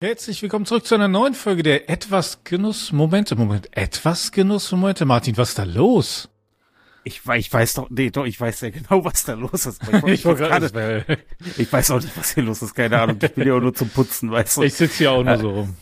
Herzlich 0.00 0.40
willkommen 0.42 0.64
zurück 0.64 0.86
zu 0.86 0.94
einer 0.94 1.08
neuen 1.08 1.34
Folge 1.34 1.64
der 1.64 1.90
Etwas 1.90 2.44
Genuss-Momente. 2.44 3.34
Moment, 3.34 3.76
etwas 3.76 4.30
Genuss-Momente? 4.30 5.04
Martin, 5.04 5.36
was 5.36 5.48
ist 5.48 5.58
da 5.58 5.64
los? 5.64 6.28
Ich, 7.02 7.22
ich 7.26 7.52
weiß 7.52 7.74
doch, 7.74 7.90
nee, 7.90 8.10
doch, 8.10 8.24
ich 8.24 8.40
weiß 8.40 8.60
ja 8.60 8.70
genau, 8.70 9.04
was 9.04 9.24
da 9.24 9.32
los 9.32 9.66
ist. 9.66 9.82
Ich, 9.82 10.04
ich, 10.06 10.22
gerade, 10.22 11.04
ich 11.56 11.72
weiß 11.72 11.90
auch 11.90 12.00
nicht, 12.00 12.16
was 12.16 12.32
hier 12.32 12.44
los 12.44 12.62
ist, 12.62 12.76
keine 12.76 13.00
Ahnung. 13.00 13.18
Ich 13.20 13.34
bin 13.34 13.48
ja 13.48 13.54
auch 13.54 13.60
nur 13.60 13.74
zum 13.74 13.88
Putzen, 13.88 14.30
weißt 14.30 14.58
du. 14.58 14.62
Ich 14.62 14.74
sitze 14.74 14.98
hier 14.98 15.10
auch 15.10 15.24
nur 15.24 15.32
äh, 15.32 15.38
so 15.38 15.50
rum. 15.50 15.76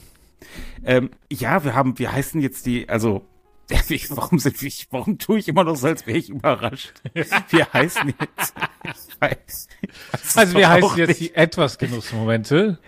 Ähm, 0.83 1.11
ja, 1.31 1.63
wir 1.63 1.75
haben, 1.75 1.99
wir 1.99 2.11
heißen 2.11 2.41
jetzt 2.41 2.65
die, 2.65 2.89
also, 2.89 3.27
warum 4.09 4.39
sind 4.39 4.63
wir, 4.63 4.73
warum 4.93 5.19
tue 5.19 5.41
ich 5.41 5.49
immer 5.49 5.65
noch 5.65 5.77
so, 5.77 5.89
als 5.89 6.07
wäre 6.07 6.17
ich 6.17 6.31
überrascht? 6.31 6.95
Wir 7.51 7.71
heißen 7.71 8.15
jetzt, 8.19 8.55
ich 8.83 9.21
weiß, 9.21 9.69
ich 9.83 9.91
weiß 10.13 10.37
Also 10.39 10.57
wir 10.57 10.71
heißen 10.71 10.97
jetzt 10.97 11.21
die 11.21 11.35
Etwas 11.35 11.77
Genuss-Momente. 11.77 12.79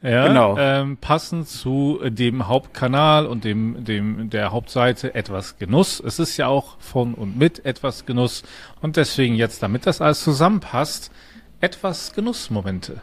Ja, 0.00 0.28
genau. 0.28 0.56
Ähm, 0.56 0.96
passend 0.96 1.48
zu 1.48 1.98
dem 2.04 2.46
Hauptkanal 2.46 3.26
und 3.26 3.44
dem, 3.44 3.84
dem, 3.84 4.30
der 4.30 4.52
Hauptseite 4.52 5.14
etwas 5.14 5.58
Genuss. 5.58 6.00
Es 6.00 6.20
ist 6.20 6.36
ja 6.36 6.46
auch 6.46 6.78
von 6.78 7.14
und 7.14 7.36
mit 7.36 7.64
etwas 7.64 8.06
Genuss 8.06 8.44
und 8.80 8.96
deswegen 8.96 9.34
jetzt, 9.34 9.62
damit 9.62 9.86
das 9.86 10.00
alles 10.00 10.22
zusammenpasst, 10.22 11.10
etwas 11.60 12.12
Genussmomente. 12.12 13.00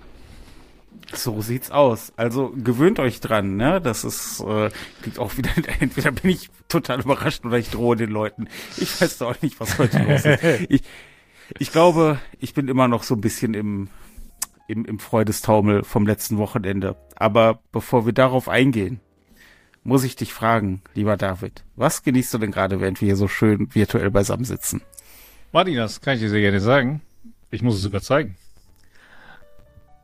So 1.13 1.41
sieht's 1.41 1.69
aus. 1.69 2.13
Also 2.15 2.53
gewöhnt 2.55 2.99
euch 2.99 3.19
dran, 3.19 3.57
ne? 3.57 3.81
Das 3.81 4.05
ist 4.05 4.39
äh, 4.39 4.69
klingt 5.01 5.19
auch 5.19 5.35
wieder. 5.37 5.49
Entweder 5.79 6.11
bin 6.11 6.31
ich 6.31 6.49
total 6.69 7.01
überrascht 7.01 7.45
oder 7.45 7.57
ich 7.57 7.69
drohe 7.69 7.97
den 7.97 8.09
Leuten. 8.09 8.47
Ich 8.77 9.01
weiß 9.01 9.17
doch 9.19 9.41
nicht, 9.41 9.59
was 9.59 9.77
heute 9.77 9.99
los 9.99 10.25
ist. 10.25 10.43
Ich, 10.69 10.81
ich 11.59 11.71
glaube, 11.71 12.19
ich 12.39 12.53
bin 12.55 12.69
immer 12.69 12.87
noch 12.87 13.03
so 13.03 13.13
ein 13.13 13.21
bisschen 13.21 13.53
im 13.53 13.89
im, 14.67 14.85
im 14.85 14.99
Freudestaumel 14.99 15.83
vom 15.83 16.05
letzten 16.05 16.37
Wochenende. 16.37 16.95
Aber 17.15 17.59
bevor 17.71 18.05
wir 18.05 18.13
darauf 18.13 18.49
eingehen, 18.49 18.99
muss 19.83 20.03
ich 20.03 20.15
dich 20.15 20.33
fragen, 20.33 20.81
lieber 20.95 21.15
David, 21.15 21.63
was 21.75 22.03
genießt 22.03 22.33
du 22.33 22.37
denn 22.39 22.51
gerade, 22.51 22.81
während 22.81 23.01
wir 23.01 23.05
hier 23.07 23.15
so 23.15 23.27
schön 23.27 23.73
virtuell 23.73 24.09
beisammen 24.09 24.45
sitzen? 24.45 24.81
Martin, 25.51 25.75
das 25.75 26.01
kann 26.01 26.15
ich 26.15 26.21
dir 26.21 26.29
sehr 26.29 26.41
gerne 26.41 26.59
sagen. 26.59 27.01
Ich 27.51 27.61
muss 27.61 27.75
es 27.75 27.81
sogar 27.81 28.01
zeigen. 28.01 28.35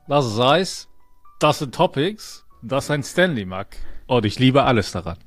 Das 0.07 0.25
ist 0.25 0.39
Eis, 0.39 0.87
das 1.39 1.59
sind 1.59 1.73
Topics, 1.73 2.45
das 2.61 2.85
ist 2.85 2.91
ein 2.91 3.03
Stanley 3.03 3.45
Mug. 3.45 3.67
Und 4.07 4.25
ich 4.25 4.39
liebe 4.39 4.63
alles 4.63 4.91
daran. 4.91 5.17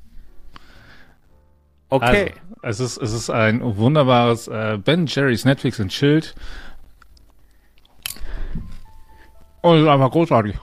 Okay. 1.89 2.33
Also, 2.63 2.85
es 2.85 2.97
ist, 2.97 3.03
es 3.03 3.13
ist 3.13 3.31
ein 3.31 3.61
wunderbares 3.77 4.49
äh, 4.49 4.79
Ben 4.83 5.07
Jerry's 5.07 5.45
Netflix 5.45 5.81
and 5.81 5.91
Chilled 5.91 6.35
Oh, 9.65 9.73
das 9.73 9.81
ist 9.81 9.89
einfach 9.89 10.11
großartig. 10.11 10.57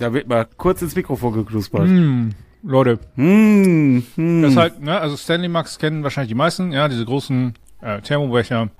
Da 0.00 0.12
wird 0.12 0.26
mal 0.26 0.44
kurz 0.56 0.82
ins 0.82 0.96
Mikrofon 0.96 1.34
geknuspert. 1.34 1.86
Mm, 1.86 2.30
Leute. 2.64 2.98
Mm, 3.14 3.98
mm. 4.16 4.42
Das 4.42 4.50
ist 4.50 4.56
halt, 4.56 4.80
ne, 4.80 4.98
also 4.98 5.16
Stanley 5.16 5.48
Max 5.48 5.78
kennen 5.78 6.02
wahrscheinlich 6.02 6.30
die 6.30 6.34
meisten, 6.34 6.72
ja, 6.72 6.88
diese 6.88 7.04
großen 7.04 7.54
äh, 7.80 8.00
Thermobecher 8.00 8.70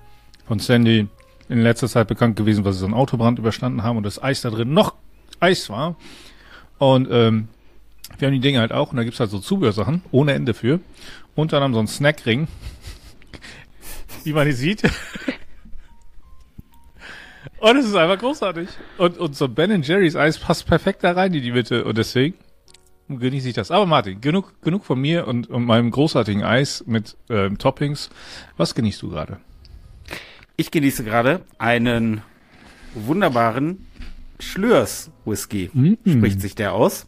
von 0.49 0.59
Stanley 0.59 1.07
in 1.49 1.63
letzter 1.63 1.87
Zeit 1.87 2.09
bekannt 2.09 2.35
gewesen, 2.35 2.65
weil 2.65 2.73
sie 2.73 2.81
so 2.81 2.87
einen 2.87 2.95
Autobrand 2.95 3.39
überstanden 3.39 3.85
haben 3.85 3.97
und 3.97 4.03
das 4.03 4.21
Eis 4.21 4.41
da 4.41 4.51
drin 4.51 4.75
noch 4.75 4.97
Eis 5.39 5.71
war. 5.71 5.95
Und 6.79 7.07
ähm, 7.09 7.47
wir 8.19 8.27
haben 8.27 8.35
die 8.35 8.41
Dinge 8.41 8.59
halt 8.59 8.73
auch 8.73 8.91
und 8.91 8.97
da 8.97 9.05
gibt's 9.05 9.21
halt 9.21 9.31
so 9.31 9.39
Zubehörsachen 9.39 10.03
ohne 10.11 10.33
Ende 10.33 10.53
für. 10.53 10.81
Unter 11.37 11.59
anderem 11.59 11.75
so 11.75 11.79
ein 11.81 11.87
Snackring, 11.87 12.49
wie 14.25 14.33
man 14.33 14.49
hier 14.49 14.57
sieht. 14.57 14.83
Und 17.59 17.77
es 17.77 17.87
ist 17.87 17.95
einfach 17.95 18.19
großartig. 18.19 18.69
Und, 18.99 19.19
und 19.19 19.37
so 19.37 19.49
Ben 19.49 19.83
Jerry's 19.83 20.17
Eis 20.17 20.39
passt 20.39 20.67
perfekt 20.67 21.05
da 21.05 21.13
rein 21.13 21.33
in 21.35 21.43
die 21.43 21.53
Mitte. 21.53 21.85
Und 21.85 21.99
deswegen 21.99 22.35
genieße 23.09 23.49
ich 23.49 23.55
das. 23.55 23.71
Aber 23.71 23.87
Martin, 23.87 24.21
genug, 24.21 24.61
genug 24.63 24.85
von 24.85 25.01
mir 25.01 25.27
und, 25.27 25.49
und 25.49 25.65
meinem 25.65 25.91
großartigen 25.91 26.43
Eis 26.43 26.85
mit 26.87 27.17
ähm, 27.29 27.59
Toppings. 27.59 28.11
Was 28.57 28.75
genießt 28.75 29.03
du 29.03 29.11
gerade? 29.11 29.39
Ich 30.57 30.71
genieße 30.71 31.05
gerade 31.05 31.43
einen 31.59 32.23
wunderbaren 32.95 33.87
Schlürs 34.39 35.11
Whisky. 35.25 35.71
Mm 35.73 35.95
-hmm. 36.05 36.19
Spricht 36.19 36.41
sich 36.41 36.55
der 36.55 36.75
aus. 36.75 37.07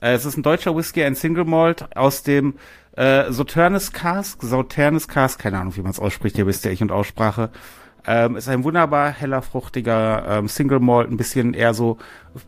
Äh, 0.00 0.12
es 0.12 0.24
ist 0.24 0.36
ein 0.36 0.42
deutscher 0.42 0.76
Whisky, 0.76 1.02
ein 1.04 1.14
Single 1.14 1.44
Malt 1.44 1.96
aus 1.96 2.22
dem 2.22 2.54
äh, 2.96 3.30
Sauternes 3.30 3.92
Cask. 3.92 4.42
Sauternes 4.42 5.08
Cask, 5.08 5.40
keine 5.40 5.58
Ahnung, 5.58 5.76
wie 5.76 5.82
man 5.82 5.90
es 5.90 5.98
ausspricht. 5.98 6.36
Hier 6.36 6.44
bist 6.44 6.64
ja 6.64 6.70
ich 6.70 6.82
und 6.82 6.92
Aussprache. 6.92 7.50
Ähm, 8.06 8.36
ist 8.36 8.48
ein 8.48 8.64
wunderbar 8.64 9.10
heller, 9.10 9.40
fruchtiger 9.40 10.26
ähm, 10.28 10.48
Single 10.48 10.80
Malt, 10.80 11.10
ein 11.10 11.16
bisschen 11.16 11.54
eher 11.54 11.72
so 11.72 11.96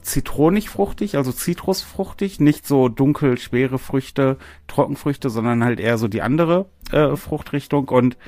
zitronig 0.02 0.68
fruchtig, 0.68 1.16
also 1.16 1.32
zitrusfruchtig, 1.32 2.40
nicht 2.40 2.66
so 2.66 2.88
dunkel, 2.88 3.38
schwere 3.38 3.78
Früchte, 3.78 4.36
Trockenfrüchte, 4.66 5.30
sondern 5.30 5.64
halt 5.64 5.80
eher 5.80 5.96
so 5.96 6.08
die 6.08 6.20
andere 6.20 6.66
äh, 6.92 7.16
Fruchtrichtung 7.16 7.88
und 7.88 8.18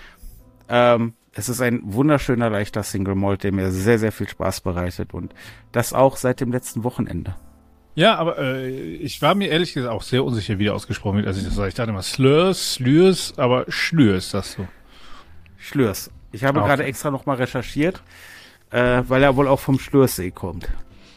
ähm, 0.70 1.14
es 1.32 1.48
ist 1.48 1.60
ein 1.60 1.80
wunderschöner, 1.84 2.50
leichter 2.50 2.82
Single 2.82 3.14
Malt, 3.14 3.44
der 3.44 3.52
mir 3.52 3.70
sehr, 3.70 3.98
sehr 3.98 4.12
viel 4.12 4.28
Spaß 4.28 4.62
bereitet 4.62 5.12
und 5.12 5.34
das 5.70 5.92
auch 5.92 6.16
seit 6.16 6.40
dem 6.40 6.50
letzten 6.50 6.82
Wochenende. 6.82 7.36
Ja, 7.94 8.16
aber 8.16 8.38
äh, 8.38 8.68
ich 8.70 9.20
war 9.22 9.34
mir 9.34 9.48
ehrlich 9.48 9.74
gesagt 9.74 9.92
auch 9.92 10.02
sehr 10.02 10.24
unsicher, 10.24 10.58
wie 10.58 10.64
der 10.64 10.74
ausgesprochen 10.74 11.16
wird, 11.18 11.26
als 11.26 11.36
ich 11.36 11.44
das 11.44 11.54
sage. 11.54 11.68
Ich 11.68 11.74
dachte 11.74 11.90
immer 11.90 12.02
Slurs, 12.02 12.74
Slurs, 12.74 13.34
aber 13.36 13.66
Schlürs, 13.68 14.30
das 14.30 14.52
so. 14.52 14.66
Schlürs. 15.56 16.10
Ich 16.32 16.44
habe 16.44 16.60
gerade 16.60 16.84
extra 16.84 17.10
nochmal 17.10 17.36
recherchiert, 17.36 18.02
äh, 18.70 19.02
weil 19.06 19.22
er 19.22 19.36
wohl 19.36 19.48
auch 19.48 19.60
vom 19.60 19.78
Schlürsee 19.78 20.30
kommt. 20.30 20.68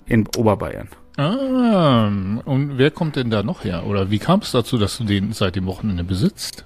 In 0.06 0.28
Oberbayern. 0.38 0.90
Ah, 1.18 2.08
und 2.08 2.78
wer 2.78 2.92
kommt 2.92 3.16
denn 3.16 3.30
da 3.30 3.44
noch 3.44 3.64
her? 3.64 3.86
Oder 3.86 4.10
wie 4.10 4.20
kam 4.20 4.40
es 4.40 4.52
dazu, 4.52 4.78
dass 4.78 4.98
du 4.98 5.04
den 5.04 5.34
seit 5.34 5.56
dem 5.56 5.66
Wochenende 5.66 6.04
besitzt? 6.04 6.66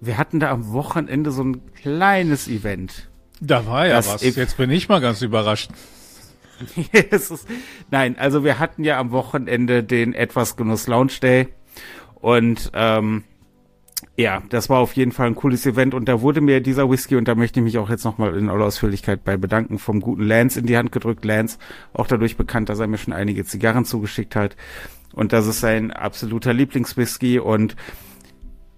Wir 0.00 0.18
hatten 0.18 0.40
da 0.40 0.50
am 0.50 0.72
Wochenende 0.72 1.30
so 1.30 1.42
ein 1.42 1.62
kleines 1.74 2.48
Event. 2.48 3.08
Da 3.40 3.66
war 3.66 3.86
ja 3.86 3.98
was. 3.98 4.22
Jetzt 4.22 4.56
bin 4.56 4.70
ich 4.70 4.88
mal 4.88 5.00
ganz 5.00 5.22
überrascht. 5.22 5.70
ist, 6.92 7.46
nein, 7.90 8.16
also 8.18 8.44
wir 8.44 8.58
hatten 8.58 8.84
ja 8.84 8.98
am 8.98 9.10
Wochenende 9.10 9.82
den 9.82 10.14
Etwas 10.14 10.56
Genuss 10.56 10.86
Lounge 10.86 11.14
Day 11.20 11.48
und 12.14 12.70
ähm, 12.74 13.24
ja, 14.16 14.42
das 14.48 14.70
war 14.70 14.78
auf 14.78 14.92
jeden 14.94 15.12
Fall 15.12 15.26
ein 15.26 15.34
cooles 15.34 15.66
Event 15.66 15.92
und 15.92 16.08
da 16.08 16.20
wurde 16.20 16.40
mir 16.40 16.60
dieser 16.60 16.88
Whisky, 16.88 17.16
und 17.16 17.26
da 17.26 17.34
möchte 17.34 17.60
ich 17.60 17.64
mich 17.64 17.78
auch 17.78 17.90
jetzt 17.90 18.04
nochmal 18.04 18.36
in 18.36 18.48
aller 18.48 18.64
Ausführlichkeit 18.64 19.24
bei 19.24 19.36
bedanken, 19.36 19.78
vom 19.78 20.00
guten 20.00 20.22
Lance 20.22 20.60
in 20.60 20.66
die 20.66 20.76
Hand 20.76 20.92
gedrückt. 20.92 21.24
Lance, 21.24 21.58
auch 21.92 22.06
dadurch 22.06 22.36
bekannt, 22.36 22.68
dass 22.68 22.78
er 22.78 22.86
mir 22.86 22.98
schon 22.98 23.12
einige 23.12 23.44
Zigarren 23.44 23.84
zugeschickt 23.84 24.36
hat. 24.36 24.56
Und 25.12 25.32
das 25.32 25.46
ist 25.46 25.60
sein 25.60 25.90
absoluter 25.90 26.52
Lieblingswhisky 26.52 27.38
und 27.38 27.76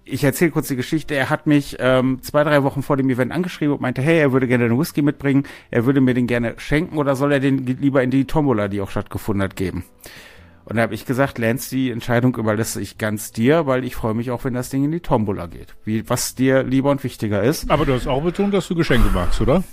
ich 0.05 0.23
erzähle 0.23 0.51
kurz 0.51 0.69
die 0.69 0.75
Geschichte. 0.75 1.15
Er 1.15 1.29
hat 1.29 1.47
mich 1.47 1.75
ähm, 1.79 2.19
zwei, 2.21 2.43
drei 2.43 2.63
Wochen 2.63 2.81
vor 2.81 2.97
dem 2.97 3.09
Event 3.09 3.31
angeschrieben 3.31 3.75
und 3.75 3.81
meinte, 3.81 4.01
hey, 4.01 4.19
er 4.19 4.31
würde 4.31 4.47
gerne 4.47 4.65
einen 4.65 4.79
Whisky 4.79 5.01
mitbringen, 5.01 5.43
er 5.69 5.85
würde 5.85 6.01
mir 6.01 6.13
den 6.13 6.27
gerne 6.27 6.55
schenken 6.57 6.97
oder 6.97 7.15
soll 7.15 7.31
er 7.31 7.39
den 7.39 7.65
lieber 7.65 8.01
in 8.01 8.09
die 8.09 8.25
Tombola, 8.25 8.69
die 8.69 8.81
auch 8.81 8.89
stattgefunden 8.89 9.43
hat, 9.43 9.55
geben. 9.55 9.83
Und 10.67 10.75
da 10.75 10.81
habe 10.81 10.93
ich 10.93 11.05
gesagt, 11.05 11.37
Lance, 11.37 11.69
die 11.69 11.91
Entscheidung 11.91 12.35
überlasse 12.35 12.81
ich 12.81 12.97
ganz 12.97 13.31
dir, 13.31 13.67
weil 13.67 13.85
ich 13.85 13.95
freue 13.95 14.13
mich 14.13 14.31
auch, 14.31 14.43
wenn 14.43 14.53
das 14.53 14.69
Ding 14.69 14.83
in 14.83 14.91
die 14.91 14.99
Tombola 14.99 15.45
geht. 15.45 15.75
Wie, 15.85 16.09
was 16.09 16.35
dir 16.35 16.61
lieber 16.63 16.91
und 16.91 17.05
wichtiger 17.05 17.41
ist. 17.41 17.71
Aber 17.71 17.85
du 17.85 17.93
hast 17.93 18.05
auch 18.05 18.21
betont, 18.21 18.53
dass 18.53 18.67
du 18.67 18.75
Geschenke 18.75 19.09
magst, 19.13 19.39
oder? 19.39 19.63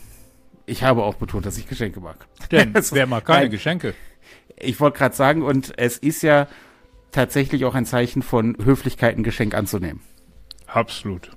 Ich 0.67 0.85
habe 0.85 1.03
auch 1.03 1.17
betont, 1.17 1.47
dass 1.47 1.59
ich 1.59 1.67
Geschenke 1.67 1.99
mag. 1.99 2.29
Denn 2.53 2.73
wer 2.93 3.09
mag 3.09 3.25
keine 3.25 3.41
Nein, 3.41 3.51
Geschenke? 3.51 3.95
Ich 4.57 4.79
wollte 4.79 4.99
gerade 4.99 5.17
sagen, 5.17 5.43
und 5.43 5.77
es 5.77 5.99
ist 5.99 6.23
ja 6.23 6.47
tatsächlich 7.11 7.65
auch 7.65 7.75
ein 7.75 7.87
Zeichen 7.87 8.23
von 8.23 8.57
Höflichkeit, 8.65 9.19
ein 9.19 9.25
Geschenk 9.25 9.57
anzunehmen. 9.57 10.01
Absolut. 10.69 11.33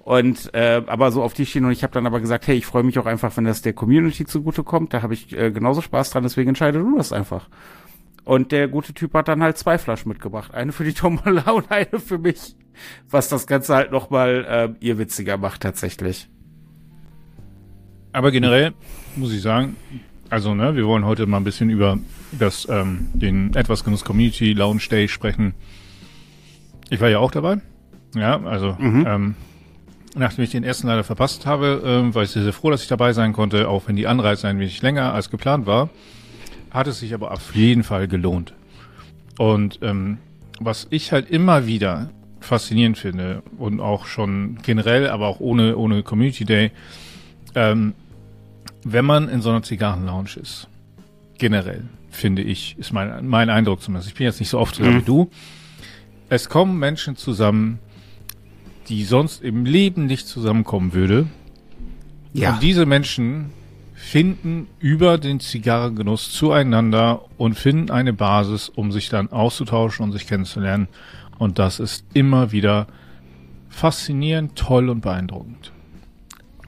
Und 0.00 0.52
äh, 0.52 0.82
aber 0.84 1.12
so 1.12 1.22
auf 1.22 1.32
die 1.32 1.46
Schiene 1.46 1.68
und 1.68 1.72
ich 1.72 1.84
habe 1.84 1.92
dann 1.92 2.06
aber 2.06 2.18
gesagt, 2.18 2.48
hey, 2.48 2.56
ich 2.56 2.66
freue 2.66 2.82
mich 2.82 2.98
auch 2.98 3.06
einfach, 3.06 3.36
wenn 3.36 3.44
das 3.44 3.62
der 3.62 3.72
Community 3.72 4.26
zugutekommt. 4.26 4.92
Da 4.94 5.02
habe 5.02 5.14
ich 5.14 5.32
äh, 5.32 5.52
genauso 5.52 5.80
Spaß 5.80 6.10
dran, 6.10 6.24
deswegen 6.24 6.48
entscheide 6.48 6.80
du 6.80 6.96
das 6.96 7.12
einfach. 7.12 7.48
Und 8.28 8.52
der 8.52 8.68
gute 8.68 8.92
Typ 8.92 9.14
hat 9.14 9.26
dann 9.26 9.42
halt 9.42 9.56
zwei 9.56 9.78
Flaschen 9.78 10.10
mitgebracht. 10.10 10.52
Eine 10.52 10.72
für 10.72 10.84
die 10.84 10.92
Tombola 10.92 11.50
und 11.50 11.70
eine 11.70 11.98
für 11.98 12.18
mich. 12.18 12.56
Was 13.08 13.30
das 13.30 13.46
Ganze 13.46 13.74
halt 13.74 13.90
nochmal 13.90 14.76
äh, 14.80 14.84
ihr 14.84 14.98
witziger 14.98 15.38
macht 15.38 15.62
tatsächlich. 15.62 16.28
Aber 18.12 18.30
generell 18.30 18.74
muss 19.16 19.32
ich 19.32 19.40
sagen, 19.40 19.76
also 20.28 20.54
ne, 20.54 20.76
wir 20.76 20.86
wollen 20.86 21.06
heute 21.06 21.24
mal 21.24 21.38
ein 21.38 21.44
bisschen 21.44 21.70
über 21.70 21.96
das, 22.30 22.68
ähm, 22.68 23.08
den 23.14 23.54
etwas 23.54 23.82
Genuss 23.82 24.04
Community 24.04 24.52
Lounge 24.52 24.82
Day 24.90 25.08
sprechen. 25.08 25.54
Ich 26.90 27.00
war 27.00 27.08
ja 27.08 27.20
auch 27.20 27.30
dabei. 27.30 27.62
Ja, 28.14 28.42
also 28.44 28.76
mhm. 28.78 29.06
ähm, 29.08 29.34
nachdem 30.16 30.44
ich 30.44 30.50
den 30.50 30.64
ersten 30.64 30.86
leider 30.86 31.02
verpasst 31.02 31.46
habe, 31.46 31.80
ähm, 31.82 32.14
war 32.14 32.24
ich 32.24 32.30
sehr, 32.30 32.42
sehr 32.42 32.52
froh, 32.52 32.70
dass 32.70 32.82
ich 32.82 32.88
dabei 32.88 33.14
sein 33.14 33.32
konnte, 33.32 33.70
auch 33.70 33.88
wenn 33.88 33.96
die 33.96 34.06
Anreise 34.06 34.48
ein 34.48 34.58
wenig 34.58 34.82
länger 34.82 35.14
als 35.14 35.30
geplant 35.30 35.64
war 35.64 35.88
hat 36.70 36.86
es 36.86 37.00
sich 37.00 37.14
aber 37.14 37.32
auf 37.32 37.54
jeden 37.54 37.82
Fall 37.82 38.08
gelohnt. 38.08 38.54
Und 39.38 39.78
ähm, 39.82 40.18
was 40.60 40.86
ich 40.90 41.12
halt 41.12 41.30
immer 41.30 41.66
wieder 41.66 42.10
faszinierend 42.40 42.98
finde 42.98 43.42
und 43.58 43.80
auch 43.80 44.06
schon 44.06 44.58
generell, 44.62 45.08
aber 45.08 45.26
auch 45.26 45.40
ohne, 45.40 45.76
ohne 45.76 46.02
Community 46.02 46.44
Day, 46.44 46.70
ähm, 47.54 47.94
wenn 48.84 49.04
man 49.04 49.28
in 49.28 49.40
so 49.40 49.50
einer 49.50 49.62
Zigarrenlounge 49.62 50.36
ist 50.40 50.68
generell, 51.38 51.84
finde 52.10 52.42
ich, 52.42 52.76
ist 52.78 52.92
mein, 52.92 53.26
mein 53.26 53.50
Eindruck 53.50 53.80
zumindest. 53.80 54.08
Ich 54.10 54.14
bin 54.14 54.24
jetzt 54.24 54.40
nicht 54.40 54.48
so 54.48 54.58
oft 54.58 54.78
drin 54.78 54.94
mhm. 54.94 54.98
wie 54.98 55.04
du. 55.04 55.30
Es 56.28 56.48
kommen 56.48 56.78
Menschen 56.78 57.16
zusammen, 57.16 57.78
die 58.88 59.04
sonst 59.04 59.42
im 59.42 59.64
Leben 59.64 60.06
nicht 60.06 60.26
zusammenkommen 60.26 60.92
würde. 60.92 61.26
Ja. 62.32 62.54
Und 62.54 62.62
diese 62.62 62.86
Menschen 62.86 63.50
finden 63.98 64.68
über 64.78 65.18
den 65.18 65.40
Zigarrengenuss 65.40 66.32
zueinander 66.32 67.24
und 67.36 67.54
finden 67.58 67.90
eine 67.90 68.12
Basis, 68.12 68.68
um 68.68 68.92
sich 68.92 69.08
dann 69.08 69.32
auszutauschen 69.32 70.04
und 70.04 70.12
sich 70.12 70.26
kennenzulernen. 70.26 70.86
Und 71.38 71.58
das 71.58 71.80
ist 71.80 72.04
immer 72.14 72.52
wieder 72.52 72.86
faszinierend, 73.68 74.56
toll 74.56 74.88
und 74.88 75.00
beeindruckend. 75.00 75.72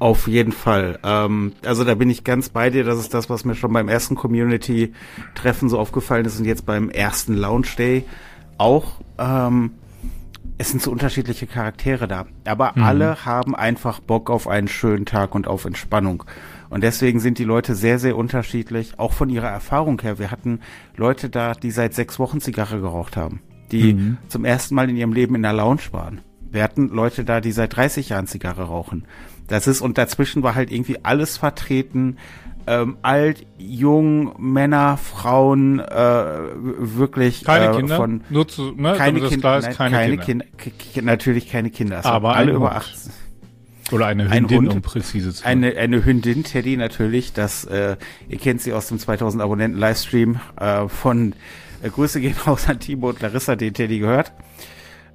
Auf 0.00 0.26
jeden 0.26 0.52
Fall. 0.52 0.98
Ähm, 1.04 1.52
also 1.64 1.84
da 1.84 1.94
bin 1.94 2.10
ich 2.10 2.24
ganz 2.24 2.48
bei 2.48 2.68
dir. 2.68 2.84
Das 2.84 2.98
ist 2.98 3.14
das, 3.14 3.30
was 3.30 3.44
mir 3.44 3.54
schon 3.54 3.72
beim 3.72 3.88
ersten 3.88 4.16
Community-Treffen 4.16 5.68
so 5.68 5.78
aufgefallen 5.78 6.24
ist 6.24 6.38
und 6.38 6.46
jetzt 6.46 6.66
beim 6.66 6.90
ersten 6.90 7.34
Lounge 7.34 7.68
Day 7.78 8.04
auch. 8.58 9.00
Ähm, 9.18 9.72
es 10.58 10.70
sind 10.70 10.82
so 10.82 10.90
unterschiedliche 10.90 11.46
Charaktere 11.46 12.08
da, 12.08 12.26
aber 12.44 12.72
mhm. 12.74 12.82
alle 12.82 13.24
haben 13.24 13.54
einfach 13.54 14.00
Bock 14.00 14.30
auf 14.30 14.48
einen 14.48 14.68
schönen 14.68 15.06
Tag 15.06 15.34
und 15.34 15.46
auf 15.46 15.64
Entspannung. 15.64 16.24
Und 16.70 16.84
deswegen 16.84 17.18
sind 17.18 17.38
die 17.38 17.44
Leute 17.44 17.74
sehr, 17.74 17.98
sehr 17.98 18.16
unterschiedlich, 18.16 18.98
auch 18.98 19.12
von 19.12 19.28
ihrer 19.28 19.48
Erfahrung 19.48 20.00
her. 20.00 20.18
Wir 20.18 20.30
hatten 20.30 20.60
Leute 20.96 21.28
da, 21.28 21.52
die 21.52 21.72
seit 21.72 21.94
sechs 21.94 22.18
Wochen 22.18 22.40
Zigarre 22.40 22.80
geraucht 22.80 23.16
haben, 23.16 23.40
die 23.72 23.94
mhm. 23.94 24.18
zum 24.28 24.44
ersten 24.44 24.76
Mal 24.76 24.88
in 24.88 24.96
ihrem 24.96 25.12
Leben 25.12 25.34
in 25.34 25.42
der 25.42 25.52
Lounge 25.52 25.82
waren. 25.90 26.20
Wir 26.52 26.62
hatten 26.62 26.88
Leute 26.88 27.24
da, 27.24 27.40
die 27.40 27.52
seit 27.52 27.76
30 27.76 28.08
Jahren 28.10 28.26
Zigarre 28.26 28.62
rauchen. 28.62 29.04
Das 29.48 29.66
ist, 29.66 29.80
und 29.80 29.98
dazwischen 29.98 30.42
war 30.42 30.54
halt 30.54 30.70
irgendwie 30.70 30.98
alles 31.02 31.36
vertreten. 31.36 32.16
Ähm, 32.66 32.98
alt, 33.02 33.46
jung, 33.58 34.34
Männer, 34.38 34.96
Frauen, 34.96 35.80
äh, 35.80 36.24
wirklich 36.54 37.44
keine 37.44 37.72
äh, 37.72 37.76
Kinder, 37.76 37.96
von 37.96 38.20
nur 38.30 38.46
zu, 38.46 38.72
ne, 38.72 38.94
keine, 38.96 39.20
kind, 39.20 39.42
nein, 39.42 39.62
keine, 39.74 39.96
keine 39.96 40.18
Kinder. 40.18 40.44
Kinder. 40.56 41.02
natürlich 41.02 41.50
keine 41.50 41.70
Kinder. 41.70 42.04
Aber 42.04 42.36
alle 42.36 42.52
über 42.52 42.76
18. 42.76 43.12
Oder 43.92 44.06
eine 44.06 44.24
Hündin, 44.24 44.58
ein 44.58 44.64
Hund, 44.66 44.74
um 44.74 44.82
präzise 44.82 45.32
zu 45.32 45.42
sein. 45.42 45.64
Eine, 45.64 45.76
eine 45.76 46.04
Hündin, 46.04 46.44
Teddy 46.44 46.76
natürlich, 46.76 47.32
das, 47.32 47.64
äh, 47.64 47.96
ihr 48.28 48.38
kennt 48.38 48.60
sie 48.62 48.72
aus 48.72 48.88
dem 48.88 48.98
2000 48.98 49.42
Abonnenten 49.42 49.78
Livestream 49.78 50.40
äh, 50.58 50.88
von 50.88 51.34
äh, 51.82 51.88
Grüße 51.88 52.20
gehen 52.20 52.36
raus 52.46 52.68
an 52.68 52.80
Timo 52.80 53.08
und 53.08 53.20
Larissa, 53.20 53.56
den 53.56 53.74
Teddy 53.74 53.98
gehört. 53.98 54.32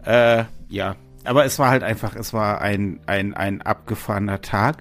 Äh, 0.05 0.45
ja, 0.69 0.95
aber 1.23 1.45
es 1.45 1.59
war 1.59 1.69
halt 1.69 1.83
einfach, 1.83 2.15
es 2.15 2.33
war 2.33 2.61
ein, 2.61 2.99
ein, 3.05 3.33
ein 3.33 3.61
abgefahrener 3.61 4.41
Tag. 4.41 4.77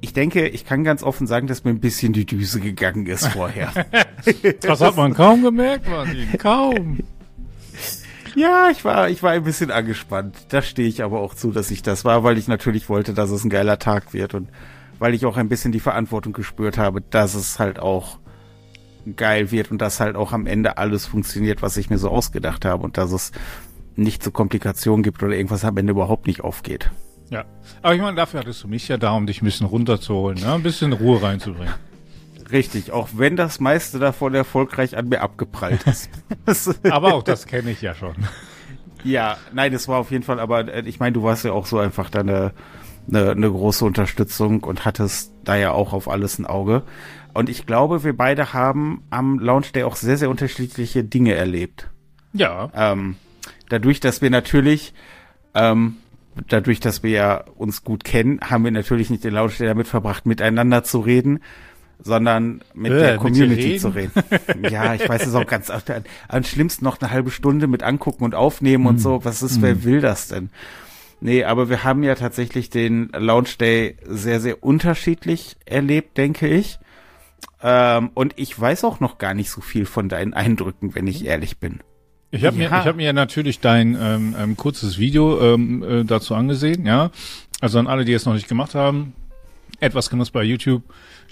Ich 0.00 0.12
denke, 0.12 0.48
ich 0.48 0.66
kann 0.66 0.82
ganz 0.82 1.02
offen 1.04 1.28
sagen, 1.28 1.46
dass 1.46 1.64
mir 1.64 1.70
ein 1.70 1.80
bisschen 1.80 2.12
die 2.12 2.26
Düse 2.26 2.60
gegangen 2.60 3.06
ist 3.06 3.28
vorher. 3.28 3.72
das 4.60 4.80
hat 4.80 4.96
man 4.96 5.14
kaum 5.14 5.42
gemerkt, 5.42 5.88
Martin. 5.88 6.26
Kaum. 6.38 6.98
Ja, 8.34 8.70
ich 8.70 8.84
war, 8.84 9.10
ich 9.10 9.22
war 9.22 9.32
ein 9.32 9.44
bisschen 9.44 9.70
angespannt. 9.70 10.36
Da 10.48 10.62
stehe 10.62 10.88
ich 10.88 11.02
aber 11.02 11.20
auch 11.20 11.34
zu, 11.34 11.52
dass 11.52 11.70
ich 11.70 11.82
das 11.82 12.04
war, 12.04 12.24
weil 12.24 12.38
ich 12.38 12.48
natürlich 12.48 12.88
wollte, 12.88 13.14
dass 13.14 13.30
es 13.30 13.44
ein 13.44 13.50
geiler 13.50 13.78
Tag 13.78 14.12
wird 14.14 14.34
und 14.34 14.48
weil 14.98 15.14
ich 15.14 15.26
auch 15.26 15.36
ein 15.36 15.48
bisschen 15.48 15.72
die 15.72 15.80
Verantwortung 15.80 16.32
gespürt 16.32 16.78
habe, 16.78 17.00
dass 17.00 17.34
es 17.34 17.58
halt 17.58 17.78
auch 17.78 18.18
geil 19.16 19.50
wird 19.50 19.70
und 19.70 19.78
dass 19.82 20.00
halt 20.00 20.16
auch 20.16 20.32
am 20.32 20.46
Ende 20.46 20.78
alles 20.78 21.06
funktioniert, 21.06 21.60
was 21.60 21.76
ich 21.76 21.90
mir 21.90 21.98
so 21.98 22.08
ausgedacht 22.08 22.64
habe 22.64 22.84
und 22.84 22.96
dass 22.96 23.12
es 23.12 23.32
nicht 23.96 24.22
zu 24.22 24.30
Komplikationen 24.30 25.02
gibt 25.02 25.22
oder 25.22 25.34
irgendwas 25.34 25.64
am 25.64 25.76
Ende 25.76 25.90
überhaupt 25.90 26.26
nicht 26.26 26.42
aufgeht. 26.42 26.90
Ja, 27.30 27.44
aber 27.80 27.94
ich 27.94 28.00
meine, 28.00 28.16
dafür 28.16 28.40
hattest 28.40 28.62
du 28.62 28.68
mich 28.68 28.88
ja 28.88 28.98
da, 28.98 29.12
um 29.12 29.26
dich 29.26 29.42
ein 29.42 29.44
bisschen 29.44 29.66
runterzuholen, 29.66 30.38
ne? 30.38 30.52
ein 30.52 30.62
bisschen 30.62 30.92
Ruhe 30.92 31.22
reinzubringen. 31.22 31.74
Richtig, 32.52 32.92
auch 32.92 33.08
wenn 33.14 33.34
das 33.36 33.60
meiste 33.60 33.98
davon 33.98 34.34
erfolgreich 34.34 34.96
an 34.96 35.08
mir 35.08 35.22
abgeprallt 35.22 35.84
ist. 35.86 36.10
aber 36.90 37.14
auch 37.14 37.22
das 37.22 37.46
kenne 37.46 37.70
ich 37.70 37.82
ja 37.82 37.94
schon. 37.94 38.14
Ja, 39.04 39.36
nein, 39.52 39.72
es 39.72 39.88
war 39.88 39.98
auf 39.98 40.12
jeden 40.12 40.22
Fall, 40.22 40.38
aber 40.38 40.72
äh, 40.72 40.82
ich 40.86 41.00
meine, 41.00 41.12
du 41.12 41.24
warst 41.24 41.44
ja 41.44 41.50
auch 41.50 41.66
so 41.66 41.80
einfach 41.80 42.08
da 42.08 42.20
eine, 42.20 42.52
eine, 43.08 43.32
eine 43.32 43.50
große 43.50 43.84
Unterstützung 43.84 44.62
und 44.62 44.84
hattest 44.84 45.32
da 45.42 45.56
ja 45.56 45.72
auch 45.72 45.92
auf 45.92 46.08
alles 46.08 46.38
ein 46.38 46.46
Auge. 46.46 46.84
Und 47.34 47.48
ich 47.48 47.66
glaube, 47.66 48.04
wir 48.04 48.16
beide 48.16 48.52
haben 48.52 49.02
am 49.10 49.38
Launch 49.38 49.72
Day 49.72 49.82
auch 49.84 49.96
sehr, 49.96 50.18
sehr 50.18 50.30
unterschiedliche 50.30 51.02
Dinge 51.02 51.34
erlebt. 51.34 51.90
Ja. 52.32 52.70
Ähm, 52.74 53.16
dadurch, 53.68 54.00
dass 54.00 54.22
wir 54.22 54.30
natürlich, 54.30 54.94
ähm, 55.54 55.96
dadurch, 56.48 56.78
dass 56.78 57.02
wir 57.02 57.10
ja 57.10 57.44
uns 57.56 57.84
gut 57.84 58.04
kennen, 58.04 58.40
haben 58.40 58.64
wir 58.64 58.70
natürlich 58.70 59.10
nicht 59.10 59.24
den 59.24 59.34
Launch 59.34 59.58
Day 59.58 59.66
damit 59.66 59.88
verbracht, 59.88 60.26
miteinander 60.26 60.84
zu 60.84 61.00
reden, 61.00 61.40
sondern 62.02 62.62
mit 62.74 62.92
äh, 62.92 62.98
der 62.98 63.16
Community 63.16 63.72
mit 63.72 63.80
zu 63.80 63.88
reden. 63.88 64.12
ja, 64.70 64.94
ich 64.94 65.08
weiß 65.08 65.26
es 65.26 65.34
auch 65.34 65.46
ganz, 65.46 65.70
am 66.28 66.44
schlimmsten 66.44 66.84
noch 66.84 67.00
eine 67.00 67.10
halbe 67.10 67.30
Stunde 67.30 67.66
mit 67.66 67.82
angucken 67.82 68.24
und 68.24 68.34
aufnehmen 68.34 68.84
mm. 68.84 68.86
und 68.86 68.94
hm. 68.94 69.00
so. 69.00 69.24
Was 69.24 69.42
ist, 69.42 69.58
mm. 69.58 69.62
wer 69.62 69.74
hm. 69.74 69.84
will 69.84 70.00
das 70.00 70.28
denn? 70.28 70.50
Nee, 71.20 71.44
aber 71.44 71.68
wir 71.68 71.84
haben 71.84 72.02
ja 72.02 72.16
tatsächlich 72.16 72.68
den 72.68 73.08
Launch 73.16 73.56
Day 73.56 73.96
sehr, 74.04 74.40
sehr 74.40 74.64
unterschiedlich 74.64 75.56
erlebt, 75.66 76.18
denke 76.18 76.48
ich. 76.48 76.80
Ähm, 77.62 78.10
und 78.14 78.34
ich 78.36 78.58
weiß 78.58 78.82
auch 78.82 78.98
noch 78.98 79.18
gar 79.18 79.32
nicht 79.32 79.50
so 79.50 79.60
viel 79.60 79.86
von 79.86 80.08
deinen 80.08 80.34
Eindrücken, 80.34 80.96
wenn 80.96 81.06
ich 81.06 81.24
ehrlich 81.24 81.58
bin. 81.58 81.78
Ich 82.32 82.44
habe 82.44 82.56
ja. 82.56 82.70
mir, 82.70 82.76
ich 82.76 82.86
habe 82.86 82.96
mir 82.96 83.12
natürlich 83.12 83.60
dein 83.60 83.96
ähm, 84.00 84.34
ähm, 84.36 84.56
kurzes 84.56 84.98
Video 84.98 85.54
ähm, 85.54 85.82
äh, 85.82 86.04
dazu 86.04 86.34
angesehen, 86.34 86.86
ja. 86.86 87.10
Also 87.60 87.78
an 87.78 87.86
alle, 87.86 88.04
die 88.04 88.14
es 88.14 88.26
noch 88.26 88.34
nicht 88.34 88.48
gemacht 88.48 88.74
haben, 88.74 89.12
etwas 89.78 90.10
genutzt 90.10 90.32
bei 90.32 90.42
YouTube, 90.42 90.82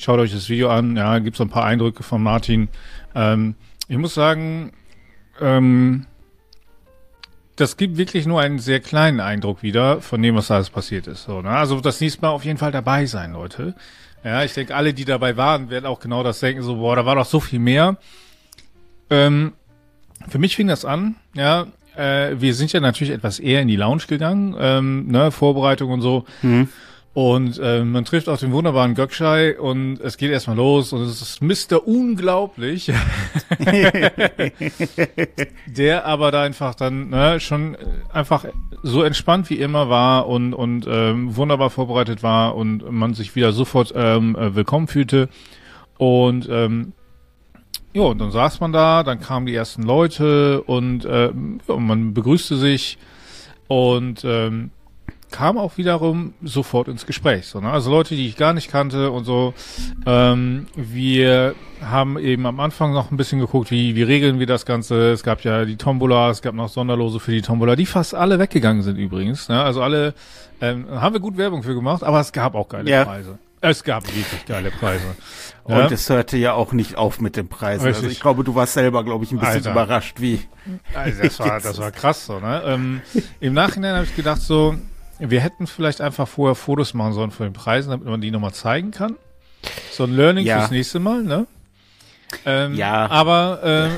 schaut 0.01 0.19
euch 0.19 0.33
das 0.33 0.49
Video 0.49 0.71
an, 0.71 0.97
ja, 0.97 1.19
gibt 1.19 1.37
so 1.37 1.45
ein 1.45 1.51
paar 1.51 1.65
Eindrücke 1.65 2.03
von 2.03 2.23
Martin. 2.23 2.69
Ähm, 3.15 3.55
ich 3.89 3.99
muss 3.99 4.15
sagen, 4.15 4.73
ähm, 5.41 6.07
das 7.57 7.77
gibt 7.77 7.99
wirklich 7.99 8.27
nur 8.27 8.41
einen 8.41 8.59
sehr 8.59 8.81
kleinen 8.81 9.21
Eindruck 9.21 9.63
wieder 9.63 10.01
von 10.01 10.23
dem, 10.23 10.35
was 10.35 10.47
da 10.47 10.55
alles 10.55 10.71
passiert 10.71 11.07
ist. 11.07 11.25
So, 11.25 11.43
ne? 11.43 11.51
Also 11.51 11.81
das 11.81 12.01
nächste 12.01 12.23
Mal 12.23 12.31
auf 12.31 12.45
jeden 12.45 12.59
Fall 12.59 12.73
dabei 12.73 13.07
sein, 13.07 13.33
Leute. 13.33 13.75
Ja, 14.25 14.45
ich 14.45 14.55
denke, 14.55 14.75
alle, 14.75 14.95
die 14.95 15.05
dabei 15.05 15.37
waren, 15.37 15.71
werden 15.71 15.87
auch 15.87 16.01
genau 16.01 16.23
das 16.23 16.41
denken, 16.41 16.63
so, 16.63 16.77
boah, 16.77 16.97
da 16.97 17.05
war 17.05 17.17
doch 17.17 17.27
so 17.27 17.41
viel 17.41 17.59
mehr. 17.59 17.97
Ähm, 19.09 19.53
für 20.29 20.39
mich 20.39 20.57
fing 20.57 20.69
das 20.69 20.85
an, 20.85 21.17
ja, 21.35 21.67
äh, 21.97 22.41
wir 22.41 22.55
sind 22.55 22.73
ja 22.73 22.81
natürlich 22.81 23.13
etwas 23.13 23.39
eher 23.39 23.61
in 23.61 23.69
die 23.69 23.77
Lounge 23.77 24.05
gegangen, 24.09 24.55
ähm, 24.59 25.09
ne, 25.09 25.31
Vorbereitung 25.31 25.91
und 25.91 26.03
so. 26.03 26.25
Mhm. 26.43 26.69
Und 27.13 27.59
äh, 27.59 27.83
man 27.83 28.05
trifft 28.05 28.29
auf 28.29 28.39
den 28.39 28.53
wunderbaren 28.53 28.95
Gökschei 28.95 29.59
und 29.59 30.01
es 30.01 30.17
geht 30.17 30.31
erstmal 30.31 30.57
los 30.57 30.93
und 30.93 31.03
es 31.03 31.21
ist 31.21 31.43
Mr. 31.43 31.85
Unglaublich, 31.85 32.87
der 35.67 36.07
aber 36.07 36.31
da 36.31 36.43
einfach 36.43 36.77
dann 36.77 37.09
ne, 37.09 37.41
schon 37.41 37.77
einfach 38.13 38.45
so 38.85 39.03
entspannt 39.03 39.51
wie 39.51 39.59
immer 39.59 39.89
war 39.89 40.29
und, 40.29 40.55
und 40.55 40.87
ähm, 40.89 41.35
wunderbar 41.35 41.71
vorbereitet 41.71 42.23
war 42.23 42.55
und 42.55 42.89
man 42.93 43.15
sich 43.15 43.35
wieder 43.35 43.51
sofort 43.51 43.93
ähm, 43.97 44.37
äh, 44.37 44.55
willkommen 44.55 44.87
fühlte. 44.87 45.29
Und 45.99 46.49
ähm, 46.49 46.93
ja, 47.93 48.03
und 48.03 48.21
dann 48.21 48.31
saß 48.31 48.61
man 48.61 48.73
da, 48.73 49.03
dann 49.03 49.19
kamen 49.19 49.47
die 49.47 49.55
ersten 49.55 49.83
Leute 49.83 50.63
und 50.63 51.05
äh, 51.05 51.33
ja, 51.67 51.77
man 51.77 52.15
begrüßte 52.15 52.57
sich 52.57 52.99
und 53.67 54.25
ähm, 54.25 54.71
kam 55.31 55.59
auch 55.59 55.77
wiederum 55.77 56.35
sofort 56.43 56.89
ins 56.89 57.07
Gespräch. 57.07 57.47
So, 57.47 57.61
ne? 57.61 57.71
Also 57.71 57.91
Leute, 57.91 58.15
die 58.15 58.27
ich 58.27 58.37
gar 58.37 58.53
nicht 58.53 58.71
kannte 58.71 59.11
und 59.11 59.25
so. 59.25 59.55
Ähm, 60.07 60.67
wir 60.77 61.55
haben 61.83 62.19
eben 62.19 62.47
am 62.47 62.61
Anfang 62.61 62.93
noch 62.93 63.11
ein 63.11 63.17
bisschen 63.17 63.41
geguckt, 63.41 63.71
wie, 63.71 63.95
wie 63.97 64.03
regeln 64.03 64.39
wir 64.39 64.47
das 64.47 64.67
Ganze. 64.67 65.11
Es 65.11 65.23
gab 65.23 65.43
ja 65.43 65.65
die 65.65 65.77
Tombola, 65.77 66.31
es 66.31 66.43
gab 66.43 66.55
noch 66.55 66.69
Sonderlose 66.69 67.21
für 67.21 67.33
die 67.33 67.43
Tombola, 67.43 67.77
die 67.77 67.87
fast 67.87 68.15
alle 68.15 68.39
weggegangen 68.39 68.83
sind 68.83 68.97
übrigens. 68.97 69.49
Ne? 69.49 69.63
Also 69.63 69.83
alle 69.83 70.15
ähm, 70.61 70.87
haben 70.91 71.15
wir 71.15 71.21
gut 71.21 71.37
Werbung 71.37 71.63
für 71.63 71.75
gemacht, 71.75 72.03
aber 72.03 72.21
es 72.21 72.33
gab 72.33 72.55
auch 72.55 72.69
geile 72.69 72.91
ja. 72.91 73.05
Preise. 73.05 73.39
Es 73.63 73.85
gab 73.85 74.07
wirklich 74.07 74.47
geile 74.47 74.71
Preise. 74.71 75.05
Und 75.65 75.77
ja? 75.77 75.91
es 75.91 76.09
hörte 76.09 76.39
ja 76.39 76.55
auch 76.55 76.73
nicht 76.73 76.97
auf 76.97 77.21
mit 77.21 77.37
den 77.37 77.49
Preisen. 77.49 77.87
Also 77.87 78.07
ich 78.07 78.21
glaube, 78.21 78.43
du 78.43 78.55
warst 78.55 78.73
selber, 78.73 79.05
glaube 79.05 79.25
ich, 79.25 79.33
ein 79.33 79.39
bisschen 79.39 79.57
Alter. 79.57 79.73
überrascht, 79.73 80.21
wie. 80.21 80.41
Also 80.95 81.23
das 81.23 81.39
war, 81.39 81.61
das 81.61 81.79
war 81.79 81.91
krass 81.91 82.25
so, 82.25 82.41
ne? 82.41 82.63
Ähm, 82.65 83.03
Im 83.39 83.53
Nachhinein 83.53 83.97
habe 83.97 84.05
ich 84.05 84.17
gedacht 84.17 84.41
so, 84.41 84.77
wir 85.21 85.41
hätten 85.41 85.67
vielleicht 85.67 86.01
einfach 86.01 86.27
vorher 86.27 86.55
Fotos 86.55 86.95
machen 86.95 87.13
sollen 87.13 87.31
von 87.31 87.47
den 87.47 87.53
Preisen, 87.53 87.91
damit 87.91 88.07
man 88.07 88.21
die 88.21 88.31
nochmal 88.31 88.53
zeigen 88.53 88.91
kann. 88.91 89.17
So 89.91 90.05
ein 90.05 90.15
Learning 90.15 90.47
ja. 90.47 90.61
fürs 90.61 90.71
nächste 90.71 91.01
Mal, 91.01 91.23
ne? 91.23 91.47
Ähm, 92.47 92.75
ja. 92.75 93.11
Aber 93.11 93.63
äh, 93.63 93.89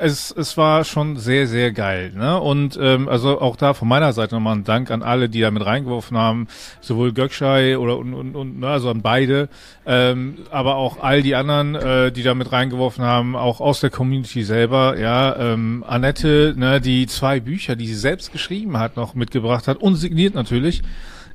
es, 0.00 0.34
es 0.36 0.56
war 0.56 0.84
schon 0.84 1.16
sehr, 1.16 1.46
sehr 1.46 1.72
geil. 1.72 2.12
Ne? 2.14 2.40
Und 2.40 2.78
ähm, 2.80 3.08
also 3.08 3.40
auch 3.40 3.56
da 3.56 3.74
von 3.74 3.88
meiner 3.88 4.12
Seite 4.12 4.34
nochmal 4.34 4.56
ein 4.56 4.64
Dank 4.64 4.90
an 4.90 5.02
alle, 5.02 5.28
die 5.28 5.40
da 5.40 5.50
mit 5.50 5.64
reingeworfen 5.64 6.16
haben, 6.16 6.48
sowohl 6.80 7.12
Gökschei 7.12 7.78
oder 7.78 7.98
und, 7.98 8.14
und, 8.14 8.34
und 8.34 8.60
ne, 8.60 8.68
also 8.68 8.90
an 8.90 9.02
beide, 9.02 9.48
ähm, 9.86 10.38
aber 10.50 10.76
auch 10.76 11.02
all 11.02 11.22
die 11.22 11.34
anderen, 11.34 11.74
äh, 11.74 12.12
die 12.12 12.22
da 12.22 12.34
mit 12.34 12.50
reingeworfen 12.50 13.04
haben, 13.04 13.36
auch 13.36 13.60
aus 13.60 13.80
der 13.80 13.90
Community 13.90 14.42
selber. 14.42 14.98
Ja, 14.98 15.36
ähm, 15.36 15.84
Annette, 15.86 16.54
ne, 16.56 16.80
die 16.80 17.06
zwei 17.06 17.40
Bücher, 17.40 17.76
die 17.76 17.86
sie 17.86 17.94
selbst 17.94 18.32
geschrieben 18.32 18.78
hat, 18.78 18.96
noch 18.96 19.14
mitgebracht 19.14 19.68
hat, 19.68 19.78
und 19.78 19.96
signiert 19.96 20.34
natürlich. 20.34 20.82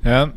Ja, 0.04 0.34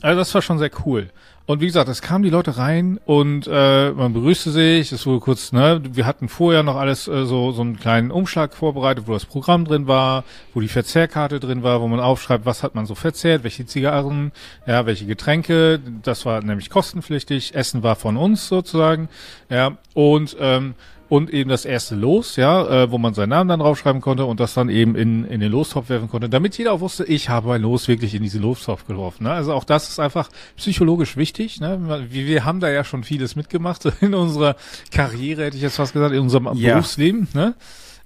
also 0.00 0.18
das 0.18 0.34
war 0.34 0.42
schon 0.42 0.58
sehr 0.58 0.70
cool. 0.84 1.10
Und 1.48 1.62
wie 1.62 1.66
gesagt, 1.66 1.88
es 1.88 2.02
kamen 2.02 2.22
die 2.22 2.28
Leute 2.28 2.58
rein 2.58 3.00
und 3.06 3.48
äh, 3.50 3.90
man 3.92 4.12
begrüßte 4.12 4.50
sich. 4.50 4.92
Es 4.92 5.06
wurde 5.06 5.20
kurz, 5.20 5.50
ne, 5.50 5.80
wir 5.82 6.04
hatten 6.04 6.28
vorher 6.28 6.62
noch 6.62 6.76
alles 6.76 7.08
äh, 7.08 7.24
so 7.24 7.52
so 7.52 7.62
einen 7.62 7.78
kleinen 7.78 8.10
Umschlag 8.10 8.52
vorbereitet, 8.52 9.04
wo 9.06 9.14
das 9.14 9.24
Programm 9.24 9.64
drin 9.64 9.86
war, 9.86 10.24
wo 10.52 10.60
die 10.60 10.68
Verzehrkarte 10.68 11.40
drin 11.40 11.62
war, 11.62 11.80
wo 11.80 11.88
man 11.88 12.00
aufschreibt, 12.00 12.44
was 12.44 12.62
hat 12.62 12.74
man 12.74 12.84
so 12.84 12.94
verzehrt, 12.94 13.44
welche 13.44 13.64
Zigarren, 13.64 14.32
ja, 14.66 14.84
welche 14.84 15.06
Getränke. 15.06 15.80
Das 16.02 16.26
war 16.26 16.42
nämlich 16.42 16.68
kostenpflichtig. 16.68 17.54
Essen 17.54 17.82
war 17.82 17.96
von 17.96 18.18
uns 18.18 18.46
sozusagen, 18.46 19.08
ja. 19.48 19.78
Und 19.94 20.36
ähm, 20.38 20.74
und 21.08 21.30
eben 21.30 21.48
das 21.48 21.64
erste 21.64 21.94
Los, 21.94 22.36
ja, 22.36 22.84
äh, 22.84 22.90
wo 22.90 22.98
man 22.98 23.14
seinen 23.14 23.30
Namen 23.30 23.48
dann 23.48 23.60
draufschreiben 23.60 24.00
konnte 24.00 24.26
und 24.26 24.40
das 24.40 24.54
dann 24.54 24.68
eben 24.68 24.94
in, 24.94 25.24
in 25.24 25.40
den 25.40 25.50
Lostopf 25.50 25.88
werfen 25.88 26.08
konnte, 26.08 26.28
damit 26.28 26.58
jeder 26.58 26.72
auch 26.72 26.80
wusste, 26.80 27.04
ich 27.04 27.28
habe 27.28 27.54
ein 27.54 27.62
Los 27.62 27.88
wirklich 27.88 28.14
in 28.14 28.22
diese 28.22 28.38
Lostopf 28.38 28.86
geworfen. 28.86 29.24
Ne? 29.24 29.32
Also 29.32 29.54
auch 29.54 29.64
das 29.64 29.88
ist 29.88 30.00
einfach 30.00 30.28
psychologisch 30.56 31.16
wichtig. 31.16 31.60
Ne? 31.60 32.06
Wir, 32.10 32.26
wir 32.26 32.44
haben 32.44 32.60
da 32.60 32.70
ja 32.70 32.84
schon 32.84 33.04
vieles 33.04 33.36
mitgemacht 33.36 33.84
in 34.00 34.14
unserer 34.14 34.56
Karriere, 34.90 35.44
hätte 35.44 35.56
ich 35.56 35.62
jetzt 35.62 35.76
fast 35.76 35.94
gesagt, 35.94 36.14
in 36.14 36.20
unserem 36.20 36.50
ja. 36.54 36.74
Berufsleben. 36.74 37.28
Ne? 37.32 37.54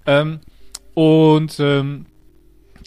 Ähm, 0.06 0.40
und 0.94 1.58
ähm, 1.58 2.06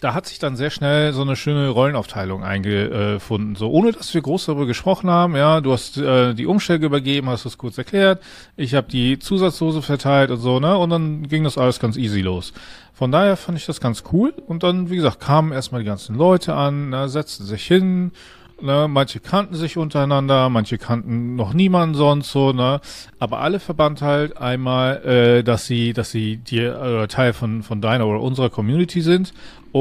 da 0.00 0.14
hat 0.14 0.26
sich 0.26 0.38
dann 0.38 0.56
sehr 0.56 0.70
schnell 0.70 1.12
so 1.12 1.22
eine 1.22 1.36
schöne 1.36 1.68
Rollenaufteilung 1.68 2.42
eingefunden. 2.42 3.56
So, 3.56 3.70
ohne 3.70 3.92
dass 3.92 4.12
wir 4.14 4.22
groß 4.22 4.46
darüber 4.46 4.66
gesprochen 4.66 5.10
haben, 5.10 5.36
ja, 5.36 5.60
du 5.60 5.72
hast 5.72 5.98
äh, 5.98 6.34
die 6.34 6.46
Umstände 6.46 6.86
übergeben, 6.86 7.28
hast 7.28 7.44
es 7.44 7.58
kurz 7.58 7.78
erklärt, 7.78 8.22
ich 8.56 8.74
habe 8.74 8.88
die 8.88 9.18
Zusatzdose 9.18 9.82
verteilt 9.82 10.30
und 10.30 10.38
so, 10.38 10.60
ne? 10.60 10.76
Und 10.76 10.90
dann 10.90 11.28
ging 11.28 11.44
das 11.44 11.58
alles 11.58 11.80
ganz 11.80 11.96
easy 11.96 12.20
los. 12.20 12.52
Von 12.92 13.12
daher 13.12 13.36
fand 13.36 13.58
ich 13.58 13.66
das 13.66 13.80
ganz 13.80 14.04
cool. 14.12 14.32
Und 14.46 14.62
dann, 14.62 14.88
wie 14.90 14.96
gesagt, 14.96 15.20
kamen 15.20 15.52
erstmal 15.52 15.82
die 15.82 15.86
ganzen 15.86 16.16
Leute 16.16 16.54
an, 16.54 16.90
ne, 16.90 17.08
setzten 17.08 17.44
sich 17.44 17.66
hin, 17.66 18.12
Ne, 18.58 18.88
manche 18.88 19.20
kannten 19.20 19.54
sich 19.54 19.76
untereinander, 19.76 20.48
manche 20.48 20.78
kannten 20.78 21.36
noch 21.36 21.52
niemanden 21.52 21.94
sonst 21.94 22.32
so, 22.32 22.54
ne? 22.54 22.80
Aber 23.18 23.40
alle 23.40 23.60
verband 23.60 24.00
halt 24.00 24.38
einmal, 24.38 25.04
äh, 25.04 25.42
dass 25.44 25.66
sie, 25.66 25.92
dass 25.92 26.10
sie 26.10 26.38
die 26.38 26.60
äh, 26.60 27.06
Teil 27.06 27.34
von 27.34 27.62
von 27.62 27.82
deiner 27.82 28.06
oder 28.06 28.22
unserer 28.22 28.48
Community 28.48 29.02
sind 29.02 29.34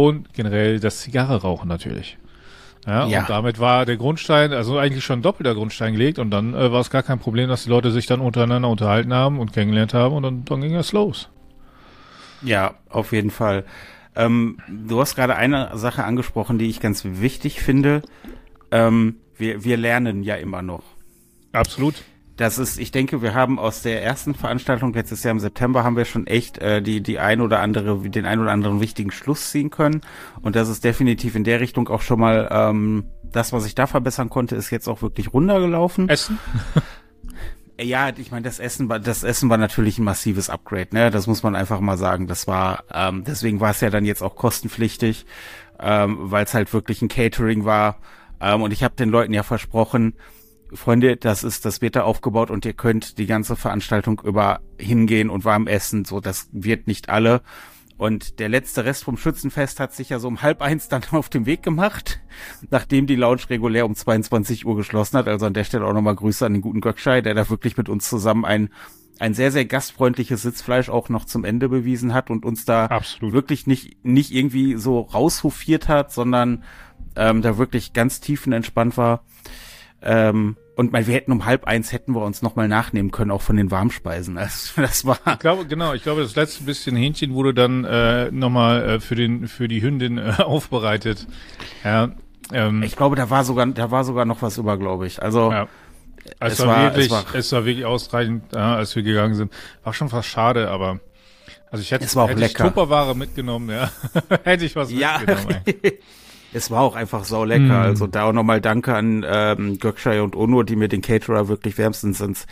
und 0.03 0.33
generell 0.33 0.79
das 0.79 1.01
Zigarre 1.01 1.41
rauchen 1.41 1.67
natürlich. 1.67 2.17
Ja, 2.85 3.07
ja, 3.07 3.21
und 3.21 3.29
damit 3.29 3.59
war 3.59 3.85
der 3.85 3.97
Grundstein, 3.97 4.53
also 4.53 4.77
eigentlich 4.77 5.03
schon 5.03 5.19
ein 5.19 5.21
doppelter 5.23 5.55
Grundstein 5.55 5.93
gelegt 5.93 6.19
und 6.19 6.29
dann 6.29 6.53
äh, 6.53 6.71
war 6.71 6.81
es 6.81 6.91
gar 6.91 7.01
kein 7.01 7.17
Problem, 7.17 7.49
dass 7.49 7.63
die 7.63 7.69
Leute 7.69 7.91
sich 7.91 8.05
dann 8.05 8.19
untereinander 8.19 8.69
unterhalten 8.69 9.13
haben 9.13 9.39
und 9.39 9.53
kennengelernt 9.53 9.95
haben 9.95 10.15
und 10.15 10.23
dann, 10.23 10.45
dann 10.45 10.61
ging 10.61 10.75
es 10.75 10.91
los. 10.91 11.29
Ja, 12.43 12.75
auf 12.89 13.11
jeden 13.11 13.31
Fall. 13.31 13.65
Ähm, 14.15 14.59
du 14.67 15.01
hast 15.01 15.15
gerade 15.15 15.35
eine 15.35 15.71
Sache 15.73 16.03
angesprochen, 16.03 16.59
die 16.59 16.69
ich 16.69 16.79
ganz 16.79 17.03
wichtig 17.05 17.59
finde 17.59 18.03
ähm, 18.71 19.17
wir, 19.37 19.63
wir 19.63 19.77
lernen 19.77 20.23
ja 20.23 20.35
immer 20.35 20.61
noch. 20.61 20.83
Absolut. 21.51 21.95
Das 22.37 22.57
ist, 22.57 22.79
ich 22.79 22.91
denke, 22.91 23.21
wir 23.21 23.33
haben 23.33 23.59
aus 23.59 23.81
der 23.81 24.03
ersten 24.03 24.35
Veranstaltung 24.35 24.93
letztes 24.93 25.23
Jahr 25.23 25.31
im 25.31 25.39
September 25.39 25.83
haben 25.83 25.95
wir 25.95 26.03
schon 26.03 26.27
echt 26.27 26.57
äh, 26.57 26.81
die 26.81 27.01
die 27.01 27.19
ein 27.19 27.39
oder 27.39 27.61
andere 27.61 27.97
den 28.09 28.25
ein 28.25 28.39
oder 28.39 28.51
anderen 28.51 28.81
wichtigen 28.81 29.11
Schluss 29.11 29.51
ziehen 29.51 29.69
können 29.69 30.01
und 30.41 30.55
das 30.55 30.67
ist 30.67 30.83
definitiv 30.83 31.35
in 31.35 31.45
der 31.45 31.61
Richtung 31.61 31.87
auch 31.87 32.01
schon 32.01 32.19
mal 32.19 32.49
ähm, 32.51 33.05
das, 33.23 33.53
was 33.53 33.65
ich 33.65 33.75
da 33.75 33.87
verbessern 33.87 34.29
konnte, 34.29 34.55
ist 34.55 34.69
jetzt 34.69 34.87
auch 34.87 35.01
wirklich 35.01 35.33
runtergelaufen. 35.33 36.09
Essen. 36.09 36.39
Ja, 37.77 38.09
ich 38.15 38.31
meine, 38.31 38.43
das 38.43 38.59
Essen 38.59 38.87
war, 38.87 38.99
das 38.99 39.23
Essen 39.23 39.49
war 39.49 39.57
natürlich 39.57 39.99
ein 39.99 40.05
massives 40.05 40.49
Upgrade, 40.49 40.87
ne? 40.93 41.11
Das 41.11 41.27
muss 41.27 41.43
man 41.43 41.57
einfach 41.57 41.81
mal 41.81 41.97
sagen. 41.97 42.25
Das 42.25 42.47
war, 42.47 42.85
ähm, 42.93 43.25
deswegen 43.25 43.59
war 43.59 43.71
es 43.71 43.81
ja 43.81 43.89
dann 43.89 44.05
jetzt 44.05 44.21
auch 44.21 44.37
kostenpflichtig, 44.37 45.25
ähm, 45.79 46.17
weil 46.31 46.45
es 46.45 46.53
halt 46.53 46.71
wirklich 46.71 47.01
ein 47.01 47.09
Catering 47.09 47.65
war. 47.65 47.97
Ähm, 48.39 48.61
und 48.61 48.71
ich 48.71 48.81
habe 48.81 48.95
den 48.95 49.09
Leuten 49.09 49.33
ja 49.33 49.43
versprochen, 49.43 50.13
Freunde, 50.73 51.17
das 51.17 51.43
ist, 51.43 51.65
das 51.65 51.81
wird 51.81 51.95
da 51.95 52.03
aufgebaut 52.03 52.51
und 52.51 52.65
ihr 52.65 52.73
könnt 52.73 53.17
die 53.17 53.27
ganze 53.27 53.55
Veranstaltung 53.55 54.21
über 54.23 54.61
hingehen 54.79 55.29
und 55.29 55.45
warm 55.45 55.67
essen. 55.67 56.05
So, 56.05 56.19
das 56.19 56.49
wird 56.51 56.87
nicht 56.87 57.09
alle. 57.09 57.41
Und 57.97 58.39
der 58.39 58.49
letzte 58.49 58.83
Rest 58.83 59.05
vom 59.05 59.15
Schützenfest 59.15 59.79
hat 59.79 59.93
sich 59.93 60.09
ja 60.09 60.19
so 60.19 60.27
um 60.27 60.41
halb 60.41 60.61
eins 60.61 60.89
dann 60.89 61.03
auf 61.11 61.29
dem 61.29 61.45
Weg 61.45 61.63
gemacht, 61.63 62.19
nachdem 62.69 63.07
die 63.07 63.15
Lounge 63.15 63.49
regulär 63.49 63.85
um 63.85 63.95
22 63.95 64.65
Uhr 64.65 64.75
geschlossen 64.75 65.17
hat. 65.17 65.27
Also 65.27 65.45
an 65.45 65.53
der 65.53 65.63
Stelle 65.63 65.85
auch 65.85 65.93
nochmal 65.93 66.15
Grüße 66.15 66.45
an 66.45 66.53
den 66.53 66.61
guten 66.61 66.81
Göckschei, 66.81 67.21
der 67.21 67.33
da 67.33 67.49
wirklich 67.49 67.77
mit 67.77 67.87
uns 67.87 68.09
zusammen 68.09 68.43
ein, 68.43 68.69
ein 69.19 69.33
sehr, 69.33 69.51
sehr 69.51 69.65
gastfreundliches 69.65 70.41
Sitzfleisch 70.41 70.89
auch 70.89 71.07
noch 71.07 71.25
zum 71.25 71.45
Ende 71.45 71.69
bewiesen 71.69 72.13
hat 72.13 72.29
und 72.29 72.43
uns 72.43 72.65
da 72.65 72.87
Absolut. 72.87 73.33
wirklich 73.33 73.65
nicht, 73.65 74.03
nicht 74.03 74.31
irgendwie 74.31 74.75
so 74.75 74.99
raushofiert 74.99 75.87
hat, 75.87 76.11
sondern 76.11 76.63
ähm, 77.15 77.41
da 77.41 77.57
wirklich 77.57 77.93
ganz 77.93 78.19
tiefenentspannt 78.19 78.97
war. 78.97 79.23
Ähm, 80.01 80.57
und 80.75 80.91
mal, 80.91 81.07
wir 81.07 81.13
hätten 81.13 81.31
um 81.31 81.45
halb 81.45 81.65
eins 81.65 81.93
hätten 81.93 82.13
wir 82.13 82.23
uns 82.23 82.41
nochmal 82.41 82.67
nachnehmen 82.67 83.11
können, 83.11 83.31
auch 83.31 83.41
von 83.41 83.55
den 83.55 83.71
Warmspeisen. 83.71 84.37
Also, 84.45 84.81
das 84.81 85.05
war. 85.05 85.17
Ich 85.25 85.39
glaube, 85.39 85.65
genau, 85.65 85.93
ich 85.93 86.03
glaube, 86.03 86.21
das 86.21 86.35
letzte 86.35 86.63
bisschen 86.63 86.95
Hähnchen 86.95 87.33
wurde 87.33 87.53
dann 87.53 87.85
äh, 87.85 88.29
nochmal 88.31 88.83
äh, 88.83 88.99
für 88.99 89.15
den, 89.15 89.47
für 89.47 89.67
die 89.67 89.81
Hündin 89.81 90.17
äh, 90.17 90.35
aufbereitet. 90.39 91.27
Ja, 91.83 92.11
ähm, 92.51 92.83
ich 92.83 92.95
glaube, 92.95 93.15
da 93.15 93.29
war 93.29 93.43
sogar, 93.43 93.65
da 93.67 93.91
war 93.91 94.03
sogar 94.03 94.25
noch 94.25 94.41
was 94.41 94.57
über, 94.57 94.77
glaube 94.77 95.07
ich. 95.07 95.21
Also, 95.21 95.51
ja. 95.51 95.67
Es, 96.39 96.53
es, 96.53 96.59
war, 96.59 96.67
war 96.67 96.83
wirklich, 96.83 97.05
es 97.05 97.11
war, 97.11 97.35
es 97.35 97.51
war 97.51 97.65
wirklich 97.65 97.85
ausreichend, 97.85 98.51
ja, 98.53 98.75
als 98.75 98.95
wir 98.95 99.03
gegangen 99.03 99.35
sind. 99.35 99.53
War 99.83 99.93
schon 99.93 100.09
fast 100.09 100.27
schade, 100.27 100.69
aber 100.69 100.99
also 101.69 101.81
ich 101.81 101.91
hätte, 101.91 102.05
es 102.05 102.15
war 102.15 102.25
auch 102.25 102.29
hätte 102.29 102.39
lecker. 102.39 102.65
ich 102.65 102.69
Tupperware 102.69 103.15
mitgenommen, 103.15 103.69
ja. 103.69 103.91
hätte 104.43 104.65
ich 104.65 104.75
was 104.75 104.91
ja. 104.91 105.19
mitgenommen. 105.19 105.61
Ey. 105.65 105.99
Es 106.53 106.71
war 106.71 106.81
auch 106.81 106.95
einfach 106.95 107.25
sau 107.25 107.43
lecker. 107.43 107.79
Mm. 107.79 107.85
Also 107.85 108.07
da 108.07 108.23
auch 108.23 108.33
nochmal 108.33 108.61
Danke 108.61 108.95
an 108.95 109.25
ähm, 109.27 109.79
Gökschei 109.79 110.21
und 110.21 110.35
Ono, 110.35 110.63
die 110.63 110.75
mir 110.75 110.87
den 110.87 111.01
Caterer 111.01 111.47
wirklich 111.47 111.77
wärmstens 111.77 112.21
ins 112.21 112.47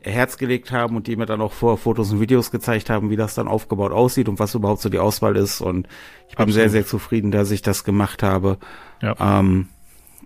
Herz 0.00 0.36
gelegt 0.36 0.70
haben 0.70 0.96
und 0.96 1.06
die 1.06 1.16
mir 1.16 1.26
dann 1.26 1.40
auch 1.40 1.52
vor 1.52 1.76
Fotos 1.76 2.12
und 2.12 2.20
Videos 2.20 2.50
gezeigt 2.50 2.88
haben, 2.88 3.10
wie 3.10 3.16
das 3.16 3.34
dann 3.34 3.48
aufgebaut 3.48 3.92
aussieht 3.92 4.28
und 4.28 4.38
was 4.38 4.54
überhaupt 4.54 4.80
so 4.80 4.88
die 4.88 4.98
Auswahl 4.98 5.36
ist. 5.36 5.60
Und 5.60 5.88
ich 6.28 6.36
bin 6.36 6.44
Absolut. 6.44 6.54
sehr, 6.54 6.70
sehr 6.70 6.86
zufrieden, 6.86 7.30
dass 7.30 7.50
ich 7.50 7.62
das 7.62 7.84
gemacht 7.84 8.22
habe. 8.22 8.58
Ja. 9.02 9.16
Ähm, 9.40 9.68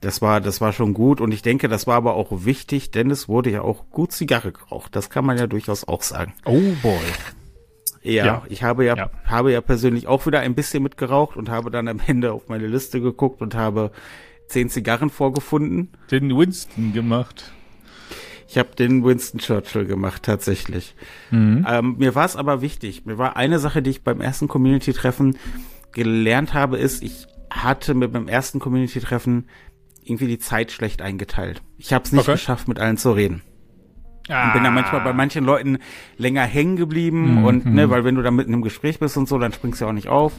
das 0.01 0.21
war, 0.21 0.41
das 0.41 0.61
war 0.61 0.73
schon 0.73 0.95
gut 0.95 1.21
und 1.21 1.33
ich 1.33 1.43
denke, 1.43 1.69
das 1.69 1.87
war 1.87 1.95
aber 1.97 2.15
auch 2.15 2.45
wichtig, 2.45 2.91
denn 2.91 3.11
es 3.11 3.29
wurde 3.29 3.51
ja 3.51 3.63
auch 3.63 3.85
gut 3.91 4.13
Zigarre 4.13 4.53
geraucht. 4.53 4.97
Das 4.97 5.11
kann 5.11 5.25
man 5.25 5.39
ja 5.39 5.47
durchaus 5.47 5.87
auch 5.87 6.03
sagen. 6.03 6.35
Oh 6.45 6.61
boy. 6.83 6.99
Ja, 8.03 8.27
ja, 8.27 8.43
ich 8.49 8.63
habe 8.63 8.85
ja, 8.85 8.97
ja, 8.97 9.11
habe 9.25 9.53
ja 9.53 9.61
persönlich 9.61 10.09
auch 10.09 10.27
wieder 10.27 10.41
ein 10.41 10.55
bisschen 10.55 10.83
mitgeraucht 10.83 11.37
und 11.37 11.49
habe 11.49 11.71
dann 11.71 11.87
am 11.87 12.01
Ende 12.05 12.33
auf 12.33 12.49
meine 12.49 12.67
Liste 12.67 13.01
geguckt 13.01 13.41
und 13.41 13.55
habe 13.55 13.93
zehn 14.49 14.69
Zigarren 14.69 15.09
vorgefunden. 15.09 15.93
Den 16.11 16.37
Winston 16.37 16.93
gemacht. 16.93 17.53
Ich 18.49 18.59
habe 18.59 18.75
den 18.77 19.03
Winston 19.03 19.41
Churchill 19.41 19.87
gemacht, 19.87 20.25
tatsächlich. 20.25 20.95
Mhm. 21.31 21.67
Ähm, 21.67 21.97
mir 21.99 22.15
war 22.15 22.27
es 22.27 22.37
aber 22.37 22.61
wichtig. 22.61 23.07
Mir 23.07 23.17
war 23.17 23.37
eine 23.37 23.59
Sache, 23.59 23.81
die 23.81 23.91
ich 23.91 24.03
beim 24.03 24.21
ersten 24.21 24.47
Community-Treffen 24.47 25.39
gelernt 25.93 26.53
habe, 26.53 26.77
ist, 26.77 27.03
ich 27.03 27.27
hatte 27.51 27.95
mit 27.95 28.13
meinem 28.13 28.29
ersten 28.29 28.59
Community-Treffen 28.59 29.49
irgendwie 30.03 30.27
die 30.27 30.39
Zeit 30.39 30.73
schlecht 30.73 31.01
eingeteilt. 31.01 31.63
Ich 31.79 31.93
habe 31.93 32.05
es 32.05 32.13
nicht 32.13 32.23
okay. 32.23 32.33
geschafft, 32.33 32.69
mit 32.69 32.79
allen 32.79 32.99
zu 32.99 33.13
reden. 33.13 33.43
Ah. 34.29 34.47
Und 34.47 34.53
bin 34.55 34.65
da 34.65 34.71
manchmal 34.71 35.01
bei 35.01 35.13
manchen 35.13 35.45
Leuten 35.45 35.79
länger 36.17 36.43
hängen 36.43 36.77
geblieben 36.77 37.41
mhm. 37.41 37.45
und 37.45 37.67
ne, 37.67 37.91
weil 37.91 38.05
wenn 38.05 38.15
du 38.15 38.23
da 38.23 38.31
mitten 38.31 38.55
im 38.55 38.63
Gespräch 38.63 38.99
bist 38.99 39.17
und 39.17 39.29
so, 39.29 39.39
dann 39.39 39.53
springst 39.53 39.81
du 39.81 39.85
ja 39.85 39.91
auch 39.91 39.95
nicht 39.95 40.09
auf. 40.09 40.33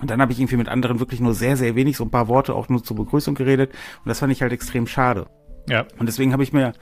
Und 0.00 0.10
dann 0.10 0.20
habe 0.20 0.32
ich 0.32 0.38
irgendwie 0.38 0.56
mit 0.56 0.68
anderen 0.68 1.00
wirklich 1.00 1.20
nur 1.20 1.34
sehr, 1.34 1.56
sehr 1.56 1.74
wenig, 1.74 1.96
so 1.96 2.04
ein 2.04 2.10
paar 2.10 2.28
Worte 2.28 2.54
auch 2.54 2.68
nur 2.68 2.84
zur 2.84 2.96
Begrüßung 2.96 3.34
geredet. 3.34 3.70
Und 4.04 4.08
das 4.08 4.18
fand 4.18 4.32
ich 4.32 4.42
halt 4.42 4.52
extrem 4.52 4.86
schade. 4.86 5.26
Ja. 5.68 5.86
Und 5.98 6.06
deswegen 6.06 6.32
habe 6.32 6.42
ich 6.42 6.52
mir 6.52 6.74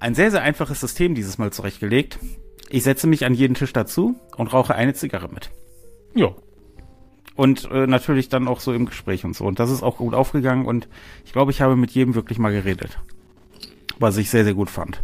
ein 0.00 0.14
sehr, 0.14 0.30
sehr 0.30 0.42
einfaches 0.42 0.80
System 0.80 1.14
dieses 1.14 1.38
Mal 1.38 1.52
zurechtgelegt. 1.52 2.18
Ich 2.68 2.82
setze 2.82 3.06
mich 3.06 3.24
an 3.24 3.34
jeden 3.34 3.54
Tisch 3.54 3.72
dazu 3.72 4.16
und 4.36 4.52
rauche 4.52 4.74
eine 4.74 4.94
Zigarre 4.94 5.28
mit. 5.28 5.50
Ja. 6.14 6.34
Und 7.34 7.70
äh, 7.70 7.86
natürlich 7.86 8.28
dann 8.28 8.48
auch 8.48 8.60
so 8.60 8.72
im 8.74 8.86
Gespräch 8.86 9.24
und 9.24 9.34
so. 9.34 9.44
Und 9.44 9.58
das 9.58 9.70
ist 9.70 9.82
auch 9.82 9.96
gut 9.96 10.14
aufgegangen 10.14 10.66
und 10.66 10.88
ich 11.24 11.32
glaube, 11.32 11.50
ich 11.50 11.62
habe 11.62 11.76
mit 11.76 11.90
jedem 11.92 12.14
wirklich 12.14 12.38
mal 12.38 12.52
geredet. 12.52 12.98
Was 13.98 14.18
ich 14.18 14.28
sehr, 14.28 14.44
sehr 14.44 14.54
gut 14.54 14.68
fand. 14.68 15.02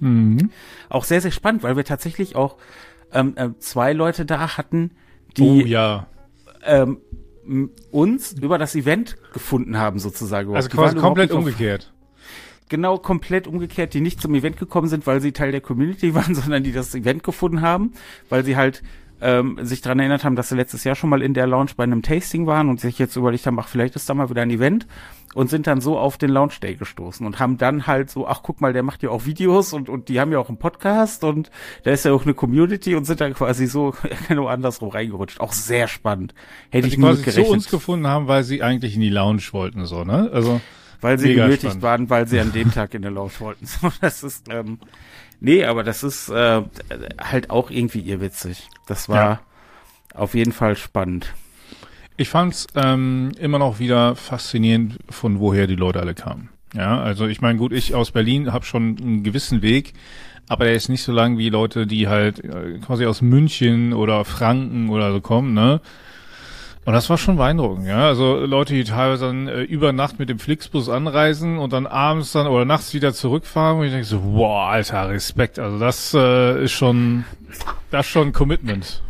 Mhm. 0.00 0.50
Auch 0.88 1.04
sehr, 1.04 1.20
sehr 1.20 1.30
spannend, 1.30 1.62
weil 1.62 1.76
wir 1.76 1.84
tatsächlich 1.84 2.36
auch 2.36 2.56
ähm, 3.12 3.34
äh, 3.36 3.50
zwei 3.58 3.92
Leute 3.92 4.24
da 4.26 4.56
hatten, 4.56 4.90
die 5.36 5.42
oh, 5.42 5.66
ja. 5.66 6.06
ähm, 6.64 6.98
uns 7.90 8.32
über 8.32 8.58
das 8.58 8.74
Event 8.74 9.16
gefunden 9.32 9.78
haben, 9.78 9.98
sozusagen. 9.98 10.54
Also 10.54 10.68
quasi 10.68 10.96
komplett 10.96 11.30
umgekehrt. 11.32 11.92
Genau, 12.70 12.96
komplett 12.96 13.46
umgekehrt, 13.46 13.92
die 13.92 14.00
nicht 14.00 14.20
zum 14.20 14.34
Event 14.34 14.56
gekommen 14.56 14.88
sind, 14.88 15.06
weil 15.06 15.20
sie 15.20 15.32
Teil 15.32 15.52
der 15.52 15.60
Community 15.60 16.14
waren, 16.14 16.34
sondern 16.34 16.62
die 16.62 16.72
das 16.72 16.94
Event 16.94 17.22
gefunden 17.22 17.60
haben, 17.60 17.92
weil 18.28 18.44
sie 18.44 18.56
halt 18.56 18.82
ähm, 19.20 19.58
sich 19.62 19.80
daran 19.80 20.00
erinnert 20.00 20.24
haben, 20.24 20.36
dass 20.36 20.48
sie 20.48 20.56
letztes 20.56 20.84
Jahr 20.84 20.94
schon 20.94 21.10
mal 21.10 21.22
in 21.22 21.34
der 21.34 21.46
Lounge 21.46 21.70
bei 21.76 21.84
einem 21.84 22.02
Tasting 22.02 22.46
waren 22.46 22.68
und 22.68 22.80
sich 22.80 22.98
jetzt 22.98 23.16
überlegt 23.16 23.46
haben, 23.46 23.58
ach, 23.58 23.68
vielleicht 23.68 23.96
ist 23.96 24.08
da 24.08 24.14
mal 24.14 24.30
wieder 24.30 24.42
ein 24.42 24.50
Event 24.50 24.86
und 25.34 25.50
sind 25.50 25.66
dann 25.66 25.80
so 25.80 25.98
auf 25.98 26.16
den 26.16 26.30
Launch 26.30 26.60
Day 26.60 26.76
gestoßen 26.76 27.26
und 27.26 27.38
haben 27.38 27.58
dann 27.58 27.86
halt 27.86 28.10
so, 28.10 28.26
ach 28.26 28.40
guck 28.42 28.60
mal, 28.60 28.72
der 28.72 28.82
macht 28.82 29.02
ja 29.02 29.10
auch 29.10 29.26
Videos 29.26 29.72
und, 29.72 29.88
und 29.88 30.08
die 30.08 30.20
haben 30.20 30.32
ja 30.32 30.38
auch 30.38 30.48
einen 30.48 30.58
Podcast 30.58 31.24
und 31.24 31.50
da 31.82 31.90
ist 31.90 32.04
ja 32.04 32.12
auch 32.12 32.24
eine 32.24 32.34
Community 32.34 32.94
und 32.94 33.04
sind 33.04 33.20
dann 33.20 33.34
quasi 33.34 33.66
so 33.66 33.94
genau 34.28 34.46
andersrum 34.46 34.90
reingerutscht. 34.90 35.40
Auch 35.40 35.52
sehr 35.52 35.88
spannend. 35.88 36.34
Hätte 36.70 36.86
also 36.86 36.96
ich 36.96 37.24
quasi 37.24 37.44
zu 37.44 37.50
uns 37.50 37.68
gefunden 37.68 38.06
haben, 38.06 38.28
weil 38.28 38.44
sie 38.44 38.62
eigentlich 38.62 38.94
in 38.94 39.00
die 39.00 39.10
Lounge 39.10 39.42
wollten, 39.50 39.84
so, 39.86 40.04
ne? 40.04 40.30
Also. 40.32 40.60
weil 41.00 41.18
sie 41.18 41.28
Mega 41.28 41.44
genötigt 41.44 41.64
spannend. 41.64 41.82
waren, 41.82 42.10
weil 42.10 42.28
sie 42.28 42.40
an 42.40 42.52
dem 42.52 42.70
Tag 42.72 42.94
in 42.94 43.02
der 43.02 43.10
Lounge 43.10 43.32
wollten. 43.40 43.66
So, 43.66 43.90
das 44.00 44.22
ist, 44.22 44.48
ähm, 44.50 44.78
nee, 45.44 45.64
aber 45.64 45.84
das 45.84 46.02
ist 46.02 46.28
äh, 46.30 46.62
halt 47.20 47.50
auch 47.50 47.70
irgendwie 47.70 48.00
irrwitzig. 48.00 48.68
Das 48.86 49.08
war 49.08 49.16
Ja. 49.24 49.40
auf 50.14 50.34
jeden 50.34 50.52
Fall 50.52 50.76
spannend. 50.76 51.32
Ich 52.16 52.28
fand's 52.28 52.66
ähm, 52.74 53.32
immer 53.38 53.58
noch 53.58 53.78
wieder 53.78 54.14
faszinierend, 54.16 54.98
von 55.10 55.40
woher 55.40 55.66
die 55.66 55.74
Leute 55.76 56.00
alle 56.00 56.14
kamen. 56.14 56.48
Ja, 56.74 57.00
also 57.00 57.26
ich 57.26 57.40
meine, 57.40 57.58
gut, 57.58 57.72
ich 57.72 57.94
aus 57.94 58.10
Berlin 58.10 58.52
habe 58.52 58.64
schon 58.64 58.96
einen 59.00 59.22
gewissen 59.22 59.62
Weg, 59.62 59.92
aber 60.48 60.64
der 60.64 60.74
ist 60.74 60.88
nicht 60.88 61.02
so 61.02 61.12
lang 61.12 61.38
wie 61.38 61.48
Leute, 61.48 61.86
die 61.86 62.08
halt 62.08 62.42
äh, 62.44 62.78
quasi 62.84 63.06
aus 63.06 63.22
München 63.22 63.92
oder 63.92 64.24
Franken 64.24 64.88
oder 64.90 65.12
so 65.12 65.20
kommen, 65.20 65.54
ne? 65.54 65.80
Und 66.84 66.92
das 66.92 67.08
war 67.08 67.16
schon 67.16 67.36
beeindruckend, 67.36 67.86
ja. 67.86 68.06
Also 68.06 68.40
Leute, 68.40 68.74
die 68.74 68.84
teilweise 68.84 69.26
dann 69.26 69.48
äh, 69.48 69.62
über 69.62 69.92
Nacht 69.92 70.18
mit 70.18 70.28
dem 70.28 70.38
Flixbus 70.38 70.90
anreisen 70.90 71.58
und 71.58 71.72
dann 71.72 71.86
abends 71.86 72.32
dann 72.32 72.46
oder 72.46 72.66
nachts 72.66 72.92
wieder 72.92 73.14
zurückfahren 73.14 73.78
und 73.78 73.86
ich 73.86 73.92
denke 73.92 74.06
so, 74.06 74.22
wow, 74.22 74.68
alter, 74.68 75.08
Respekt. 75.08 75.58
Also 75.58 75.78
das 75.78 76.12
äh, 76.12 76.64
ist 76.64 76.72
schon, 76.72 77.24
das 77.90 78.06
ist 78.06 78.12
schon 78.12 78.32
Commitment. 78.32 79.02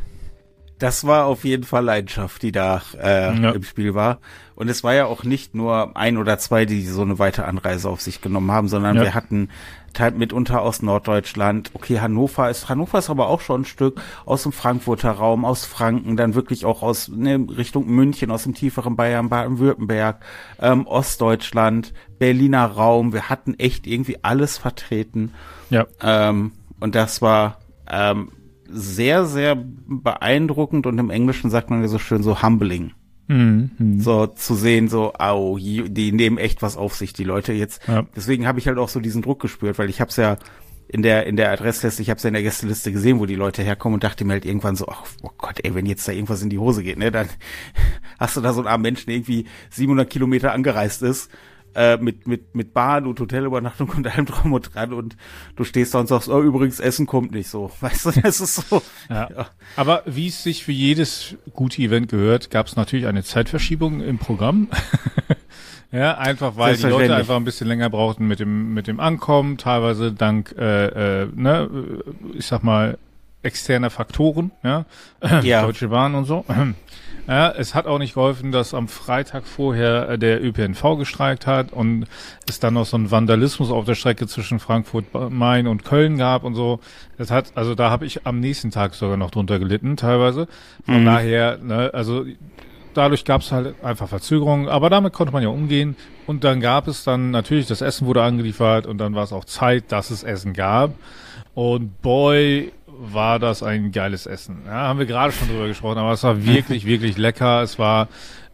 Das 0.79 1.07
war 1.07 1.27
auf 1.27 1.45
jeden 1.45 1.65
Fall 1.65 1.85
Leidenschaft, 1.85 2.43
die 2.43 2.51
da 2.53 2.83
äh, 3.01 3.41
Ja. 3.41 3.51
im 3.53 3.63
Spiel 3.63 3.95
war. 3.95 4.19
Und 4.57 4.69
es 4.69 4.83
war 4.85 4.95
ja 4.95 5.07
auch 5.07 5.23
nicht 5.25 5.55
nur 5.55 5.97
ein 5.97 6.17
oder 6.19 6.39
zwei, 6.39 6.65
die 6.65 6.85
so 6.87 7.03
eine 7.03 7.19
weite 7.19 7.45
Anreise 7.45 7.89
auf 7.89 8.01
sich 8.01 8.21
genommen 8.21 8.51
haben, 8.51 8.69
sondern 8.69 8.97
Ja. 8.97 9.03
wir 9.03 9.15
hatten 9.15 9.49
teil 9.93 10.11
mitunter 10.13 10.63
aus 10.63 10.83
Norddeutschland. 10.83 11.71
Okay, 11.75 12.01
Hannover 12.01 12.51
ist 12.51 12.69
Hannover 12.69 12.99
ist 12.99 13.09
aber 13.11 13.29
auch 13.29 13.41
schon 13.41 13.61
ein 13.63 13.65
Stück 13.65 14.01
aus 14.27 14.43
dem 14.43 14.51
Frankfurter 14.53 15.13
Raum, 15.13 15.45
aus 15.45 15.65
Franken, 15.65 16.17
dann 16.17 16.35
wirklich 16.35 16.65
auch 16.65 16.83
aus 16.83 17.09
ne, 17.09 17.47
Richtung 17.57 17.87
München, 17.87 18.33
aus 18.33 18.43
dem 18.43 18.55
tieferen 18.55 18.97
Bayern, 18.97 19.29
Baden-Württemberg, 19.29 20.21
ähm, 20.61 20.87
Ostdeutschland, 20.89 21.93
Berliner 22.19 22.67
Raum. 22.67 23.13
Wir 23.13 23.29
hatten 23.29 23.55
echt 23.59 23.87
irgendwie 23.87 24.19
alles 24.23 24.59
vertreten. 24.59 25.33
Ja. 25.71 25.87
Ähm, 26.03 26.53
und 26.81 26.97
das 26.97 27.23
war 27.23 27.59
ähm, 27.89 28.33
sehr, 28.75 29.27
sehr 29.27 29.57
beeindruckend 29.57 30.87
und 30.87 30.99
im 30.99 31.11
Englischen 31.11 31.51
sagt 31.51 31.71
man 31.71 31.83
ja 31.83 31.89
so 31.89 31.99
schön 31.99 32.23
so 32.23 32.43
humbling. 32.43 32.93
Mhm. 33.27 34.01
So 34.01 34.27
zu 34.27 34.55
sehen, 34.55 34.89
so, 34.89 35.15
au, 35.15 35.57
die 35.57 35.89
die 35.89 36.13
nehmen 36.13 36.37
echt 36.37 36.61
was 36.61 36.77
auf 36.77 36.95
sich, 36.95 37.13
die 37.13 37.25
Leute 37.25 37.53
jetzt. 37.53 37.87
Ja. 37.89 38.05
Deswegen 38.15 38.47
habe 38.47 38.59
ich 38.59 38.69
halt 38.69 38.79
auch 38.79 38.91
so 38.91 39.01
diesen 39.01 39.23
Druck 39.23 39.41
gespürt, 39.41 39.79
weil 39.79 39.89
ich 39.89 40.01
habe 40.01 40.11
es 40.11 40.17
ja 40.17 40.37
in 40.89 41.03
der 41.03 41.27
in 41.27 41.37
der 41.37 41.51
Adressliste, 41.51 42.03
ich 42.03 42.11
habe 42.11 42.19
es 42.19 42.23
ja 42.23 42.29
in 42.29 42.35
der 42.35 42.43
Gästeliste 42.43 42.93
gesehen, 42.93 43.19
wo 43.19 43.27
die 43.27 43.35
Leute 43.35 43.63
herkommen 43.63 43.95
und 43.95 44.05
dachte 44.05 44.25
mir 44.25 44.35
halt 44.35 44.45
irgendwann 44.45 44.77
so, 44.77 44.89
ach, 44.89 45.07
oh 45.23 45.31
Gott, 45.39 45.61
ey, 45.63 45.75
wenn 45.75 45.87
jetzt 45.87 46.07
da 46.07 46.13
irgendwas 46.13 46.43
in 46.43 46.51
die 46.51 46.59
Hose 46.59 46.83
geht, 46.83 46.99
ne, 46.99 47.11
dann 47.11 47.29
hast 48.19 48.37
du 48.37 48.43
da 48.43 48.53
so 48.53 48.61
einen 48.61 48.69
armen 48.69 48.83
Menschen, 48.83 49.07
der 49.07 49.17
irgendwie 49.17 49.47
700 49.71 50.09
Kilometer 50.11 50.53
angereist 50.53 51.03
ist, 51.03 51.31
äh, 51.75 51.97
mit 51.97 52.27
mit 52.27 52.55
mit 52.55 52.73
Bahn 52.75 53.07
und 53.07 53.19
Hotelübernachtung 53.21 53.89
und 53.89 54.07
allem 54.07 54.27
drum 54.27 54.53
und 54.53 54.75
dran 54.75 54.93
und 54.93 55.17
du 55.57 55.65
stehst 55.65 55.95
da 55.95 56.01
und 56.01 56.09
sagst, 56.09 56.29
oh, 56.29 56.41
übrigens 56.41 56.81
Essen 56.81 57.07
kommt 57.07 57.33
nicht 57.33 57.49
so, 57.49 57.71
weißt 57.81 58.07
du, 58.07 58.21
das 58.21 58.41
ist 58.41 58.69
so. 58.69 58.83
Ja. 59.09 59.29
Aber 59.77 60.03
wie 60.07 60.29
es 60.29 60.43
sich 60.43 60.65
für 60.65 60.73
jedes 60.73 61.37
gute 61.53 61.83
Event 61.83 62.09
gehört, 62.09 62.51
gab 62.51 62.67
es 62.67 62.77
natürlich 62.77 63.07
eine 63.07 63.25
Zeitverschiebung 63.25 64.01
im 64.01 64.19
Programm. 64.19 64.69
ja, 65.93 66.17
einfach 66.19 66.57
weil 66.57 66.77
die 66.77 66.87
Leute 66.87 67.15
einfach 67.15 67.37
ein 67.37 67.45
bisschen 67.45 67.69
länger 67.69 67.91
brauchten 67.91 68.27
mit 68.27 68.41
dem 68.41 68.75
mit 68.75 68.87
dem 68.87 69.01
Ankommen, 69.01 69.59
teilweise 69.59 70.13
dank 70.13 70.55
äh, 70.59 71.23
äh, 71.23 71.29
ne, 71.35 71.69
ich 72.35 72.47
sag 72.47 72.63
mal 72.63 72.99
externer 73.43 73.91
Faktoren, 73.91 74.53
ja, 74.63 74.87
Ja. 75.43 75.63
Deutsche 75.63 75.89
Bahn 75.89 76.15
und 76.15 76.25
so. 76.25 76.45
Ja, 77.27 77.51
es 77.51 77.75
hat 77.75 77.87
auch 77.87 77.99
nicht 77.99 78.15
geholfen, 78.15 78.53
dass 78.53 78.75
am 78.75 78.87
Freitag 78.87 79.47
vorher 79.47 80.11
äh, 80.11 80.19
der 80.19 80.45
ÖPNV 80.45 80.99
gestreikt 80.99 81.47
hat 81.47 81.73
und 81.73 82.05
es 82.49 82.61
dann 82.61 82.75
noch 82.75 82.85
so 82.85 82.97
einen 82.99 83.11
Vandalismus 83.11 83.71
auf 83.71 83.87
der 83.87 83.95
Strecke 83.95 84.27
zwischen 84.27 84.59
Frankfurt, 84.61 85.07
Main 85.31 85.67
und 85.67 85.85
Köln 85.85 86.19
gab 86.19 86.45
und 86.45 86.55
so. 86.55 86.81
Das 87.17 87.31
hat, 87.31 87.53
also 87.55 87.75
da 87.75 87.89
habe 87.91 88.05
ich 88.05 88.27
am 88.27 88.41
nächsten 88.41 88.71
Tag 88.71 88.95
sogar 88.95 89.17
noch 89.17 89.31
drunter 89.31 89.59
gelitten, 89.59 89.97
teilweise. 89.97 90.49
Von 90.85 91.01
Mhm. 91.01 91.07
daher, 91.07 91.59
ne, 91.63 91.91
also 91.95 92.27
dadurch 92.93 93.25
gab 93.25 93.41
es 93.41 93.51
halt 93.53 93.75
einfach 93.83 94.09
Verzögerungen, 94.09 94.69
aber 94.69 94.91
damit 94.91 95.15
konnte 95.15 95.33
man 95.33 95.43
ja 95.43 95.49
umgehen. 95.49 95.97
Und 96.27 96.45
dann 96.45 96.61
gab 96.61 96.89
es 96.89 97.05
dann 97.05 97.31
natürlich, 97.31 97.67
das 97.67 97.81
Essen 97.81 98.07
wurde 98.07 98.23
angeliefert 98.23 98.87
und 98.87 98.99
dann 98.99 99.15
war 99.15 99.25
es 99.25 99.33
auch 99.33 99.47
Zeit, 99.47 99.85
dass 99.93 100.11
es 100.11 100.23
Essen 100.25 100.53
gab. 100.53 100.93
Und 101.55 102.03
boy, 102.03 102.73
war 102.99 103.39
das 103.39 103.63
ein 103.63 103.93
geiles 103.93 104.27
Essen. 104.27 104.63
Ja, 104.67 104.73
haben 104.89 104.99
wir 104.99 105.07
gerade 105.07 105.33
schon 105.33 105.49
drüber 105.49 105.67
gesprochen, 105.69 105.99
aber 105.99 106.13
es 106.13 106.23
war 106.25 106.45
wirklich, 106.45 106.85
wirklich 106.87 107.17
lecker. 107.17 107.63
Es 107.63 107.79
war 107.79 108.09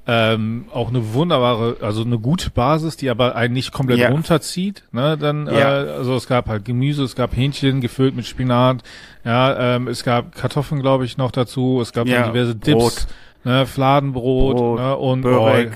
ähm, 0.06 0.64
auch 0.72 0.88
eine 0.88 1.12
wunderbare, 1.14 1.76
also 1.82 2.02
eine 2.02 2.18
gute 2.18 2.50
Basis, 2.50 2.96
die 2.96 3.10
aber 3.10 3.36
einen 3.36 3.52
nicht 3.54 3.70
komplett 3.72 3.98
Ja. 3.98 4.08
runterzieht. 4.08 4.82
Ne? 4.92 5.16
Dann, 5.18 5.46
Ja. 5.46 5.84
äh, 5.84 5.90
also 5.90 6.16
es 6.16 6.26
gab 6.26 6.48
halt 6.48 6.64
Gemüse, 6.64 7.04
es 7.04 7.14
gab 7.14 7.36
Hähnchen 7.36 7.80
gefüllt 7.80 8.16
mit 8.16 8.26
Spinat, 8.26 8.82
ja, 9.24 9.76
ähm, 9.76 9.86
es 9.88 10.02
gab 10.02 10.34
Kartoffeln, 10.34 10.80
glaube 10.80 11.04
ich, 11.04 11.16
noch 11.18 11.30
dazu, 11.30 11.80
es 11.82 11.92
gab 11.92 12.08
Ja, 12.08 12.26
diverse 12.28 12.54
Dips, 12.56 12.72
Brot. 12.78 13.06
ne, 13.44 13.66
Fladenbrot 13.66 14.56
Brot, 14.56 14.80
ne, 14.80 14.96
und 14.96 15.20
Börek. 15.22 15.72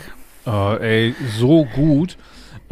Oh, 0.47 0.51
oh, 0.51 0.77
ey, 0.81 1.15
so 1.39 1.65
gut. 1.67 2.17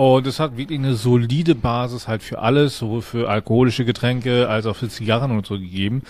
Und 0.02 0.26
es 0.26 0.40
hat 0.40 0.56
wirklich 0.56 0.80
eine 0.80 0.96
solide 0.96 1.54
Basis 1.54 2.08
halt 2.08 2.24
für 2.24 2.40
alles, 2.40 2.76
sowohl 2.76 3.02
für 3.02 3.30
alkoholische 3.30 3.84
Getränke 3.84 4.48
als 4.48 4.66
auch 4.66 4.74
für 4.74 4.88
Zigarren 4.88 5.30
und 5.30 5.46
so 5.46 5.56
gegeben. 5.56 6.02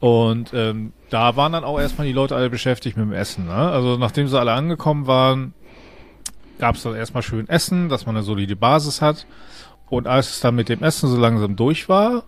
Und 0.00 0.52
ähm, 0.54 0.94
da 1.10 1.36
waren 1.36 1.52
dann 1.52 1.62
auch 1.62 1.78
erstmal 1.78 2.06
die 2.06 2.14
Leute 2.14 2.34
alle 2.34 2.48
beschäftigt 2.48 2.96
mit 2.96 3.04
dem 3.04 3.12
Essen. 3.12 3.44
Ne? 3.44 3.52
Also 3.52 3.98
nachdem 3.98 4.28
sie 4.28 4.40
alle 4.40 4.52
angekommen 4.52 5.06
waren, 5.06 5.52
gab 6.58 6.76
es 6.76 6.84
dann 6.84 6.94
erstmal 6.94 7.22
schön 7.22 7.46
Essen, 7.46 7.90
dass 7.90 8.06
man 8.06 8.16
eine 8.16 8.24
solide 8.24 8.56
Basis 8.56 9.02
hat. 9.02 9.26
Und 9.90 10.06
als 10.06 10.30
es 10.30 10.40
dann 10.40 10.54
mit 10.54 10.70
dem 10.70 10.82
Essen 10.82 11.10
so 11.10 11.18
langsam 11.18 11.54
durch 11.54 11.86
war, 11.86 12.24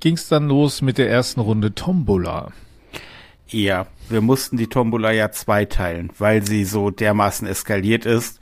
ging 0.00 0.16
es 0.16 0.28
dann 0.28 0.46
los 0.46 0.82
mit 0.82 0.98
der 0.98 1.08
ersten 1.08 1.40
Runde 1.40 1.74
Tombola. 1.74 2.52
Ja, 3.48 3.86
wir 4.10 4.20
mussten 4.20 4.58
die 4.58 4.66
Tombola 4.66 5.10
ja 5.10 5.30
zweiteilen, 5.30 6.10
weil 6.18 6.46
sie 6.46 6.66
so 6.66 6.90
dermaßen 6.90 7.48
eskaliert 7.48 8.04
ist. 8.04 8.40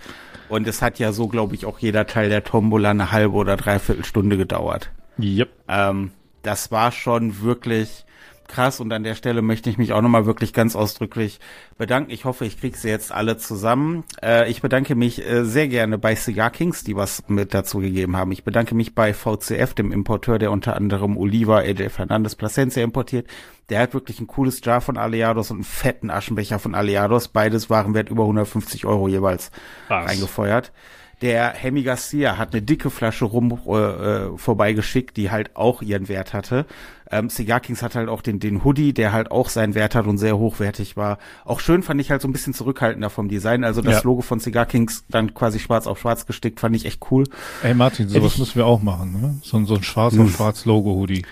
Und 0.48 0.66
es 0.66 0.82
hat 0.82 0.98
ja 0.98 1.12
so, 1.12 1.28
glaube 1.28 1.54
ich, 1.54 1.66
auch 1.66 1.78
jeder 1.78 2.06
Teil 2.06 2.28
der 2.28 2.44
Tombola 2.44 2.90
eine 2.90 3.12
halbe 3.12 3.34
oder 3.34 3.56
dreiviertel 3.56 4.04
Stunde 4.04 4.36
gedauert. 4.36 4.90
Yep. 5.18 5.50
Ähm, 5.68 6.10
das 6.42 6.70
war 6.70 6.92
schon 6.92 7.42
wirklich 7.42 8.04
krass 8.48 8.80
und 8.80 8.92
an 8.92 9.04
der 9.04 9.14
Stelle 9.14 9.42
möchte 9.42 9.70
ich 9.70 9.78
mich 9.78 9.92
auch 9.92 10.02
nochmal 10.02 10.26
wirklich 10.26 10.52
ganz 10.52 10.74
ausdrücklich 10.74 11.38
bedanken. 11.76 12.10
Ich 12.10 12.24
hoffe, 12.24 12.44
ich 12.44 12.58
kriege 12.58 12.76
sie 12.76 12.88
jetzt 12.88 13.12
alle 13.12 13.36
zusammen. 13.36 14.04
Äh, 14.22 14.50
ich 14.50 14.62
bedanke 14.62 14.94
mich 14.94 15.24
äh, 15.24 15.44
sehr 15.44 15.68
gerne 15.68 15.98
bei 15.98 16.14
Cigar 16.16 16.50
Kings, 16.50 16.82
die 16.82 16.96
was 16.96 17.22
mit 17.28 17.54
dazu 17.54 17.78
gegeben 17.78 18.16
haben. 18.16 18.32
Ich 18.32 18.44
bedanke 18.44 18.74
mich 18.74 18.94
bei 18.94 19.14
VCF, 19.14 19.74
dem 19.74 19.92
Importeur, 19.92 20.38
der 20.38 20.50
unter 20.50 20.74
anderem 20.74 21.16
Oliva 21.16 21.58
AJ 21.58 21.90
Fernandes 21.90 22.34
Placencia 22.34 22.82
importiert. 22.82 23.28
Der 23.68 23.80
hat 23.80 23.94
wirklich 23.94 24.18
ein 24.18 24.26
cooles 24.26 24.64
Jar 24.64 24.80
von 24.80 24.96
Aliados 24.96 25.50
und 25.50 25.58
einen 25.58 25.64
fetten 25.64 26.10
Aschenbecher 26.10 26.58
von 26.58 26.74
Aliados. 26.74 27.28
Beides 27.28 27.68
waren 27.68 27.94
wert 27.94 28.08
über 28.08 28.22
150 28.22 28.86
Euro 28.86 29.08
jeweils 29.08 29.50
Krass. 29.86 30.08
reingefeuert. 30.08 30.72
Der 31.20 31.52
Hemi 31.52 31.82
Garcia 31.82 32.38
hat 32.38 32.52
eine 32.52 32.62
dicke 32.62 32.90
Flasche 32.90 33.24
rum 33.24 33.60
äh, 33.66 33.72
äh, 33.72 34.38
vorbeigeschickt, 34.38 35.16
die 35.16 35.30
halt 35.30 35.56
auch 35.56 35.82
ihren 35.82 36.08
Wert 36.08 36.32
hatte. 36.32 36.64
Ähm, 37.10 37.30
Cigar 37.30 37.60
Kings 37.60 37.82
hat 37.82 37.94
halt 37.94 38.08
auch 38.08 38.20
den, 38.22 38.38
den 38.40 38.64
Hoodie, 38.64 38.92
der 38.92 39.12
halt 39.12 39.30
auch 39.30 39.48
seinen 39.48 39.74
Wert 39.74 39.94
hat 39.94 40.06
und 40.06 40.18
sehr 40.18 40.36
hochwertig 40.38 40.96
war. 40.96 41.18
Auch 41.44 41.60
schön 41.60 41.82
fand 41.82 42.00
ich 42.00 42.10
halt 42.10 42.20
so 42.22 42.28
ein 42.28 42.32
bisschen 42.32 42.52
zurückhaltender 42.54 43.10
vom 43.10 43.28
Design. 43.28 43.64
Also 43.64 43.80
das 43.82 43.94
Ja. 43.96 44.00
Logo 44.04 44.20
von 44.22 44.40
Cigar 44.40 44.66
Kings 44.66 45.04
dann 45.08 45.32
quasi 45.34 45.58
schwarz 45.58 45.86
auf 45.86 45.98
schwarz 46.00 46.26
gestickt, 46.26 46.60
fand 46.60 46.76
ich 46.76 46.84
echt 46.84 47.00
cool. 47.10 47.24
Ey 47.62 47.74
Martin, 47.74 48.08
sowas 48.08 48.34
ich- 48.34 48.38
müssen 48.38 48.56
wir 48.56 48.66
auch 48.66 48.82
machen, 48.82 49.20
ne? 49.20 49.38
So, 49.42 49.56
ein- 49.56 49.66
so 49.66 49.74
ein 49.76 49.82
schwarz 49.82 50.18
auf 50.18 50.30
schwarz 50.30 50.64
Logo-Hoodie. 50.64 51.24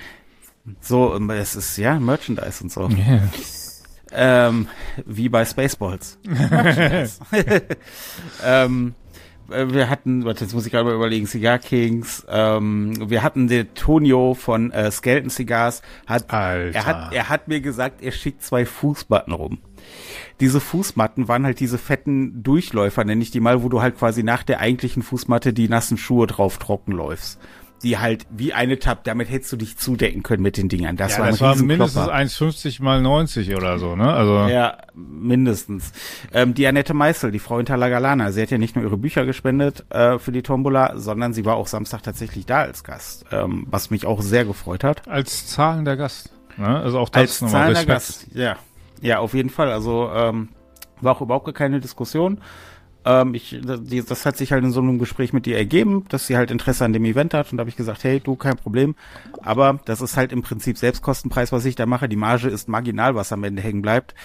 So, 0.80 1.14
ähm, 1.14 1.30
es 1.30 1.54
ist 1.54 1.76
ja 1.76 1.98
Merchandise 2.00 2.62
und 2.64 2.72
so. 2.72 2.88
Yeah. 2.88 3.20
Ähm, 4.12 4.68
wie 5.04 5.28
bei 5.28 5.44
Spaceballs. 5.44 6.18
ähm, 8.44 8.94
äh, 9.04 9.06
wir 9.48 9.90
hatten, 9.90 10.24
warte, 10.24 10.44
jetzt 10.44 10.54
muss 10.54 10.66
ich 10.66 10.72
gerade 10.72 10.85
mal 10.85 10.94
überlegen, 10.94 11.26
Cigar 11.26 11.59
Kings, 11.59 12.26
ähm, 12.28 13.11
wir 13.11 13.22
hatten 13.22 13.48
den 13.48 13.74
Tonio 13.74 14.35
von 14.35 14.70
äh, 14.72 14.90
Skeleton 14.90 15.30
Cigars, 15.30 15.82
hat, 16.06 16.32
Alter. 16.32 16.76
er 16.76 16.87
hat, 16.87 17.12
er 17.14 17.28
hat 17.28 17.48
mir 17.48 17.61
gesagt, 17.61 18.02
er 18.02 18.12
schickt 18.12 18.42
zwei 18.42 18.64
Fußmatten 18.64 19.32
rum. 19.32 19.59
Diese 20.40 20.61
Fußmatten 20.61 21.28
waren 21.28 21.44
halt 21.44 21.61
diese 21.61 21.78
fetten 21.78 22.42
Durchläufer, 22.42 23.04
nenne 23.04 23.22
ich 23.22 23.30
die 23.30 23.40
mal, 23.40 23.62
wo 23.62 23.68
du 23.68 23.82
halt 23.82 23.98
quasi 23.98 24.22
nach 24.22 24.42
der 24.42 24.61
eigentlichen 24.61 25.02
Fußmatte 25.02 25.52
die 25.52 25.68
nassen 25.68 25.96
Schuhe 25.96 26.26
drauf 26.26 26.59
trocken 26.59 26.92
läufst. 26.92 27.38
Die 27.82 27.98
halt 27.98 28.26
wie 28.30 28.54
eine 28.54 28.78
Tab, 28.78 29.04
damit 29.04 29.30
hättest 29.30 29.52
du 29.52 29.56
dich 29.58 29.76
zudecken 29.76 30.22
können 30.22 30.42
mit 30.42 30.56
den 30.56 30.68
Dingern. 30.70 30.96
Das 30.96 31.12
Ja, 31.12 31.18
war 31.20 31.26
das 31.26 31.36
ein 31.36 31.40
war 31.44 31.52
Riesenklopper. 31.52 32.06
mindestens 32.16 32.78
1,50 32.78 32.82
mal 32.82 33.02
90 33.02 33.54
oder 33.54 33.78
so, 33.78 33.94
ne? 33.96 34.12
Also, 34.12 34.48
Ja, 34.48 34.78
mindestens. 34.94 35.92
Ähm, 36.32 36.54
die 36.54 36.66
Annette 36.66 36.94
Meißel, 36.94 37.30
die 37.32 37.38
Frau 37.38 37.58
hinter 37.58 37.76
La 37.76 37.88
Galana, 37.90 38.32
sie 38.32 38.40
hat 38.40 38.50
ja 38.50 38.56
nicht 38.58 38.76
nur 38.76 38.84
ihre 38.84 38.96
Bücher 38.96 39.26
gespendet 39.26 39.84
äh, 39.90 40.18
für 40.18 40.32
die 40.32 40.42
Tombola, 40.42 40.98
sondern 40.98 41.32
sie 41.34 41.44
war 41.44 41.56
auch 41.56 41.66
Samstag 41.66 42.02
tatsächlich 42.02 42.46
da 42.46 42.60
als 42.62 42.82
Gast, 42.82 43.26
ähm, 43.30 43.66
was 43.70 43.90
mich 43.90 44.06
auch 44.06 44.22
sehr 44.22 44.44
gefreut 44.46 44.82
hat. 44.82 45.06
als 45.06 45.46
zahlender 45.46 45.96
Gast. 45.98 46.30
Ne? 46.56 46.66
Also 46.80 46.98
auch 46.98 47.10
Als 47.12 47.32
das 47.32 47.42
nochmal 47.42 47.74
zahlender 47.74 47.94
Respekt. 47.96 48.30
Gast, 48.32 48.36
ja. 48.36 48.56
Ja, 49.02 49.18
auf 49.18 49.34
jeden 49.34 49.50
Fall. 49.50 49.70
Also 49.70 50.10
ähm, 50.14 50.48
war 51.02 51.14
auch 51.16 51.20
überhaupt 51.20 51.54
keine 51.54 51.80
Diskussion. 51.80 52.38
Ähm, 53.07 53.35
ich, 53.35 53.57
das 53.62 54.27
hat 54.27 54.37
sich 54.37 54.51
halt 54.51 54.64
in 54.64 54.73
so 54.73 54.81
einem 54.81 54.99
Gespräch 54.99 55.33
mit 55.33 55.47
ihr 55.47 55.57
ergeben, 55.57 56.05
dass 56.09 56.27
sie 56.27 56.37
halt 56.37 56.51
Interesse 56.51 56.85
an 56.85 56.92
dem 56.92 57.05
Event 57.05 57.35
hat 57.35 57.53
und 57.53 57.57
da 57.57 57.62
habe 57.62 57.71
ich 57.71 57.77
gesagt, 57.77 58.03
hey, 58.03 58.19
du, 58.21 58.35
kein 58.35 58.57
Problem. 58.57 58.97
Aber 59.42 59.79
das 59.85 60.01
ist 60.01 60.16
halt 60.16 60.33
im 60.33 60.42
Prinzip 60.42 60.77
Selbstkostenpreis, 60.77 61.53
was 61.53 61.64
ich 61.64 61.77
da 61.77 61.87
mache. 61.87 62.09
Die 62.09 62.16
Marge 62.16 62.49
ist 62.49 62.69
marginal, 62.69 63.14
was 63.14 63.33
am 63.33 63.45
Ende 63.45 63.62
hängen 63.62 63.81
bleibt. 63.81 64.16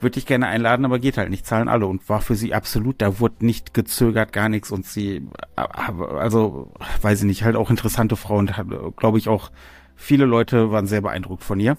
Würde 0.00 0.18
ich 0.18 0.26
gerne 0.26 0.46
einladen, 0.46 0.86
aber 0.86 0.98
geht 0.98 1.18
halt 1.18 1.28
nicht, 1.28 1.46
zahlen 1.46 1.68
alle 1.68 1.86
und 1.86 2.08
war 2.08 2.22
für 2.22 2.34
sie 2.34 2.54
absolut, 2.54 3.00
da 3.02 3.20
wurde 3.20 3.44
nicht 3.44 3.74
gezögert, 3.74 4.32
gar 4.32 4.48
nichts 4.48 4.72
und 4.72 4.84
sie, 4.84 5.28
also, 5.54 6.72
weiß 7.02 7.20
ich 7.20 7.26
nicht, 7.26 7.44
halt 7.44 7.54
auch 7.54 7.70
interessante 7.70 8.16
Frau 8.16 8.38
und 8.38 8.52
glaube 8.96 9.18
ich 9.18 9.28
auch, 9.28 9.52
viele 9.94 10.24
Leute 10.24 10.72
waren 10.72 10.88
sehr 10.88 11.02
beeindruckt 11.02 11.44
von 11.44 11.60
ihr 11.60 11.76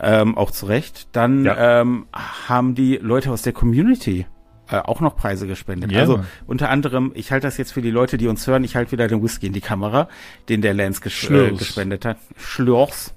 ähm, 0.00 0.36
auch 0.36 0.50
zu 0.50 0.66
Recht. 0.66 1.08
Dann 1.12 1.44
ja. 1.44 1.80
ähm, 1.80 2.06
haben 2.48 2.74
die 2.74 2.96
Leute 2.96 3.30
aus 3.30 3.42
der 3.42 3.52
Community 3.52 4.26
äh, 4.70 4.76
auch 4.76 5.00
noch 5.00 5.16
Preise 5.16 5.46
gespendet. 5.46 5.92
Yeah. 5.92 6.00
Also 6.00 6.24
unter 6.46 6.70
anderem, 6.70 7.12
ich 7.14 7.32
halte 7.32 7.46
das 7.46 7.56
jetzt 7.56 7.72
für 7.72 7.82
die 7.82 7.90
Leute, 7.90 8.18
die 8.18 8.28
uns 8.28 8.46
hören, 8.46 8.64
ich 8.64 8.76
halte 8.76 8.92
wieder 8.92 9.08
den 9.08 9.22
Whisky 9.22 9.46
in 9.46 9.52
die 9.52 9.60
Kamera, 9.60 10.08
den 10.48 10.62
der 10.62 10.74
Lance 10.74 11.00
ges 11.00 11.28
äh, 11.30 11.50
gespendet 11.52 12.04
hat. 12.04 12.18
Schlors. 12.36 13.14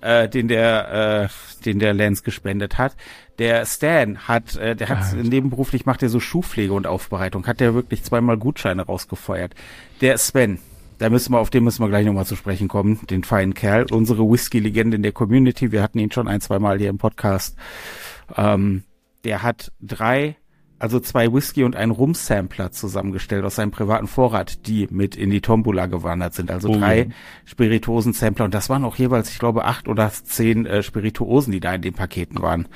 Äh, 0.00 0.28
den 0.28 0.48
der, 0.48 1.30
äh, 1.30 1.64
den 1.64 1.78
der 1.78 1.94
Lance 1.94 2.22
gespendet 2.22 2.76
hat. 2.76 2.94
Der 3.38 3.64
Stan 3.64 4.18
hat, 4.28 4.54
äh, 4.56 4.76
der 4.76 4.90
hat 4.90 4.98
ah, 4.98 5.14
nebenberuflich 5.14 5.86
macht 5.86 6.02
er 6.02 6.10
so 6.10 6.20
Schuhpflege 6.20 6.74
und 6.74 6.86
Aufbereitung, 6.86 7.46
hat 7.46 7.60
der 7.60 7.74
wirklich 7.74 8.02
zweimal 8.02 8.36
Gutscheine 8.36 8.82
rausgefeuert. 8.82 9.54
Der 10.02 10.18
Sven, 10.18 10.58
da 10.98 11.08
müssen 11.08 11.32
wir, 11.32 11.38
auf 11.38 11.48
den 11.48 11.64
müssen 11.64 11.82
wir 11.82 11.88
gleich 11.88 12.04
nochmal 12.04 12.26
zu 12.26 12.36
sprechen 12.36 12.68
kommen, 12.68 13.00
den 13.08 13.24
feinen 13.24 13.54
Kerl, 13.54 13.86
unsere 13.90 14.30
Whisky-Legende 14.30 14.96
in 14.96 15.02
der 15.02 15.12
Community, 15.12 15.72
wir 15.72 15.82
hatten 15.82 15.98
ihn 15.98 16.12
schon 16.12 16.28
ein, 16.28 16.42
zwei 16.42 16.58
Mal 16.58 16.78
hier 16.78 16.90
im 16.90 16.98
Podcast. 16.98 17.56
Ähm, 18.36 18.84
der 19.24 19.42
hat 19.42 19.72
drei, 19.80 20.36
also 20.78 21.00
zwei 21.00 21.32
Whisky 21.32 21.64
und 21.64 21.76
einen 21.76 21.92
Rum-Sampler 21.92 22.72
zusammengestellt 22.72 23.44
aus 23.44 23.56
seinem 23.56 23.70
privaten 23.70 24.06
Vorrat, 24.06 24.66
die 24.66 24.88
mit 24.90 25.16
in 25.16 25.30
die 25.30 25.40
Tombola 25.40 25.86
gewandert 25.86 26.34
sind. 26.34 26.50
Also 26.50 26.68
oh. 26.68 26.78
drei 26.78 27.08
Spirituosen-Sampler 27.44 28.46
und 28.46 28.54
das 28.54 28.68
waren 28.68 28.84
auch 28.84 28.96
jeweils, 28.96 29.30
ich 29.30 29.38
glaube, 29.38 29.64
acht 29.64 29.88
oder 29.88 30.10
zehn 30.10 30.66
äh, 30.66 30.82
Spirituosen, 30.82 31.52
die 31.52 31.60
da 31.60 31.74
in 31.74 31.82
den 31.82 31.94
Paketen 31.94 32.42
waren. 32.42 32.68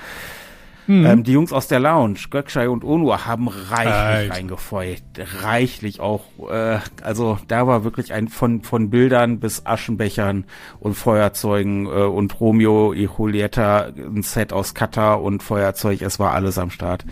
Mhm. 0.89 1.05
Ähm, 1.05 1.23
die 1.23 1.33
Jungs 1.33 1.53
aus 1.53 1.69
der 1.69 1.81
Lounge, 1.81 2.19
Gökschei 2.31 2.67
und 2.67 2.83
Onur, 2.83 3.27
haben 3.27 3.49
reichlich 3.49 3.95
Alter. 3.95 4.35
reingefeuert. 4.35 5.03
Reichlich 5.43 6.01
auch. 6.01 6.25
Äh, 6.51 6.79
also 7.03 7.39
da 7.47 7.67
war 7.67 7.85
wirklich 7.85 8.15
ein 8.15 8.29
von, 8.29 8.63
von 8.63 8.89
Bildern 8.89 9.39
bis 9.39 9.67
Aschenbechern 9.67 10.47
und 10.81 10.95
Feuerzeugen 10.95 11.85
äh, 11.85 11.91
und 11.91 12.41
Romeo 12.41 12.95
Julieta, 12.95 13.89
ein 13.97 14.23
Set 14.23 14.55
aus 14.55 14.73
Katar 14.73 15.23
und 15.23 15.43
Feuerzeug. 15.43 16.01
Es 16.01 16.19
war 16.19 16.33
alles 16.33 16.57
am 16.57 16.71
Start. 16.71 17.05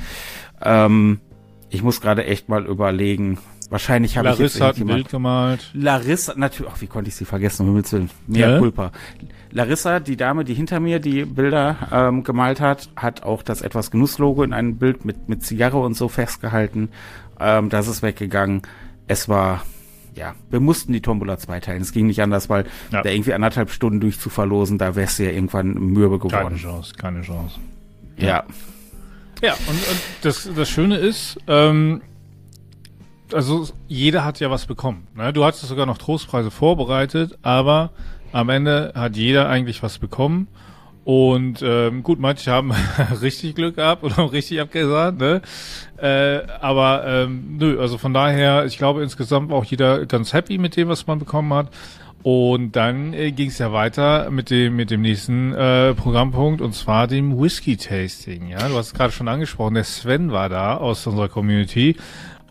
Ähm, 0.63 1.21
ich 1.71 1.83
muss 1.83 2.01
gerade 2.01 2.25
echt 2.25 2.49
mal 2.49 2.67
überlegen, 2.67 3.39
Wahrscheinlich 3.71 4.17
habe 4.17 4.31
ich 4.31 4.39
jetzt 4.39 4.61
hat 4.61 4.79
ein 4.79 4.87
Bild 4.87 5.09
gemalt. 5.09 5.71
Larissa, 5.75 6.35
natürlich, 6.37 6.73
ach, 6.73 6.81
wie 6.81 6.87
konnte 6.87 7.09
ich 7.09 7.17
sie 7.17 7.25
vergessen, 7.25 7.63
um 7.63 7.69
Himmels 7.69 7.93
Willen. 7.93 8.11
Mehr 8.27 8.51
ja? 8.51 8.59
Culpa. 8.59 8.93
Larissa, 9.51 10.01
die 10.01 10.17
Dame, 10.17 10.45
die 10.45 10.55
hinter 10.55 10.81
mir 10.81 11.01
die 11.01 11.25
Bilder 11.25 11.77
ähm, 11.91 12.23
gemalt 12.23 12.61
hat, 12.61 12.89
hat 12.95 13.23
auch 13.23 13.43
das 13.43 13.63
etwas 13.63 13.91
Genusslogo 13.91 14.43
in 14.43 14.53
einem 14.53 14.77
Bild 14.77 15.05
mit, 15.05 15.29
mit 15.29 15.45
Zigarre 15.45 15.79
und 15.79 15.95
so 15.95 16.09
festgehalten. 16.09 16.91
Ähm, 17.41 17.69
das 17.69 17.89
ist 17.89 18.03
weggegangen. 18.03 18.63
Es 19.09 19.29
war, 19.29 19.65
ja, 20.15 20.35
wir 20.51 20.61
mussten 20.61 20.93
die 20.93 21.01
Tombola 21.01 21.39
zweiteilen. 21.39 21.83
Es 21.83 21.93
ging 21.93 22.07
nicht 22.07 22.23
anders, 22.23 22.49
weil 22.49 22.67
ja. 22.93 23.03
da 23.03 23.11
irgendwie 23.11 23.35
anderthalb 23.35 23.71
Stunden 23.71 24.01
durchzuverlosen, 24.01 24.79
da 24.79 24.95
wär's 24.95 25.19
ja 25.19 25.31
irgendwann 25.31 25.75
mürbe 25.75 26.19
geworden. 26.19 26.49
Keine 26.49 26.57
Chance, 26.57 26.95
keine 26.95 27.23
Chance. 27.23 27.59
Ja. 28.17 28.27
Ja, 28.27 28.45
ja 29.43 29.53
und, 29.53 29.69
und 29.69 30.01
das, 30.23 30.49
das 30.55 30.69
Schöne 30.69 30.97
ist, 30.97 31.39
ähm, 31.47 32.03
also 33.33 33.69
jeder 33.89 34.25
hat 34.25 34.41
ja 34.41 34.51
was 34.51 34.67
bekommen. 34.67 35.07
Ne? 35.15 35.33
Du 35.33 35.45
hattest 35.45 35.67
sogar 35.67 35.87
noch 35.87 35.99
Trostpreise 35.99 36.51
vorbereitet, 36.51 37.39
aber 37.43 37.91
am 38.33 38.49
Ende 38.49 38.93
hat 38.95 39.17
jeder 39.17 39.49
eigentlich 39.49 39.83
was 39.83 39.99
bekommen. 39.99 40.49
Und 41.05 41.63
ähm, 41.63 42.03
gut, 42.03 42.19
manche 42.19 42.51
haben 42.51 42.73
richtig 43.23 43.55
Glück 43.55 43.77
gehabt 43.77 44.03
oder 44.03 44.33
richtig 44.33 44.61
abgesagt, 44.61 45.21
ne? 45.21 45.41
Äh, 45.99 46.43
aber 46.61 47.05
ähm, 47.07 47.59
nö, 47.59 47.81
also 47.81 47.97
von 47.97 48.13
daher, 48.13 48.65
ich 48.67 48.77
glaube 48.77 49.05
insgesamt 49.05 49.51
war 49.51 49.59
auch 49.59 49.65
jeder 49.65 50.05
ganz 50.07 50.33
happy 50.33 50.59
mit 50.59 50.77
dem, 50.77 50.89
was 50.89 51.07
man 51.07 51.21
bekommen 51.21 51.55
hat. 51.55 51.69
Und 52.27 52.75
dann 52.75 53.15
äh, 53.15 53.31
ging 53.31 53.51
es 53.51 53.59
ja 53.59 53.73
weiter 53.73 54.31
mit 54.33 54.51
dem 54.51 54.75
mit 54.75 54.91
dem 54.91 55.03
nächsten 55.03 55.55
äh, 55.55 55.95
Programmpunkt 55.95 56.61
und 56.61 56.75
zwar 56.75 57.07
dem 57.07 57.41
Whisky 57.41 57.77
Tasting. 57.77 58.49
Ja, 58.49 58.67
du 58.67 58.75
hast 58.75 58.89
es 58.89 58.95
gerade 58.95 59.13
schon 59.13 59.29
angesprochen. 59.29 59.75
Der 59.75 59.85
Sven 59.85 60.33
war 60.33 60.49
da 60.49 60.77
aus 60.77 61.07
unserer 61.07 61.29
Community 61.29 61.95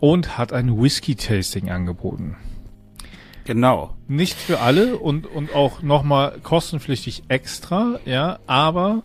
und 0.00 0.38
hat 0.38 0.54
ein 0.54 0.80
Whisky-Tasting 0.80 1.68
angeboten. 1.68 2.36
Genau. 3.44 3.94
Nicht 4.08 4.38
für 4.38 4.60
alle 4.60 4.96
und, 4.96 5.26
und 5.26 5.54
auch 5.54 5.82
nochmal 5.82 6.38
kostenpflichtig 6.42 7.24
extra, 7.28 8.00
ja, 8.06 8.38
aber 8.46 9.02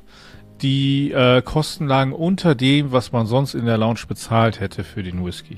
die 0.62 1.12
äh, 1.12 1.42
Kosten 1.42 1.86
lagen 1.86 2.14
unter 2.14 2.56
dem, 2.56 2.94
was 2.94 3.12
man 3.12 3.26
sonst 3.26 3.56
in 3.56 3.66
der 3.66 3.78
Lounge 3.78 4.06
bezahlt 4.08 4.62
hätte 4.62 4.86
für 4.86 5.04
den 5.04 5.26
Whisky. 5.26 5.58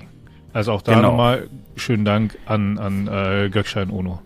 Also 0.53 0.71
auch 0.71 0.81
da 0.81 0.95
genau. 0.95 1.09
nochmal 1.09 1.49
schönen 1.75 2.03
Dank 2.03 2.35
an, 2.47 2.79
an 2.79 3.07
äh, 3.07 3.49
Gökschein 3.51 3.91
Ono. 3.91 4.19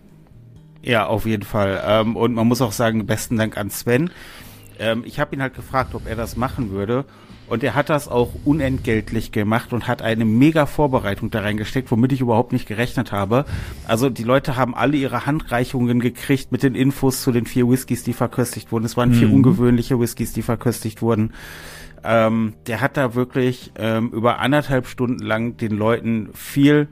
Ja, 0.82 1.06
auf 1.06 1.26
jeden 1.26 1.44
Fall. 1.44 1.82
Ähm, 1.84 2.16
und 2.16 2.34
man 2.34 2.46
muss 2.46 2.62
auch 2.62 2.72
sagen, 2.72 3.06
besten 3.06 3.36
Dank 3.36 3.56
an 3.56 3.70
Sven. 3.70 4.10
Ähm, 4.78 5.02
ich 5.04 5.18
habe 5.20 5.34
ihn 5.34 5.42
halt 5.42 5.54
gefragt, 5.54 5.94
ob 5.94 6.06
er 6.06 6.16
das 6.16 6.36
machen 6.36 6.70
würde. 6.70 7.04
Und 7.48 7.64
er 7.64 7.74
hat 7.74 7.88
das 7.88 8.08
auch 8.08 8.34
unentgeltlich 8.44 9.32
gemacht 9.32 9.72
und 9.72 9.88
hat 9.88 10.02
eine 10.02 10.26
mega 10.26 10.66
Vorbereitung 10.66 11.30
da 11.30 11.40
reingesteckt, 11.40 11.90
womit 11.90 12.12
ich 12.12 12.20
überhaupt 12.20 12.52
nicht 12.52 12.68
gerechnet 12.68 13.10
habe. 13.10 13.46
Also 13.86 14.10
die 14.10 14.22
Leute 14.22 14.56
haben 14.56 14.74
alle 14.74 14.98
ihre 14.98 15.24
Handreichungen 15.24 16.00
gekriegt 16.00 16.52
mit 16.52 16.62
den 16.62 16.74
Infos 16.74 17.22
zu 17.22 17.32
den 17.32 17.46
vier 17.46 17.66
Whiskys, 17.68 18.04
die 18.04 18.12
verköstigt 18.12 18.70
wurden. 18.70 18.84
Es 18.84 18.98
waren 18.98 19.10
mhm. 19.10 19.14
vier 19.14 19.32
ungewöhnliche 19.32 19.98
Whiskys, 19.98 20.34
die 20.34 20.42
verköstigt 20.42 21.00
wurden. 21.00 21.32
Ähm, 22.04 22.52
der 22.66 22.82
hat 22.82 22.98
da 22.98 23.14
wirklich 23.14 23.72
ähm, 23.76 24.10
über 24.10 24.40
anderthalb 24.40 24.86
Stunden 24.86 25.22
lang 25.22 25.56
den 25.56 25.72
Leuten 25.72 26.28
viel 26.34 26.88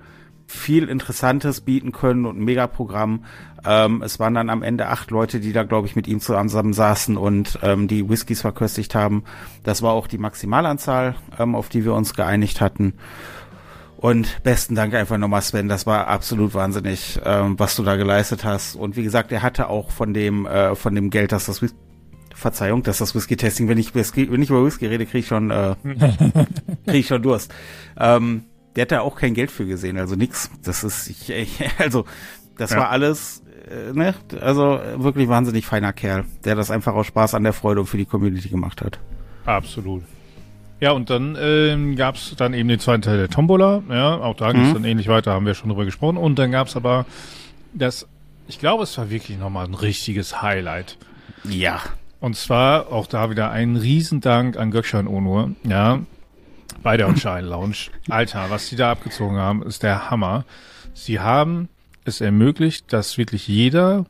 viel 0.46 0.88
Interessantes 0.88 1.60
bieten 1.60 1.92
können 1.92 2.24
und 2.24 2.38
ein 2.38 2.44
Megaprogramm. 2.44 3.24
Ähm, 3.66 4.02
es 4.02 4.18
waren 4.18 4.34
dann 4.34 4.50
am 4.50 4.62
Ende 4.62 4.88
acht 4.88 5.10
Leute, 5.10 5.40
die 5.40 5.52
da, 5.52 5.64
glaube 5.64 5.86
ich, 5.86 5.96
mit 5.96 6.06
ihm 6.06 6.20
zusammen 6.20 6.72
saßen 6.72 7.16
und 7.16 7.58
ähm, 7.62 7.88
die 7.88 8.08
Whiskys 8.08 8.40
verköstigt 8.40 8.94
haben. 8.94 9.24
Das 9.64 9.82
war 9.82 9.92
auch 9.92 10.06
die 10.06 10.18
Maximalanzahl, 10.18 11.16
ähm, 11.38 11.54
auf 11.54 11.68
die 11.68 11.84
wir 11.84 11.94
uns 11.94 12.14
geeinigt 12.14 12.60
hatten. 12.60 12.94
Und 13.96 14.42
besten 14.42 14.74
Dank 14.74 14.94
einfach 14.94 15.18
nochmal, 15.18 15.42
Sven. 15.42 15.68
Das 15.68 15.86
war 15.86 16.06
absolut 16.06 16.54
wahnsinnig, 16.54 17.18
ähm, 17.24 17.58
was 17.58 17.76
du 17.76 17.82
da 17.82 17.96
geleistet 17.96 18.44
hast. 18.44 18.76
Und 18.76 18.96
wie 18.96 19.02
gesagt, 19.02 19.32
er 19.32 19.42
hatte 19.42 19.68
auch 19.68 19.90
von 19.90 20.14
dem, 20.14 20.46
äh, 20.46 20.74
von 20.76 20.94
dem 20.94 21.10
Geld, 21.10 21.32
dass 21.32 21.46
das 21.46 21.62
Whisky 21.62 21.76
Verzeihung, 22.36 22.82
dass 22.82 22.98
das 22.98 23.14
Whisky-Testing, 23.14 23.66
wenn 23.66 23.78
ich 23.78 23.94
Whisky, 23.94 24.30
wenn 24.30 24.42
ich 24.42 24.50
über 24.50 24.62
Whisky 24.62 24.86
rede, 24.86 25.06
kriege 25.06 25.20
ich 25.20 25.26
schon, 25.26 25.50
äh, 25.50 25.74
krieg 26.86 27.00
ich 27.00 27.06
schon 27.06 27.22
Durst. 27.22 27.52
Ähm, 27.98 28.44
der 28.76 28.82
hat 28.82 28.92
da 28.92 29.00
auch 29.00 29.16
kein 29.16 29.32
Geld 29.32 29.50
für 29.50 29.64
gesehen, 29.64 29.96
also 29.96 30.16
nix. 30.16 30.50
Das 30.62 30.84
ist, 30.84 31.08
ich, 31.08 31.30
ich 31.30 31.64
also 31.78 32.04
das 32.58 32.70
ja. 32.70 32.78
war 32.78 32.90
alles 32.90 33.42
äh, 33.68 33.92
ne, 33.92 34.14
also 34.40 34.80
wirklich 34.96 35.28
wahnsinnig 35.28 35.66
feiner 35.66 35.92
Kerl, 35.92 36.24
der 36.44 36.54
das 36.54 36.70
einfach 36.70 36.94
aus 36.94 37.06
Spaß 37.06 37.34
an 37.34 37.42
der 37.42 37.52
Freude 37.52 37.84
für 37.84 37.96
die 37.96 38.04
Community 38.04 38.48
gemacht 38.48 38.82
hat. 38.82 38.98
Absolut. 39.44 40.02
Ja, 40.78 40.92
und 40.92 41.08
dann 41.08 41.36
ähm, 41.40 41.96
gab 41.96 42.16
es 42.16 42.34
dann 42.36 42.52
eben 42.52 42.68
den 42.68 42.78
zweiten 42.78 43.02
Teil 43.02 43.16
der 43.16 43.28
Tombola. 43.28 43.82
Ja, 43.88 44.16
auch 44.18 44.36
da 44.36 44.52
ging 44.52 44.62
es 44.62 44.68
mhm. 44.68 44.74
dann 44.74 44.84
ähnlich 44.84 45.08
weiter, 45.08 45.32
haben 45.32 45.46
wir 45.46 45.54
schon 45.54 45.70
drüber 45.70 45.84
gesprochen. 45.84 46.16
Und 46.16 46.38
dann 46.38 46.52
gab 46.52 46.68
es 46.68 46.76
aber 46.76 47.06
das, 47.72 48.06
ich 48.46 48.58
glaube, 48.58 48.82
es 48.82 48.96
war 48.98 49.08
wirklich 49.08 49.38
nochmal 49.38 49.66
ein 49.66 49.74
richtiges 49.74 50.42
Highlight. 50.42 50.98
Ja. 51.44 51.80
Und 52.20 52.36
zwar 52.36 52.92
auch 52.92 53.06
da 53.06 53.30
wieder 53.30 53.50
ein 53.50 53.76
Riesendank 53.76 54.56
an 54.56 54.70
Gökschan 54.70 55.06
Onur, 55.06 55.52
ja, 55.64 56.00
bei 56.82 56.96
der 56.96 57.14
Shine 57.16 57.42
Lounge. 57.42 57.90
Alter, 58.08 58.46
was 58.50 58.68
die 58.68 58.76
da 58.76 58.90
abgezogen 58.90 59.36
haben, 59.36 59.62
ist 59.62 59.82
der 59.82 60.10
Hammer. 60.10 60.44
Sie 60.94 61.20
haben 61.20 61.68
es 62.06 62.20
ermöglicht, 62.20 62.92
dass 62.92 63.18
wirklich 63.18 63.48
jeder, 63.48 64.06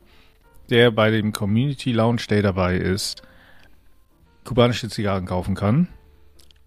der 0.69 0.91
bei 0.91 1.11
dem 1.11 1.33
Community 1.33 1.91
Lounge 1.91 2.23
Day 2.29 2.41
dabei 2.41 2.77
ist, 2.77 3.23
kubanische 4.43 4.89
Zigarren 4.89 5.25
kaufen 5.25 5.55
kann. 5.55 5.87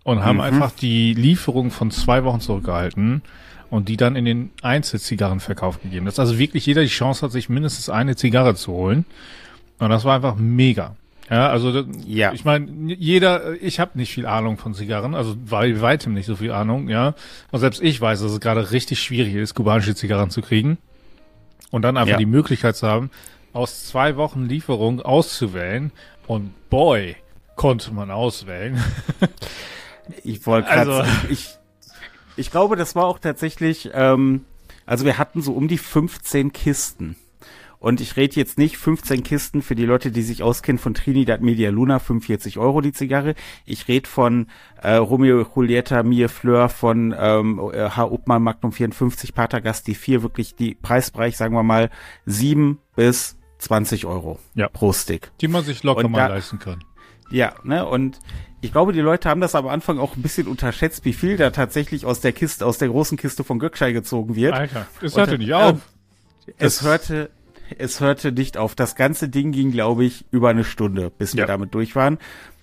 Und 0.03 0.25
haben 0.25 0.37
mhm. 0.37 0.43
einfach 0.43 0.73
die 0.73 1.13
Lieferung 1.15 1.71
von 1.71 1.91
zwei 1.91 2.25
Wochen 2.25 2.41
zurückgehalten 2.41 3.23
und 3.69 3.89
die 3.89 3.97
dann 3.97 4.17
in 4.17 4.25
den 4.25 4.51
Einzelzigarrenverkauf 4.63 5.81
gegeben. 5.83 6.07
Dass 6.07 6.19
also 6.19 6.39
wirklich 6.39 6.67
jeder 6.67 6.83
die 6.83 6.89
Chance 6.89 7.23
hat, 7.23 7.33
sich 7.33 7.49
mindestens 7.49 7.91
eine 7.91 8.17
Zigarre 8.17 8.55
zu 8.55 8.73
holen. 8.73 9.05
Und 9.79 9.91
das 9.91 10.05
war 10.05 10.17
einfach 10.17 10.37
mega. 10.37 10.97
Ja, 11.31 11.49
also 11.49 11.85
ja. 12.05 12.33
ich 12.33 12.45
meine, 12.45 12.93
jeder, 12.95 13.63
ich 13.63 13.79
habe 13.79 13.97
nicht 13.97 14.13
viel 14.13 14.27
Ahnung 14.27 14.59
von 14.59 14.75
Zigarren, 14.75 15.15
also 15.15 15.37
bei 15.49 15.81
weitem 15.81 16.13
nicht 16.13 16.27
so 16.27 16.35
viel 16.35 16.51
Ahnung, 16.51 16.89
ja. 16.89 17.15
Und 17.53 17.61
selbst 17.61 17.81
ich 17.81 18.01
weiß, 18.01 18.21
dass 18.21 18.33
es 18.33 18.41
gerade 18.41 18.73
richtig 18.73 19.01
schwierig 19.01 19.35
ist, 19.35 19.55
kubanische 19.55 19.95
Zigarren 19.95 20.31
zu 20.31 20.43
kriegen. 20.43 20.79
Und 21.71 21.83
dann 21.83 21.97
einfach 21.97 22.13
ja. 22.13 22.19
die 22.19 22.27
Möglichkeit 22.27 22.77
zu 22.77 22.89
haben, 22.89 23.11
aus 23.53 23.87
zwei 23.87 24.17
Wochen 24.17 24.47
Lieferung 24.47 25.01
auszuwählen. 25.01 25.93
Und 26.27 26.53
boy, 26.71 27.17
konnte 27.57 27.93
man 27.93 28.11
auswählen. 28.11 28.83
ich 30.25 30.47
wollte 30.47 30.69
gerade, 30.69 30.95
also, 30.95 31.13
ich, 31.29 31.51
ich 32.37 32.51
glaube, 32.51 32.77
das 32.77 32.95
war 32.95 33.05
auch 33.05 33.19
tatsächlich, 33.19 33.91
ähm, 33.93 34.45
also 34.87 35.05
wir 35.05 35.19
hatten 35.19 35.43
so 35.43 35.53
um 35.53 35.69
die 35.69 35.79
15 35.79 36.53
Kisten. 36.53 37.17
Und 37.81 38.03
ich 38.03 38.17
rede 38.17 38.37
jetzt 38.37 38.59
nicht 38.59 38.77
15 38.77 39.23
Kisten 39.23 39.63
für 39.63 39.75
die 39.75 39.87
Leute, 39.87 40.13
die 40.13 40.21
sich 40.21 40.43
auskennen 40.43 40.79
von 40.79 40.93
Trinidad 40.93 41.41
Media 41.41 41.71
Luna, 41.71 41.99
45 41.99 42.59
Euro 42.59 42.83
die 42.83 42.93
Zigarre. 42.93 43.35
Ich 43.65 43.89
rede 43.89 44.09
von 44.09 44.49
äh, 44.83 44.97
Romeo 44.97 45.47
Julieta, 45.57 46.03
Mie 46.03 46.29
Fleur, 46.29 46.69
von 46.69 47.15
ähm, 47.19 47.59
H. 47.59 48.05
Obmann 48.05 48.43
Magnum 48.43 48.73
54, 48.73 49.35
Patergast, 49.35 49.87
die 49.87 49.95
vier 49.95 50.23
wirklich 50.23 50.55
die 50.55 50.75
Preisbereich, 50.75 51.39
sagen 51.39 51.55
wir 51.55 51.63
mal, 51.63 51.89
sieben 52.27 52.81
bis 52.97 53.39
20 53.61 54.05
Euro 54.05 54.39
ja. 54.55 54.69
pro 54.69 54.93
Stick. 54.93 55.33
Die 55.41 55.49
man 55.49 55.65
sich 55.65 55.83
locker 55.83 56.05
und 56.05 56.13
mal 56.13 56.29
da, 56.29 56.35
leisten 56.35 56.59
kann. 56.59 56.85
Ja, 57.31 57.55
ne, 57.65 57.87
und 57.87 58.21
ich 58.61 58.73
glaube, 58.73 58.93
die 58.93 59.01
Leute 59.01 59.31
haben 59.31 59.41
das 59.41 59.55
am 59.55 59.67
Anfang 59.67 59.99
auch 59.99 60.17
ein 60.17 60.23
bisschen 60.23 60.49
unterschätzt, 60.49 61.07
wie 61.07 61.15
viel 61.15 61.39
da 61.39 61.49
tatsächlich 61.49 62.05
aus 62.05 62.21
der 62.21 62.33
Kiste, 62.33 62.67
aus 62.67 62.77
der 62.77 62.89
großen 62.89 63.17
Kiste 63.17 63.43
von 63.43 63.59
Göckschei 63.59 63.93
gezogen 63.93 64.37
wird. 64.37 64.53
Alter, 64.53 64.87
es 65.01 65.17
hörte 65.17 65.39
nicht 65.39 65.55
auf. 65.55 65.79
Äh, 66.47 66.53
es 66.59 66.83
hörte 66.83 67.31
es 67.79 68.01
hörte 68.01 68.33
nicht 68.33 68.57
auf. 68.57 68.75
Das 68.75 68.95
ganze 68.95 69.29
Ding 69.29 69.53
ging, 69.53 69.71
glaube 69.71 70.05
ich, 70.05 70.25
über 70.31 70.51
eine 70.51 70.65
Stunde, 70.65 71.11
bis 71.11 71.35
wir 71.35 71.43
ja. 71.43 71.47
damit 71.47 71.75
durch 71.75 71.97
waren. 71.97 72.19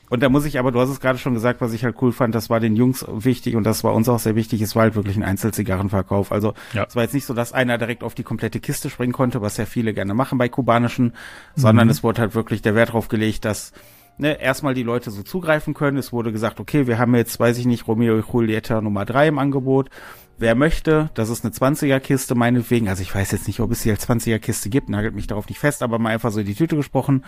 Und 0.10 0.24
da 0.24 0.30
muss 0.30 0.46
ich 0.46 0.58
aber, 0.58 0.72
du 0.72 0.80
hast 0.80 0.90
es 0.90 1.02
gerade 1.02 1.20
schon 1.20 1.34
gesagt, 1.34 1.60
was 1.60 1.74
ich 1.74 1.84
halt 1.84 1.98
cool 2.02 2.14
fand, 2.14 2.34
das 2.34 2.50
war 2.50 2.62
den 2.62 2.76
Jungs 2.78 3.06
wichtig 3.10 3.56
und 3.58 3.66
das 3.66 3.84
war 3.84 3.94
uns 3.94 4.08
auch 4.08 4.20
sehr 4.20 4.36
wichtig, 4.36 4.62
es 4.62 4.74
war 4.74 4.84
halt 4.84 4.96
wirklich 4.96 5.18
ein 5.18 5.24
Einzelzigarrenverkauf. 5.24 6.32
Also 6.32 6.54
ja. 6.74 6.86
es 6.88 6.96
war 6.96 7.04
jetzt 7.04 7.14
nicht 7.14 7.26
so, 7.26 7.34
dass 7.34 7.52
einer 7.52 7.78
direkt 7.78 8.04
auf 8.04 8.16
die 8.16 8.24
komplette 8.24 8.62
Kiste 8.62 8.90
springen 8.90 9.12
konnte, 9.12 9.42
was 9.42 9.58
ja 9.58 9.66
viele 9.66 9.94
gerne 9.94 10.14
machen 10.14 10.38
bei 10.38 10.48
kubanischen, 10.48 11.08
mhm. 11.08 11.12
sondern 11.56 11.90
es 11.90 12.04
wurde 12.04 12.22
halt 12.22 12.36
wirklich 12.36 12.62
der 12.62 12.74
Wert 12.74 12.94
drauf 12.94 13.10
gelegt, 13.10 13.44
dass 13.44 13.74
ne, 14.18 14.40
erstmal 14.40 14.74
die 14.74 14.84
Leute 14.84 15.12
so 15.12 15.24
zugreifen 15.24 15.74
können. 15.74 15.98
Es 15.98 16.14
wurde 16.14 16.32
gesagt, 16.32 16.62
okay, 16.62 16.88
wir 16.88 17.00
haben 17.00 17.14
jetzt, 17.16 17.38
weiß 17.38 17.58
ich 17.58 17.66
nicht, 17.66 17.88
Romeo 17.88 18.18
Julieta 18.18 18.82
Nummer 18.82 19.04
drei 19.04 19.28
im 19.28 19.40
Angebot 19.40 19.90
wer 20.38 20.56
möchte, 20.56 21.10
das 21.14 21.30
ist 21.30 21.44
eine 21.44 21.54
20er 21.54 22.00
Kiste 22.00 22.36
meinetwegen. 22.36 22.90
Also 22.90 23.02
ich 23.02 23.14
weiß 23.14 23.32
jetzt 23.32 23.48
nicht, 23.48 23.60
ob 23.60 23.72
es 23.72 23.82
die 23.82 23.92
als 23.92 24.08
20er 24.08 24.40
Kiste 24.40 24.70
gibt, 24.70 24.90
nagelt 24.90 25.16
mich 25.16 25.28
darauf 25.28 25.48
nicht 25.48 25.60
fest, 25.60 25.84
aber 25.84 26.00
mal 26.00 26.10
einfach 26.10 26.32
so 26.32 26.40
in 26.40 26.46
die 26.46 26.56
Tüte 26.56 26.76
gesprochen. 26.76 27.26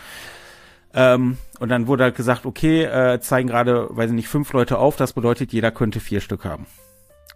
Ähm, 0.93 1.37
und 1.59 1.69
dann 1.69 1.87
wurde 1.87 2.03
halt 2.03 2.15
gesagt, 2.15 2.45
okay, 2.45 2.83
äh, 2.83 3.19
zeigen 3.19 3.47
gerade, 3.47 3.87
weiß 3.91 4.09
ich 4.09 4.15
nicht, 4.15 4.27
fünf 4.27 4.51
Leute 4.53 4.79
auf, 4.79 4.95
das 4.95 5.13
bedeutet, 5.13 5.53
jeder 5.53 5.71
könnte 5.71 5.99
vier 5.99 6.19
Stück 6.19 6.45
haben. 6.45 6.65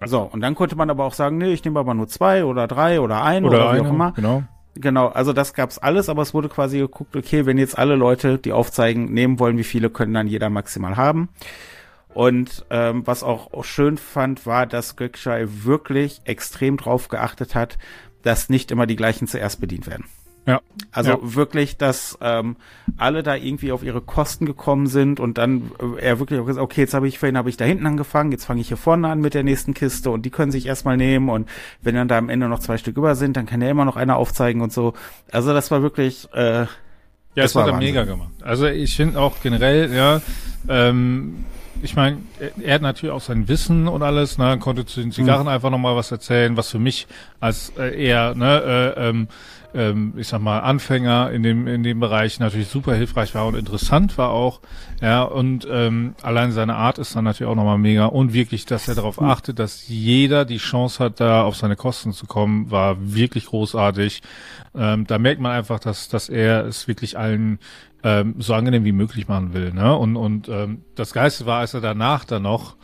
So, 0.05 0.21
und 0.21 0.41
dann 0.41 0.55
konnte 0.55 0.75
man 0.75 0.89
aber 0.89 1.05
auch 1.05 1.13
sagen, 1.13 1.37
nee, 1.37 1.53
ich 1.53 1.63
nehme 1.63 1.79
aber 1.79 1.93
nur 1.93 2.07
zwei 2.07 2.45
oder 2.45 2.67
drei 2.67 2.99
oder 2.99 3.23
ein 3.23 3.45
oder, 3.45 3.69
oder 3.69 3.75
wie 3.75 3.81
auch 3.81 3.89
immer. 3.89 4.11
Genau. 4.13 4.43
Genau, 4.75 5.07
also 5.09 5.33
das 5.33 5.53
gab's 5.53 5.77
alles, 5.77 6.09
aber 6.09 6.23
es 6.23 6.33
wurde 6.33 6.49
quasi 6.49 6.79
geguckt, 6.79 7.15
okay, 7.15 7.45
wenn 7.45 7.59
jetzt 7.59 7.77
alle 7.77 7.95
Leute, 7.95 8.39
die 8.39 8.51
aufzeigen, 8.51 9.13
nehmen 9.13 9.37
wollen, 9.37 9.57
wie 9.57 9.63
viele 9.63 9.91
können 9.91 10.15
dann 10.15 10.25
jeder 10.25 10.49
maximal 10.49 10.97
haben. 10.97 11.29
Und 12.13 12.65
ähm, 12.69 13.05
was 13.05 13.23
auch 13.23 13.63
schön 13.63 13.97
fand, 13.97 14.45
war, 14.45 14.65
dass 14.65 14.95
Gökschei 14.95 15.45
wirklich 15.47 16.21
extrem 16.25 16.77
drauf 16.77 17.07
geachtet 17.07 17.55
hat, 17.55 17.77
dass 18.21 18.49
nicht 18.49 18.71
immer 18.71 18.85
die 18.85 18.95
gleichen 18.95 19.27
zuerst 19.27 19.59
bedient 19.59 19.87
werden. 19.87 20.05
Ja. 20.45 20.61
Also 20.91 21.11
ja. 21.11 21.17
wirklich, 21.21 21.77
dass 21.77 22.17
ähm, 22.21 22.57
alle 22.97 23.23
da 23.23 23.35
irgendwie 23.35 23.71
auf 23.71 23.81
ihre 23.81 24.01
Kosten 24.01 24.45
gekommen 24.45 24.87
sind 24.87 25.21
und 25.21 25.37
dann 25.37 25.71
äh, 25.97 26.01
er 26.01 26.19
wirklich 26.19 26.39
auch 26.39 26.45
gesagt, 26.45 26.63
okay, 26.63 26.81
jetzt 26.81 26.93
habe 26.93 27.07
ich 27.07 27.17
vorhin 27.17 27.37
habe 27.37 27.49
ich 27.49 27.55
da 27.55 27.63
hinten 27.63 27.87
angefangen, 27.87 28.31
jetzt 28.33 28.43
fange 28.43 28.59
ich 28.59 28.67
hier 28.67 28.75
vorne 28.75 29.07
an 29.07 29.21
mit 29.21 29.35
der 29.35 29.43
nächsten 29.43 29.73
Kiste 29.73 30.09
und 30.09 30.23
die 30.23 30.31
können 30.31 30.51
sich 30.51 30.65
erstmal 30.65 30.97
nehmen 30.97 31.29
und 31.29 31.47
wenn 31.81 31.95
dann 31.95 32.09
da 32.09 32.17
am 32.17 32.27
Ende 32.27 32.49
noch 32.49 32.59
zwei 32.59 32.77
Stück 32.77 32.97
über 32.97 33.15
sind, 33.15 33.37
dann 33.37 33.45
kann 33.45 33.61
ja 33.61 33.69
immer 33.69 33.85
noch 33.85 33.95
einer 33.95 34.17
aufzeigen 34.17 34.61
und 34.61 34.73
so. 34.73 34.93
Also 35.31 35.53
das 35.53 35.71
war 35.71 35.81
wirklich 35.81 36.27
äh, 36.33 36.65
ja, 37.35 37.43
das, 37.43 37.53
das 37.53 37.63
hat 37.63 37.71
er 37.71 37.77
mega 37.77 38.03
gemacht. 38.03 38.31
Also 38.41 38.67
ich 38.67 38.95
finde 38.95 39.19
auch 39.19 39.37
generell, 39.41 39.93
ja, 39.93 40.21
ähm, 40.67 41.45
ich 41.83 41.95
meine, 41.97 42.19
er 42.61 42.75
hat 42.75 42.81
natürlich 42.81 43.13
auch 43.13 43.21
sein 43.21 43.47
Wissen 43.49 43.87
und 43.89 44.03
alles, 44.03 44.37
ne, 44.37 44.57
konnte 44.57 44.85
zu 44.85 45.01
den 45.01 45.11
Zigarren 45.11 45.43
mhm. 45.43 45.49
einfach 45.49 45.69
nochmal 45.69 45.95
was 45.95 46.11
erzählen, 46.11 46.55
was 46.55 46.69
für 46.69 46.79
mich 46.79 47.07
als 47.41 47.73
äh, 47.77 48.05
eher, 48.05 48.33
ne, 48.35 48.93
äh, 48.97 49.09
ähm, 49.09 49.27
ähm, 49.73 50.13
ich 50.17 50.27
sag 50.27 50.41
mal, 50.41 50.59
Anfänger 50.59 51.31
in 51.31 51.43
dem, 51.43 51.67
in 51.67 51.83
dem 51.83 51.99
Bereich 51.99 52.39
natürlich 52.39 52.67
super 52.67 52.93
hilfreich 52.95 53.33
war 53.35 53.47
und 53.47 53.55
interessant 53.55 54.17
war 54.17 54.29
auch. 54.29 54.61
Ja, 55.01 55.23
und 55.23 55.67
ähm, 55.69 56.15
allein 56.21 56.51
seine 56.51 56.75
Art 56.75 56.97
ist 56.97 57.15
dann 57.15 57.23
natürlich 57.23 57.51
auch 57.51 57.55
nochmal 57.55 57.77
mega. 57.77 58.05
Und 58.05 58.33
wirklich, 58.33 58.65
dass 58.65 58.87
er 58.87 58.95
darauf 58.95 59.21
achtet, 59.21 59.59
dass 59.59 59.87
jeder 59.87 60.45
die 60.45 60.57
Chance 60.57 61.03
hat, 61.03 61.19
da 61.19 61.43
auf 61.43 61.55
seine 61.55 61.75
Kosten 61.75 62.13
zu 62.13 62.25
kommen, 62.25 62.71
war 62.71 62.97
wirklich 62.99 63.47
großartig. 63.47 64.21
Ähm, 64.75 65.05
da 65.07 65.17
merkt 65.17 65.41
man 65.41 65.51
einfach, 65.51 65.79
dass, 65.79 66.09
dass 66.09 66.29
er 66.29 66.65
es 66.65 66.87
wirklich 66.87 67.17
allen 67.17 67.59
ähm, 68.03 68.35
so 68.39 68.53
angenehm 68.53 68.85
wie 68.85 68.91
möglich 68.91 69.27
machen 69.27 69.53
will. 69.53 69.73
Ne? 69.73 69.95
Und, 69.95 70.15
und 70.15 70.49
ähm, 70.49 70.83
das 70.95 71.13
Geiste 71.13 71.45
war, 71.45 71.59
als 71.59 71.73
er 71.73 71.81
danach 71.81 72.25
dann 72.25 72.43
noch 72.43 72.75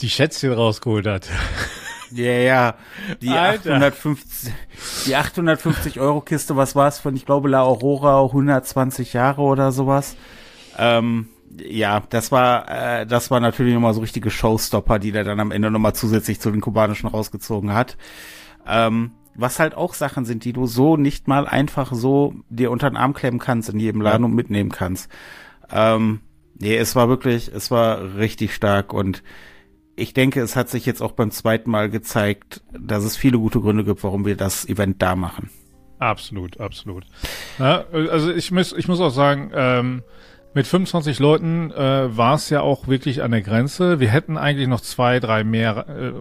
die 0.00 0.10
Schätzchen 0.10 0.52
rausgeholt 0.52 1.06
hat. 1.06 1.28
Ja, 2.14 2.32
ja, 2.32 2.74
die 3.20 3.30
850, 3.30 4.52
die 5.06 5.16
850 5.16 6.00
Euro 6.00 6.20
Kiste, 6.20 6.56
was 6.56 6.76
war 6.76 6.88
es 6.88 6.98
von, 6.98 7.16
ich 7.16 7.24
glaube, 7.24 7.48
La 7.48 7.62
Aurora 7.62 8.22
120 8.22 9.12
Jahre 9.12 9.42
oder 9.42 9.72
sowas. 9.72 10.16
Ähm, 10.78 11.28
ja, 11.58 12.02
das 12.10 12.32
war, 12.32 12.68
äh, 12.68 13.06
das 13.06 13.30
war 13.30 13.40
natürlich 13.40 13.74
nochmal 13.74 13.94
so 13.94 14.00
richtige 14.00 14.30
Showstopper, 14.30 14.98
die 14.98 15.12
der 15.12 15.24
dann 15.24 15.40
am 15.40 15.50
Ende 15.50 15.70
nochmal 15.70 15.94
zusätzlich 15.94 16.40
zu 16.40 16.50
den 16.50 16.60
kubanischen 16.60 17.08
rausgezogen 17.08 17.72
hat. 17.74 17.96
Ähm, 18.66 19.12
was 19.34 19.58
halt 19.58 19.74
auch 19.74 19.94
Sachen 19.94 20.24
sind, 20.24 20.44
die 20.44 20.52
du 20.52 20.66
so 20.66 20.96
nicht 20.96 21.28
mal 21.28 21.46
einfach 21.46 21.92
so 21.94 22.34
dir 22.50 22.70
unter 22.70 22.90
den 22.90 22.96
Arm 22.96 23.14
klemmen 23.14 23.40
kannst 23.40 23.70
in 23.70 23.78
jedem 23.78 24.00
Laden 24.00 24.22
ja. 24.22 24.26
und 24.26 24.34
mitnehmen 24.34 24.70
kannst. 24.70 25.10
Ähm, 25.70 26.20
nee, 26.58 26.76
es 26.76 26.94
war 26.94 27.08
wirklich, 27.08 27.48
es 27.48 27.70
war 27.70 28.16
richtig 28.16 28.54
stark 28.54 28.92
und 28.92 29.22
ich 29.96 30.14
denke, 30.14 30.40
es 30.40 30.56
hat 30.56 30.68
sich 30.68 30.86
jetzt 30.86 31.02
auch 31.02 31.12
beim 31.12 31.30
zweiten 31.30 31.70
Mal 31.70 31.90
gezeigt, 31.90 32.62
dass 32.72 33.04
es 33.04 33.16
viele 33.16 33.38
gute 33.38 33.60
Gründe 33.60 33.84
gibt, 33.84 34.02
warum 34.04 34.24
wir 34.24 34.36
das 34.36 34.68
Event 34.68 35.02
da 35.02 35.16
machen. 35.16 35.50
Absolut, 35.98 36.58
absolut. 36.58 37.04
Ja, 37.58 37.84
also 37.92 38.32
ich 38.32 38.50
muss, 38.50 38.72
ich 38.72 38.88
muss 38.88 39.00
auch 39.00 39.10
sagen, 39.10 39.52
ähm, 39.54 40.02
mit 40.54 40.66
25 40.66 41.18
Leuten 41.18 41.70
äh, 41.70 42.16
war 42.16 42.34
es 42.34 42.50
ja 42.50 42.60
auch 42.60 42.86
wirklich 42.86 43.22
an 43.22 43.30
der 43.30 43.40
Grenze. 43.40 44.00
Wir 44.00 44.08
hätten 44.08 44.36
eigentlich 44.36 44.68
noch 44.68 44.82
zwei, 44.82 45.18
drei 45.18 45.44
mehr 45.44 45.86
äh, 45.88 46.12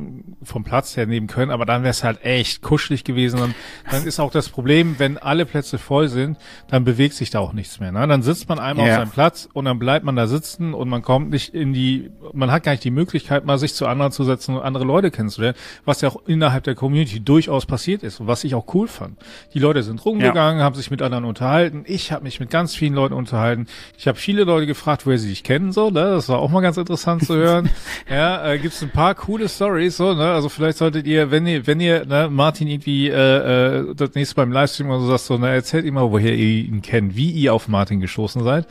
vom 0.43 0.63
Platz 0.63 0.95
her 0.95 1.05
nehmen 1.05 1.27
können, 1.27 1.51
aber 1.51 1.65
dann 1.65 1.83
wäre 1.83 1.91
es 1.91 2.03
halt 2.03 2.23
echt 2.23 2.61
kuschelig 2.61 3.03
gewesen. 3.03 3.41
Und 3.41 3.55
dann 3.89 4.05
ist 4.05 4.19
auch 4.19 4.31
das 4.31 4.47
Problem, 4.47 4.95
wenn 4.99 5.17
alle 5.17 5.45
Plätze 5.45 5.77
voll 5.77 6.07
sind, 6.07 6.37
dann 6.69 6.85
bewegt 6.85 7.15
sich 7.15 7.29
da 7.29 7.39
auch 7.39 7.51
nichts 7.51 7.79
mehr. 7.81 7.91
Ne? 7.91 8.07
Dann 8.07 8.21
sitzt 8.21 8.47
man 8.47 8.59
einmal 8.59 8.87
ja. 8.87 8.93
auf 8.93 8.99
seinem 8.99 9.11
Platz 9.11 9.49
und 9.51 9.65
dann 9.65 9.79
bleibt 9.79 10.05
man 10.05 10.15
da 10.15 10.27
sitzen 10.27 10.73
und 10.73 10.87
man 10.87 11.01
kommt 11.01 11.29
nicht 11.31 11.53
in 11.53 11.73
die, 11.73 12.09
man 12.31 12.51
hat 12.51 12.63
gar 12.63 12.71
nicht 12.71 12.85
die 12.85 12.91
Möglichkeit, 12.91 13.45
mal 13.45 13.57
sich 13.57 13.73
zu 13.73 13.85
anderen 13.85 14.13
zu 14.13 14.23
setzen 14.23 14.55
und 14.55 14.61
andere 14.61 14.85
Leute 14.85 15.11
kennenzulernen, 15.11 15.57
was 15.83 15.99
ja 15.99 16.09
auch 16.09 16.21
innerhalb 16.25 16.63
der 16.63 16.75
Community 16.75 17.19
durchaus 17.19 17.65
passiert 17.65 18.01
ist 18.01 18.21
und 18.21 18.27
was 18.27 18.45
ich 18.45 18.55
auch 18.55 18.73
cool 18.73 18.87
fand. 18.87 19.19
Die 19.53 19.59
Leute 19.59 19.83
sind 19.83 20.05
rumgegangen, 20.05 20.59
ja. 20.59 20.65
haben 20.65 20.75
sich 20.75 20.89
mit 20.89 21.01
anderen 21.01 21.25
unterhalten. 21.25 21.83
Ich 21.85 22.13
habe 22.13 22.23
mich 22.23 22.39
mit 22.39 22.49
ganz 22.49 22.75
vielen 22.75 22.93
Leuten 22.93 23.13
unterhalten. 23.13 23.67
Ich 23.97 24.07
habe 24.07 24.20
viele 24.21 24.43
Leute 24.43 24.67
gefragt, 24.67 25.05
woher 25.05 25.17
sie 25.17 25.29
dich 25.29 25.43
kennen, 25.43 25.71
so, 25.71 25.89
ne? 25.89 26.01
Das 26.01 26.29
war 26.29 26.39
auch 26.39 26.49
mal 26.49 26.61
ganz 26.61 26.77
interessant 26.77 27.25
zu 27.25 27.35
hören. 27.35 27.69
ja, 28.09 28.51
äh, 28.51 28.59
gibt 28.59 28.73
es 28.73 28.81
ein 28.81 28.91
paar 28.91 29.15
coole 29.15 29.49
Stories, 29.49 29.97
so, 29.97 30.13
ne? 30.13 30.31
Also 30.31 30.49
vielleicht 30.49 30.77
solltet 30.77 31.07
ihr, 31.07 31.31
wenn 31.31 31.45
ihr, 31.47 31.67
wenn 31.67 31.79
ihr, 31.79 32.05
ne, 32.05 32.29
Martin 32.29 32.67
irgendwie 32.67 33.09
äh, 33.09 33.15
äh, 33.15 33.95
das 33.95 34.13
nächste 34.13 34.35
beim 34.35 34.51
Livestream 34.51 34.89
oder 34.89 34.99
so 34.99 35.07
sagt, 35.07 35.21
so, 35.21 35.37
ne, 35.37 35.49
erzählt 35.49 35.85
ihm 35.85 35.95
mal, 35.95 36.11
woher 36.11 36.33
ihr 36.33 36.65
ihn 36.65 36.81
kennt, 36.81 37.15
wie 37.15 37.31
ihr 37.31 37.53
auf 37.53 37.67
Martin 37.67 37.99
gestoßen 37.99 38.43
seid. 38.43 38.67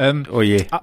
Ähm, 0.00 0.22
oh 0.32 0.40
je. 0.40 0.64
Ah, 0.70 0.80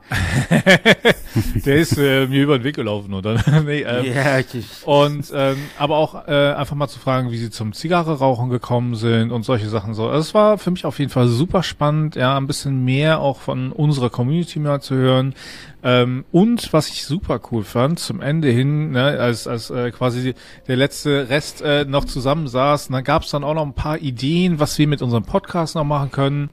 der 1.65 1.75
ist 1.75 1.97
äh, 1.97 2.27
mir 2.27 2.43
über 2.43 2.59
den 2.59 2.63
Weg 2.63 2.75
gelaufen, 2.75 3.15
oder? 3.15 3.33
nee, 3.65 3.81
ähm, 3.81 4.13
ja, 4.13 4.37
okay. 4.37 4.63
Und 4.85 5.31
ähm, 5.33 5.57
aber 5.79 5.97
auch 5.97 6.27
äh, 6.27 6.53
einfach 6.53 6.75
mal 6.75 6.87
zu 6.87 6.99
fragen, 6.99 7.31
wie 7.31 7.37
sie 7.39 7.49
zum 7.49 7.73
Zigarre 7.73 8.19
rauchen 8.19 8.49
gekommen 8.49 8.93
sind 8.93 9.31
und 9.31 9.41
solche 9.41 9.69
Sachen 9.69 9.95
so. 9.95 10.07
Also 10.07 10.19
es 10.19 10.33
war 10.35 10.59
für 10.59 10.69
mich 10.69 10.85
auf 10.85 10.99
jeden 10.99 11.09
Fall 11.09 11.27
super 11.29 11.63
spannend, 11.63 12.15
ja, 12.15 12.37
ein 12.37 12.45
bisschen 12.45 12.85
mehr 12.85 13.19
auch 13.19 13.39
von 13.39 13.71
unserer 13.71 14.11
Community 14.11 14.59
mal 14.59 14.81
zu 14.81 14.93
hören. 14.93 15.33
Ähm, 15.81 16.23
und 16.31 16.71
was 16.71 16.87
ich 16.89 17.03
super 17.03 17.39
cool 17.51 17.63
fand, 17.63 17.97
zum 17.97 18.21
Ende 18.21 18.49
hin, 18.49 18.91
ne, 18.91 19.17
als, 19.19 19.47
als 19.47 19.71
äh, 19.71 19.89
quasi 19.89 20.35
der 20.67 20.75
letzte 20.75 21.27
Rest 21.27 21.63
äh, 21.63 21.85
noch 21.85 22.05
zusammensaß, 22.05 22.89
da 22.89 23.01
gab 23.01 23.23
es 23.23 23.31
dann 23.31 23.43
auch 23.43 23.55
noch 23.55 23.65
ein 23.65 23.73
paar 23.73 23.97
Ideen, 23.97 24.59
was 24.59 24.77
wir 24.77 24.87
mit 24.87 25.01
unserem 25.01 25.23
Podcast 25.23 25.73
noch 25.73 25.85
machen 25.85 26.11
können. 26.11 26.51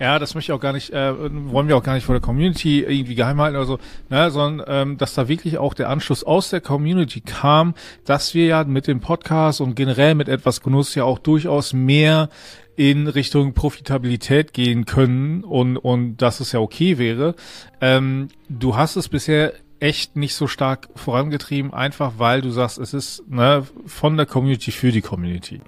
Ja, 0.00 0.20
das 0.20 0.34
möchte 0.34 0.52
ich 0.52 0.56
auch 0.56 0.60
gar 0.60 0.72
nicht, 0.72 0.90
äh, 0.90 1.12
wollen 1.50 1.66
wir 1.66 1.76
auch 1.76 1.82
gar 1.82 1.94
nicht 1.94 2.04
vor 2.04 2.14
der 2.14 2.22
Community 2.22 2.82
irgendwie 2.82 3.16
geheim 3.16 3.40
halten 3.40 3.56
oder 3.56 3.66
so, 3.66 3.78
ne, 4.10 4.30
sondern 4.30 4.66
ähm, 4.68 4.96
dass 4.96 5.14
da 5.14 5.26
wirklich 5.26 5.58
auch 5.58 5.74
der 5.74 5.88
Anschluss 5.88 6.22
aus 6.22 6.50
der 6.50 6.60
Community 6.60 7.20
kam, 7.20 7.74
dass 8.04 8.32
wir 8.32 8.46
ja 8.46 8.62
mit 8.62 8.86
dem 8.86 9.00
Podcast 9.00 9.60
und 9.60 9.74
generell 9.74 10.14
mit 10.14 10.28
etwas 10.28 10.60
Genuss 10.60 10.94
ja 10.94 11.02
auch 11.02 11.18
durchaus 11.18 11.72
mehr 11.72 12.28
in 12.76 13.08
Richtung 13.08 13.54
Profitabilität 13.54 14.52
gehen 14.52 14.84
können 14.84 15.42
und, 15.42 15.76
und 15.76 16.18
dass 16.18 16.38
es 16.38 16.52
ja 16.52 16.60
okay 16.60 16.96
wäre. 16.98 17.34
Ähm, 17.80 18.28
du 18.48 18.76
hast 18.76 18.94
es 18.94 19.08
bisher 19.08 19.52
echt 19.80 20.14
nicht 20.14 20.36
so 20.36 20.46
stark 20.46 20.88
vorangetrieben, 20.94 21.74
einfach 21.74 22.14
weil 22.18 22.40
du 22.40 22.50
sagst, 22.50 22.78
es 22.78 22.94
ist 22.94 23.28
ne, 23.28 23.66
von 23.86 24.16
der 24.16 24.26
Community 24.26 24.70
für 24.70 24.92
die 24.92 25.02
Community. 25.02 25.60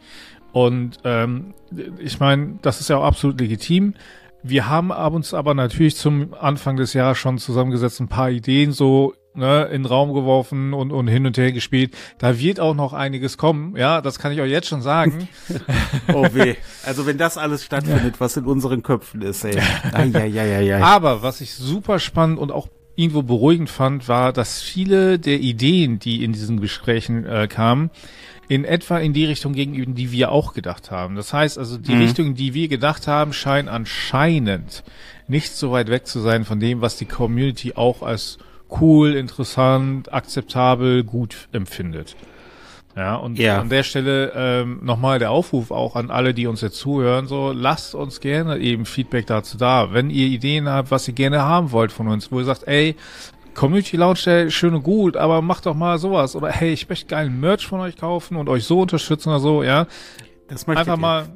Und 0.53 0.99
ähm, 1.05 1.55
ich 1.99 2.21
meine, 2.21 2.59
das 2.63 2.81
ist 2.81 2.89
ja 2.89 2.97
auch 2.97 3.05
absolut 3.05 3.41
legitim. 3.41 3.95
Wir 4.43 4.69
haben 4.69 4.91
uns 4.91 5.35
aber 5.35 5.55
natürlich 5.55 5.97
zum 5.97 6.35
Anfang 6.35 6.77
des 6.77 6.95
Jahres 6.95 7.19
schon 7.19 7.39
zusammengesetzt, 7.39 8.01
ein 8.01 8.09
paar 8.09 8.31
Ideen, 8.31 8.73
so 8.73 9.13
ne, 9.35 9.65
in 9.65 9.83
den 9.83 9.87
Raum 9.87 10.15
geworfen 10.15 10.73
und, 10.73 10.93
und 10.93 11.09
hin 11.09 11.27
und 11.27 11.37
her 11.37 11.53
gespielt. 11.53 11.95
Da 12.19 12.39
wird 12.39 12.59
auch 12.59 12.75
noch 12.75 12.93
einiges 12.93 13.37
kommen, 13.37 13.77
ja, 13.77 14.01
das 14.01 14.19
kann 14.19 14.33
ich 14.33 14.41
euch 14.41 14.51
jetzt 14.51 14.69
schon 14.69 14.83
sagen. 14.83 15.29
oh 16.15 16.27
weh. 16.33 16.57
Also 16.85 17.07
wenn 17.07 17.19
das 17.19 17.37
alles 17.37 17.65
stattfindet, 17.65 18.19
was 18.19 18.37
in 18.37 18.45
unseren 18.45 18.83
Köpfen 18.83 19.23
ist, 19.23 19.45
ey. 19.45 19.59
Ai, 19.93 20.11
ai, 20.15 20.41
ai, 20.41 20.75
ai. 20.75 20.83
Aber 20.83 21.23
was 21.23 21.41
ich 21.41 21.55
super 21.55 21.99
spannend 21.99 22.39
und 22.39 22.51
auch 22.51 22.69
irgendwo 22.97 23.23
beruhigend 23.23 23.71
fand, 23.71 24.09
war, 24.09 24.33
dass 24.33 24.61
viele 24.61 25.19
der 25.19 25.41
Ideen, 25.41 25.99
die 25.99 26.25
in 26.25 26.33
diesen 26.33 26.61
Gesprächen 26.61 27.25
äh, 27.25 27.49
kamen, 27.49 27.91
in 28.51 28.65
etwa 28.65 28.99
in 28.99 29.13
die 29.13 29.27
Richtung 29.27 29.53
gegenüber, 29.53 29.93
die 29.93 30.11
wir 30.11 30.33
auch 30.33 30.55
gedacht 30.55 30.91
haben. 30.91 31.15
Das 31.15 31.33
heißt 31.33 31.57
also, 31.57 31.79
die 31.79 31.95
mhm. 31.95 32.01
Richtung, 32.01 32.35
die 32.35 32.53
wir 32.53 32.67
gedacht 32.67 33.07
haben, 33.07 33.33
scheint 33.33 33.69
anscheinend 33.69 34.83
nicht 35.29 35.53
so 35.53 35.71
weit 35.71 35.89
weg 35.89 36.09
zu 36.09 36.19
sein 36.19 36.45
von 36.45 36.59
dem, 36.59 36.81
was 36.81 36.97
die 36.97 37.05
Community 37.05 37.75
auch 37.77 38.03
als 38.03 38.39
cool, 38.81 39.15
interessant, 39.15 40.13
akzeptabel, 40.13 41.05
gut 41.05 41.49
empfindet. 41.53 42.17
Ja, 42.97 43.15
und 43.15 43.39
ja. 43.39 43.61
an 43.61 43.69
der 43.69 43.85
Stelle 43.85 44.33
ähm, 44.35 44.81
nochmal 44.83 45.21
der 45.21 45.31
Aufruf 45.31 45.71
auch 45.71 45.95
an 45.95 46.11
alle, 46.11 46.35
die 46.35 46.49
uns 46.49 46.61
jetzt 46.61 46.79
zuhören, 46.79 47.29
so 47.29 47.53
lasst 47.53 47.95
uns 47.95 48.19
gerne 48.19 48.59
eben 48.59 48.85
Feedback 48.85 49.29
dazu 49.29 49.59
da. 49.59 49.93
Wenn 49.93 50.11
ihr 50.11 50.27
Ideen 50.27 50.69
habt, 50.69 50.91
was 50.91 51.07
ihr 51.07 51.15
gerne 51.15 51.43
haben 51.43 51.71
wollt 51.71 51.93
von 51.93 52.09
uns, 52.09 52.33
wo 52.33 52.41
ihr 52.41 52.45
sagt, 52.47 52.67
ey, 52.67 52.97
Community 53.55 53.97
Lounge, 53.97 54.51
schön 54.51 54.75
und 54.75 54.83
gut, 54.83 55.17
aber 55.17 55.43
macht 55.43 55.67
doch 55.67 55.75
mal 55.75 55.99
sowas. 55.99 56.37
Oder 56.37 56.49
hey, 56.49 56.73
ich 56.73 56.89
möchte 56.89 57.07
geilen 57.07 57.41
Merch 57.41 57.67
von 57.67 57.81
euch 57.81 57.97
kaufen 57.97 58.37
und 58.37 58.49
euch 58.49 58.65
so 58.65 58.81
unterstützen 58.81 59.31
oder 59.31 59.41
so, 59.41 59.63
ja. 59.63 59.87
Das 60.49 60.67
einfach 60.67 60.97
mal, 60.97 61.29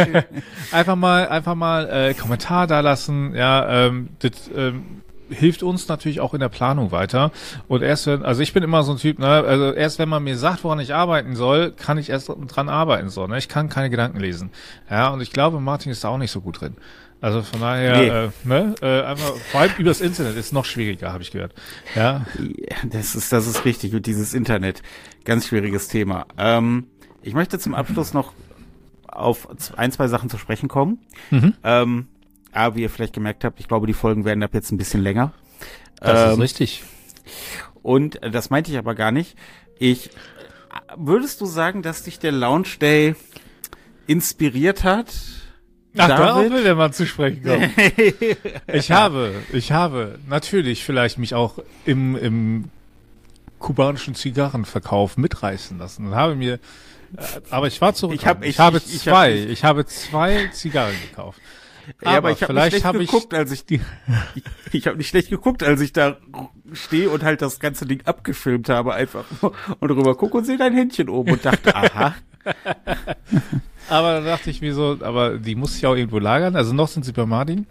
einfach 0.70 0.94
mal, 0.94 1.28
einfach 1.28 1.54
mal 1.56 1.90
äh, 1.90 2.14
Kommentar 2.14 2.68
da 2.68 2.80
lassen, 2.80 3.34
ja, 3.34 3.86
ähm, 3.86 4.10
das 4.20 4.48
ähm, 4.54 5.02
hilft 5.28 5.62
uns 5.62 5.88
natürlich 5.88 6.20
auch 6.20 6.34
in 6.34 6.40
der 6.40 6.48
Planung 6.48 6.92
weiter. 6.92 7.32
Und 7.68 7.82
erst 7.82 8.06
wenn, 8.06 8.24
also 8.24 8.42
ich 8.42 8.52
bin 8.52 8.62
immer 8.62 8.82
so 8.82 8.92
ein 8.92 8.98
Typ, 8.98 9.18
ne, 9.18 9.26
also 9.26 9.72
erst 9.72 9.98
wenn 9.98 10.08
man 10.08 10.22
mir 10.22 10.36
sagt, 10.36 10.64
woran 10.64 10.78
ich 10.80 10.94
arbeiten 10.94 11.34
soll, 11.34 11.72
kann 11.72 11.98
ich 11.98 12.10
erst 12.10 12.30
dran 12.48 12.68
arbeiten 12.68 13.08
so, 13.08 13.26
ne? 13.26 13.38
Ich 13.38 13.48
kann 13.48 13.68
keine 13.68 13.90
Gedanken 13.90 14.20
lesen. 14.20 14.50
Ja, 14.90 15.08
und 15.08 15.20
ich 15.20 15.32
glaube, 15.32 15.60
Martin 15.60 15.90
ist 15.90 16.04
da 16.04 16.08
auch 16.08 16.18
nicht 16.18 16.30
so 16.30 16.40
gut 16.40 16.60
drin. 16.60 16.76
Also 17.24 17.40
von 17.40 17.60
daher, 17.60 17.96
nee. 17.96 18.08
äh, 18.08 18.30
ne, 18.44 18.74
äh, 18.82 19.02
einfach, 19.02 19.34
vor 19.50 19.62
allem 19.62 19.72
übers 19.78 20.02
Internet 20.02 20.36
ist 20.36 20.52
noch 20.52 20.66
schwieriger, 20.66 21.10
habe 21.10 21.22
ich 21.22 21.30
gehört. 21.30 21.54
Ja. 21.94 22.26
Das 22.84 23.14
ist, 23.14 23.32
das 23.32 23.46
ist 23.46 23.64
richtig, 23.64 23.94
und 23.94 24.04
dieses 24.04 24.34
Internet. 24.34 24.82
Ganz 25.24 25.46
schwieriges 25.46 25.88
Thema. 25.88 26.26
Ähm, 26.36 26.88
ich 27.22 27.32
möchte 27.32 27.58
zum 27.58 27.74
Abschluss 27.74 28.12
noch 28.12 28.34
auf 29.06 29.48
ein, 29.74 29.90
zwei 29.90 30.06
Sachen 30.08 30.28
zu 30.28 30.36
sprechen 30.36 30.68
kommen. 30.68 30.98
Mhm. 31.30 31.54
Ähm, 31.64 32.08
aber 32.52 32.76
wie 32.76 32.82
ihr 32.82 32.90
vielleicht 32.90 33.14
gemerkt 33.14 33.42
habt, 33.44 33.58
ich 33.58 33.68
glaube, 33.68 33.86
die 33.86 33.94
Folgen 33.94 34.26
werden 34.26 34.42
ab 34.42 34.52
jetzt 34.52 34.70
ein 34.70 34.76
bisschen 34.76 35.00
länger. 35.00 35.32
Das 36.00 36.26
ähm, 36.26 36.32
ist 36.34 36.40
richtig. 36.40 36.82
Und 37.82 38.22
äh, 38.22 38.30
das 38.30 38.50
meinte 38.50 38.70
ich 38.70 38.76
aber 38.76 38.94
gar 38.94 39.12
nicht. 39.12 39.34
Ich 39.78 40.10
würdest 40.94 41.40
du 41.40 41.46
sagen, 41.46 41.80
dass 41.80 42.02
dich 42.02 42.18
der 42.18 42.32
Launch 42.32 42.78
Day 42.80 43.14
inspiriert 44.06 44.84
hat? 44.84 45.43
Ach, 45.96 46.08
David? 46.08 46.26
darauf 46.26 46.50
will 46.50 46.62
der 46.64 46.74
Mann 46.74 46.92
zu 46.92 47.06
sprechen 47.06 47.42
kommen. 47.42 47.70
ich 48.66 48.90
habe, 48.90 49.32
ich 49.52 49.72
habe 49.72 50.18
natürlich 50.28 50.84
vielleicht 50.84 51.18
mich 51.18 51.34
auch 51.34 51.58
im, 51.84 52.16
im 52.16 52.64
kubanischen 53.58 54.14
Zigarrenverkauf 54.14 55.16
mitreißen 55.16 55.78
lassen 55.78 56.08
und 56.08 56.14
habe 56.14 56.34
mir, 56.34 56.54
äh, 56.54 56.58
aber 57.50 57.68
ich 57.68 57.80
war 57.80 57.94
zurück. 57.94 58.16
Ich, 58.16 58.26
hab, 58.26 58.42
ich, 58.42 58.50
ich 58.50 58.58
habe 58.58 58.78
ich, 58.78 59.00
zwei, 59.00 59.32
ich, 59.32 59.48
ich 59.48 59.64
habe 59.64 59.86
zwei 59.86 60.48
Zigarren 60.48 60.94
gekauft. 61.08 61.40
Ja, 62.02 62.10
aber, 62.10 62.16
aber 62.16 62.30
ich 62.32 62.42
habe 62.42 62.54
nicht 62.54 62.68
schlecht 62.68 62.84
hab 62.84 62.98
geguckt, 62.98 63.32
ich 63.32 63.38
als 63.38 63.52
ich 63.52 63.64
die. 63.64 63.80
ich, 64.34 64.44
ich 64.72 64.86
habe 64.86 64.96
nicht 64.96 65.08
schlecht 65.08 65.30
geguckt, 65.30 65.62
als 65.62 65.80
ich 65.80 65.92
da 65.92 66.16
stehe 66.72 67.08
und 67.08 67.22
halt 67.22 67.42
das 67.42 67.60
ganze 67.60 67.86
Ding 67.86 68.02
abgefilmt 68.04 68.68
habe 68.68 68.94
einfach 68.94 69.24
und 69.80 69.90
rüber 69.90 70.16
gucke 70.16 70.36
und 70.38 70.44
sehe 70.44 70.58
dein 70.58 70.74
Händchen 70.74 71.08
oben 71.08 71.32
und 71.32 71.44
dachte, 71.44 71.74
aha. 71.76 72.14
Aber 73.88 74.20
da 74.20 74.20
dachte 74.20 74.50
ich 74.50 74.60
mir 74.60 74.74
so, 74.74 74.98
aber 75.00 75.38
die 75.38 75.54
muss 75.54 75.76
ich 75.76 75.86
auch 75.86 75.94
irgendwo 75.94 76.18
lagern. 76.18 76.56
Also 76.56 76.72
noch 76.72 76.88
sind 76.88 77.04
sie 77.04 77.12
bei 77.12 77.26
Martin. 77.26 77.66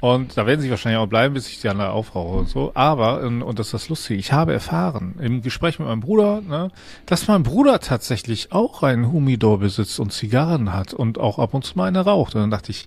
Und 0.00 0.36
da 0.36 0.46
werden 0.46 0.60
sie 0.60 0.68
wahrscheinlich 0.70 0.98
auch 0.98 1.06
bleiben, 1.06 1.32
bis 1.32 1.48
ich 1.48 1.60
die 1.62 1.68
andere 1.70 1.90
aufrauche 1.90 2.36
und 2.36 2.48
so. 2.48 2.70
Aber, 2.74 3.20
und 3.20 3.58
das 3.58 3.68
ist 3.68 3.74
das 3.74 3.88
Lustige, 3.88 4.20
ich 4.20 4.30
habe 4.32 4.52
erfahren 4.52 5.14
im 5.20 5.40
Gespräch 5.40 5.78
mit 5.78 5.88
meinem 5.88 6.00
Bruder, 6.00 6.42
ne, 6.42 6.70
dass 7.06 7.28
mein 7.28 7.42
Bruder 7.42 7.80
tatsächlich 7.80 8.52
auch 8.52 8.82
einen 8.82 9.10
Humidor 9.10 9.58
besitzt 9.58 9.98
und 9.98 10.12
Zigarren 10.12 10.74
hat 10.74 10.92
und 10.92 11.18
auch 11.18 11.38
ab 11.38 11.54
und 11.54 11.64
zu 11.64 11.78
mal 11.78 11.86
eine 11.86 12.00
raucht. 12.00 12.34
Und 12.34 12.42
dann 12.42 12.50
dachte 12.50 12.72
ich, 12.72 12.86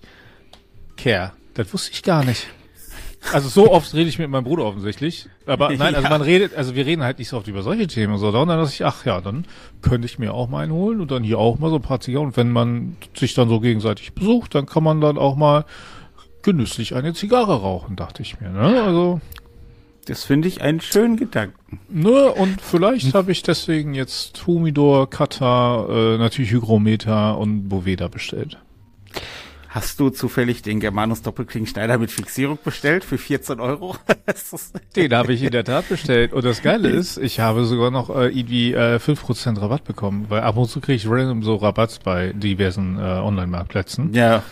Care. 0.96 1.32
Das 1.54 1.72
wusste 1.72 1.90
ich 1.92 2.02
gar 2.02 2.24
nicht. 2.24 2.46
Also 3.32 3.48
so 3.48 3.70
oft 3.70 3.92
rede 3.94 4.08
ich 4.08 4.18
mit 4.18 4.30
meinem 4.30 4.44
Bruder 4.44 4.64
offensichtlich. 4.64 5.28
Aber 5.46 5.70
nein, 5.76 5.94
also 5.94 6.08
man 6.08 6.22
redet, 6.22 6.54
also 6.54 6.74
wir 6.74 6.86
reden 6.86 7.02
halt 7.02 7.18
nicht 7.18 7.28
so 7.28 7.36
oft 7.36 7.48
über 7.48 7.62
solche 7.62 7.86
Themen 7.86 8.14
und 8.14 8.18
so. 8.18 8.28
Und 8.28 8.34
dann 8.34 8.48
dachte 8.48 8.72
ich, 8.72 8.84
ach 8.84 9.04
ja, 9.04 9.20
dann 9.20 9.44
könnte 9.82 10.06
ich 10.06 10.18
mir 10.18 10.32
auch 10.32 10.48
mal 10.48 10.64
einen 10.64 10.72
holen 10.72 11.00
und 11.00 11.10
dann 11.10 11.22
hier 11.22 11.38
auch 11.38 11.58
mal 11.58 11.70
so 11.70 11.76
ein 11.76 11.82
paar 11.82 12.00
Zigarren. 12.00 12.28
Und 12.28 12.36
wenn 12.36 12.50
man 12.50 12.96
sich 13.14 13.34
dann 13.34 13.48
so 13.48 13.60
gegenseitig 13.60 14.14
besucht, 14.14 14.54
dann 14.54 14.66
kann 14.66 14.82
man 14.82 15.00
dann 15.00 15.18
auch 15.18 15.36
mal 15.36 15.64
genüsslich 16.42 16.94
eine 16.94 17.12
Zigarre 17.12 17.60
rauchen, 17.60 17.96
dachte 17.96 18.22
ich 18.22 18.40
mir. 18.40 18.50
Ne? 18.50 18.82
Also 18.82 19.20
das 20.06 20.24
finde 20.24 20.48
ich 20.48 20.62
einen 20.62 20.80
schönen 20.80 21.16
Gedanken. 21.16 21.78
Ne, 21.88 22.32
und 22.32 22.60
vielleicht 22.60 23.14
habe 23.14 23.30
ich 23.32 23.42
deswegen 23.42 23.94
jetzt 23.94 24.46
Humidor, 24.46 25.08
Kata, 25.08 25.86
äh, 25.88 26.18
natürlich 26.18 26.50
Hygrometer 26.50 27.38
und 27.38 27.68
Boveda 27.68 28.08
bestellt. 28.08 28.58
Hast 29.70 30.00
du 30.00 30.10
zufällig 30.10 30.62
den 30.62 30.80
Germanus 30.80 31.22
Doppelkling-Schneider 31.22 31.96
mit 31.96 32.10
Fixierung 32.10 32.58
bestellt 32.64 33.04
für 33.04 33.18
14 33.18 33.60
Euro? 33.60 33.96
den 34.96 35.14
habe 35.14 35.32
ich 35.32 35.44
in 35.44 35.52
der 35.52 35.62
Tat 35.62 35.88
bestellt. 35.88 36.32
Und 36.32 36.44
das 36.44 36.60
Geile 36.62 36.88
ist, 36.88 37.18
ich 37.18 37.38
habe 37.38 37.64
sogar 37.64 37.92
noch 37.92 38.10
äh, 38.10 38.36
irgendwie 38.36 38.72
äh, 38.74 38.96
5% 38.96 39.60
Rabatt 39.60 39.84
bekommen, 39.84 40.26
weil 40.28 40.40
ab 40.40 40.56
und 40.56 40.68
zu 40.68 40.80
kriege 40.80 40.96
ich 40.96 41.08
random 41.08 41.44
so 41.44 41.54
Rabatt 41.54 42.00
bei 42.02 42.32
diversen 42.32 42.98
äh, 42.98 43.02
Online-Marktplätzen. 43.02 44.12
Ja. 44.12 44.42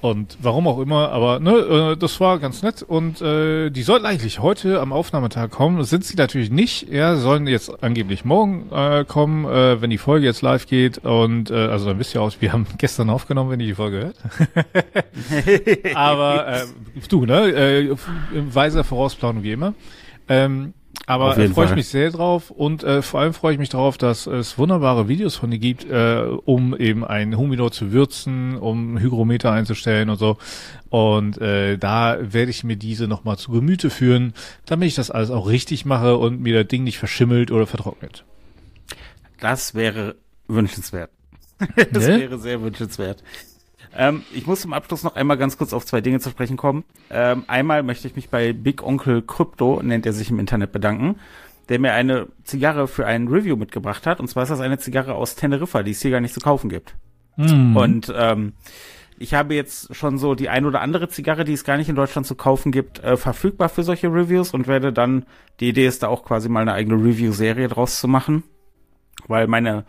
Und 0.00 0.38
warum 0.40 0.68
auch 0.68 0.78
immer, 0.78 1.10
aber 1.10 1.40
ne, 1.40 1.50
äh, 1.50 1.96
das 1.96 2.20
war 2.20 2.38
ganz 2.38 2.62
nett. 2.62 2.82
Und 2.82 3.20
äh, 3.20 3.70
die 3.70 3.82
sollten 3.82 4.06
eigentlich 4.06 4.38
heute 4.38 4.80
am 4.80 4.92
Aufnahmetag 4.92 5.50
kommen. 5.50 5.82
Sind 5.84 6.04
sie 6.04 6.16
natürlich 6.16 6.50
nicht. 6.50 6.88
Ja, 6.88 7.16
sollen 7.16 7.46
jetzt 7.48 7.82
angeblich 7.82 8.24
morgen 8.24 8.70
äh, 8.70 9.04
kommen, 9.04 9.44
äh, 9.44 9.80
wenn 9.82 9.90
die 9.90 9.98
Folge 9.98 10.26
jetzt 10.26 10.42
live 10.42 10.66
geht. 10.66 10.98
Und 10.98 11.50
äh, 11.50 11.54
also 11.54 11.86
dann 11.86 11.98
wisst 11.98 12.14
ihr 12.14 12.22
auch, 12.22 12.32
wir 12.38 12.52
haben 12.52 12.66
gestern 12.78 13.10
aufgenommen, 13.10 13.50
wenn 13.50 13.60
ihr 13.60 13.66
die 13.66 13.74
Folge 13.74 14.12
hört. 14.14 15.94
aber 15.94 16.48
äh, 16.48 16.66
du, 17.08 17.26
ne? 17.26 17.48
Äh, 17.48 17.96
weiser 18.32 18.84
Vorausplanung 18.84 19.42
wie 19.42 19.52
immer. 19.52 19.74
Ähm, 20.28 20.74
aber 21.06 21.38
äh, 21.38 21.48
freue 21.48 21.66
ich 21.66 21.74
mich 21.74 21.88
sehr 21.88 22.10
drauf 22.10 22.50
und 22.50 22.84
äh, 22.84 23.02
vor 23.02 23.20
allem 23.20 23.32
freue 23.32 23.52
ich 23.54 23.58
mich 23.58 23.70
darauf, 23.70 23.96
dass 23.96 24.26
es 24.26 24.58
wunderbare 24.58 25.08
Videos 25.08 25.36
von 25.36 25.50
dir 25.50 25.58
gibt, 25.58 25.84
äh, 25.84 26.24
um 26.44 26.76
eben 26.76 27.04
ein 27.04 27.36
Humidor 27.36 27.72
zu 27.72 27.92
würzen, 27.92 28.56
um 28.56 28.98
Hygrometer 28.98 29.52
einzustellen 29.52 30.10
und 30.10 30.18
so. 30.18 30.36
Und 30.90 31.38
äh, 31.40 31.78
da 31.78 32.18
werde 32.20 32.50
ich 32.50 32.64
mir 32.64 32.76
diese 32.76 33.08
nochmal 33.08 33.38
zu 33.38 33.52
Gemüte 33.52 33.90
führen, 33.90 34.34
damit 34.66 34.88
ich 34.88 34.94
das 34.94 35.10
alles 35.10 35.30
auch 35.30 35.48
richtig 35.48 35.84
mache 35.84 36.16
und 36.16 36.40
mir 36.40 36.54
das 36.62 36.68
Ding 36.68 36.84
nicht 36.84 36.98
verschimmelt 36.98 37.50
oder 37.50 37.66
vertrocknet. 37.66 38.24
Das 39.40 39.74
wäre 39.74 40.16
wünschenswert. 40.46 41.10
das 41.92 42.06
ne? 42.06 42.20
wäre 42.20 42.38
sehr 42.38 42.60
wünschenswert. 42.62 43.22
Ähm, 43.96 44.22
ich 44.32 44.46
muss 44.46 44.60
zum 44.60 44.72
Abschluss 44.72 45.02
noch 45.02 45.16
einmal 45.16 45.36
ganz 45.36 45.58
kurz 45.58 45.72
auf 45.72 45.86
zwei 45.86 46.00
Dinge 46.00 46.20
zu 46.20 46.30
sprechen 46.30 46.56
kommen. 46.56 46.84
Ähm, 47.10 47.44
einmal 47.46 47.82
möchte 47.82 48.08
ich 48.08 48.16
mich 48.16 48.28
bei 48.28 48.52
Big 48.52 48.82
Onkel 48.82 49.22
Crypto, 49.22 49.80
nennt 49.82 50.06
er 50.06 50.12
sich 50.12 50.30
im 50.30 50.38
Internet, 50.38 50.72
bedanken, 50.72 51.16
der 51.68 51.78
mir 51.78 51.92
eine 51.92 52.28
Zigarre 52.44 52.88
für 52.88 53.06
ein 53.06 53.28
Review 53.28 53.56
mitgebracht 53.56 54.06
hat. 54.06 54.20
Und 54.20 54.28
zwar 54.28 54.44
ist 54.44 54.50
das 54.50 54.60
eine 54.60 54.78
Zigarre 54.78 55.14
aus 55.14 55.34
Teneriffa, 55.34 55.82
die 55.82 55.92
es 55.92 56.02
hier 56.02 56.10
gar 56.10 56.20
nicht 56.20 56.34
zu 56.34 56.40
kaufen 56.40 56.70
gibt. 56.70 56.94
Mhm. 57.36 57.76
Und 57.76 58.12
ähm, 58.16 58.52
ich 59.18 59.34
habe 59.34 59.54
jetzt 59.54 59.94
schon 59.94 60.18
so 60.18 60.34
die 60.34 60.48
ein 60.48 60.64
oder 60.64 60.80
andere 60.80 61.08
Zigarre, 61.08 61.44
die 61.44 61.52
es 61.52 61.64
gar 61.64 61.76
nicht 61.76 61.88
in 61.88 61.96
Deutschland 61.96 62.26
zu 62.26 62.36
kaufen 62.36 62.70
gibt, 62.70 63.02
äh, 63.02 63.16
verfügbar 63.16 63.68
für 63.68 63.82
solche 63.82 64.08
Reviews 64.08 64.54
und 64.54 64.68
werde 64.68 64.92
dann, 64.92 65.26
die 65.60 65.68
Idee 65.68 65.86
ist 65.86 66.02
da 66.02 66.08
auch 66.08 66.24
quasi 66.24 66.48
mal 66.48 66.60
eine 66.60 66.72
eigene 66.72 66.96
Review-Serie 66.96 67.68
draus 67.68 68.00
zu 68.00 68.06
machen. 68.06 68.44
Weil 69.26 69.48
meine 69.48 69.84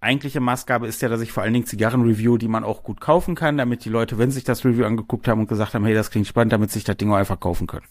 eigentliche 0.00 0.40
Maßgabe 0.40 0.86
ist 0.86 1.02
ja, 1.02 1.08
dass 1.08 1.20
ich 1.20 1.32
vor 1.32 1.42
allen 1.42 1.52
Dingen 1.52 1.66
Zigarren 1.66 2.02
review, 2.02 2.38
die 2.38 2.48
man 2.48 2.64
auch 2.64 2.82
gut 2.82 3.00
kaufen 3.00 3.34
kann, 3.34 3.58
damit 3.58 3.84
die 3.84 3.90
Leute, 3.90 4.18
wenn 4.18 4.30
sich 4.30 4.44
das 4.44 4.64
Review 4.64 4.84
angeguckt 4.84 5.28
haben 5.28 5.40
und 5.40 5.48
gesagt 5.48 5.74
haben, 5.74 5.84
hey, 5.84 5.94
das 5.94 6.10
klingt 6.10 6.26
spannend, 6.26 6.52
damit 6.52 6.70
sich 6.70 6.84
das 6.84 6.96
Ding 6.96 7.10
auch 7.12 7.16
einfach 7.16 7.40
kaufen 7.40 7.66
können. 7.66 7.86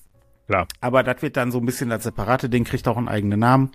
Klar. 0.48 0.68
Aber 0.82 1.04
das 1.04 1.22
wird 1.22 1.38
dann 1.38 1.52
so 1.52 1.60
ein 1.60 1.66
bisschen 1.66 1.90
das 1.90 2.04
separate 2.04 2.50
Ding, 2.50 2.64
kriegt 2.64 2.88
auch 2.88 2.98
einen 2.98 3.08
eigenen 3.08 3.40
Namen, 3.40 3.72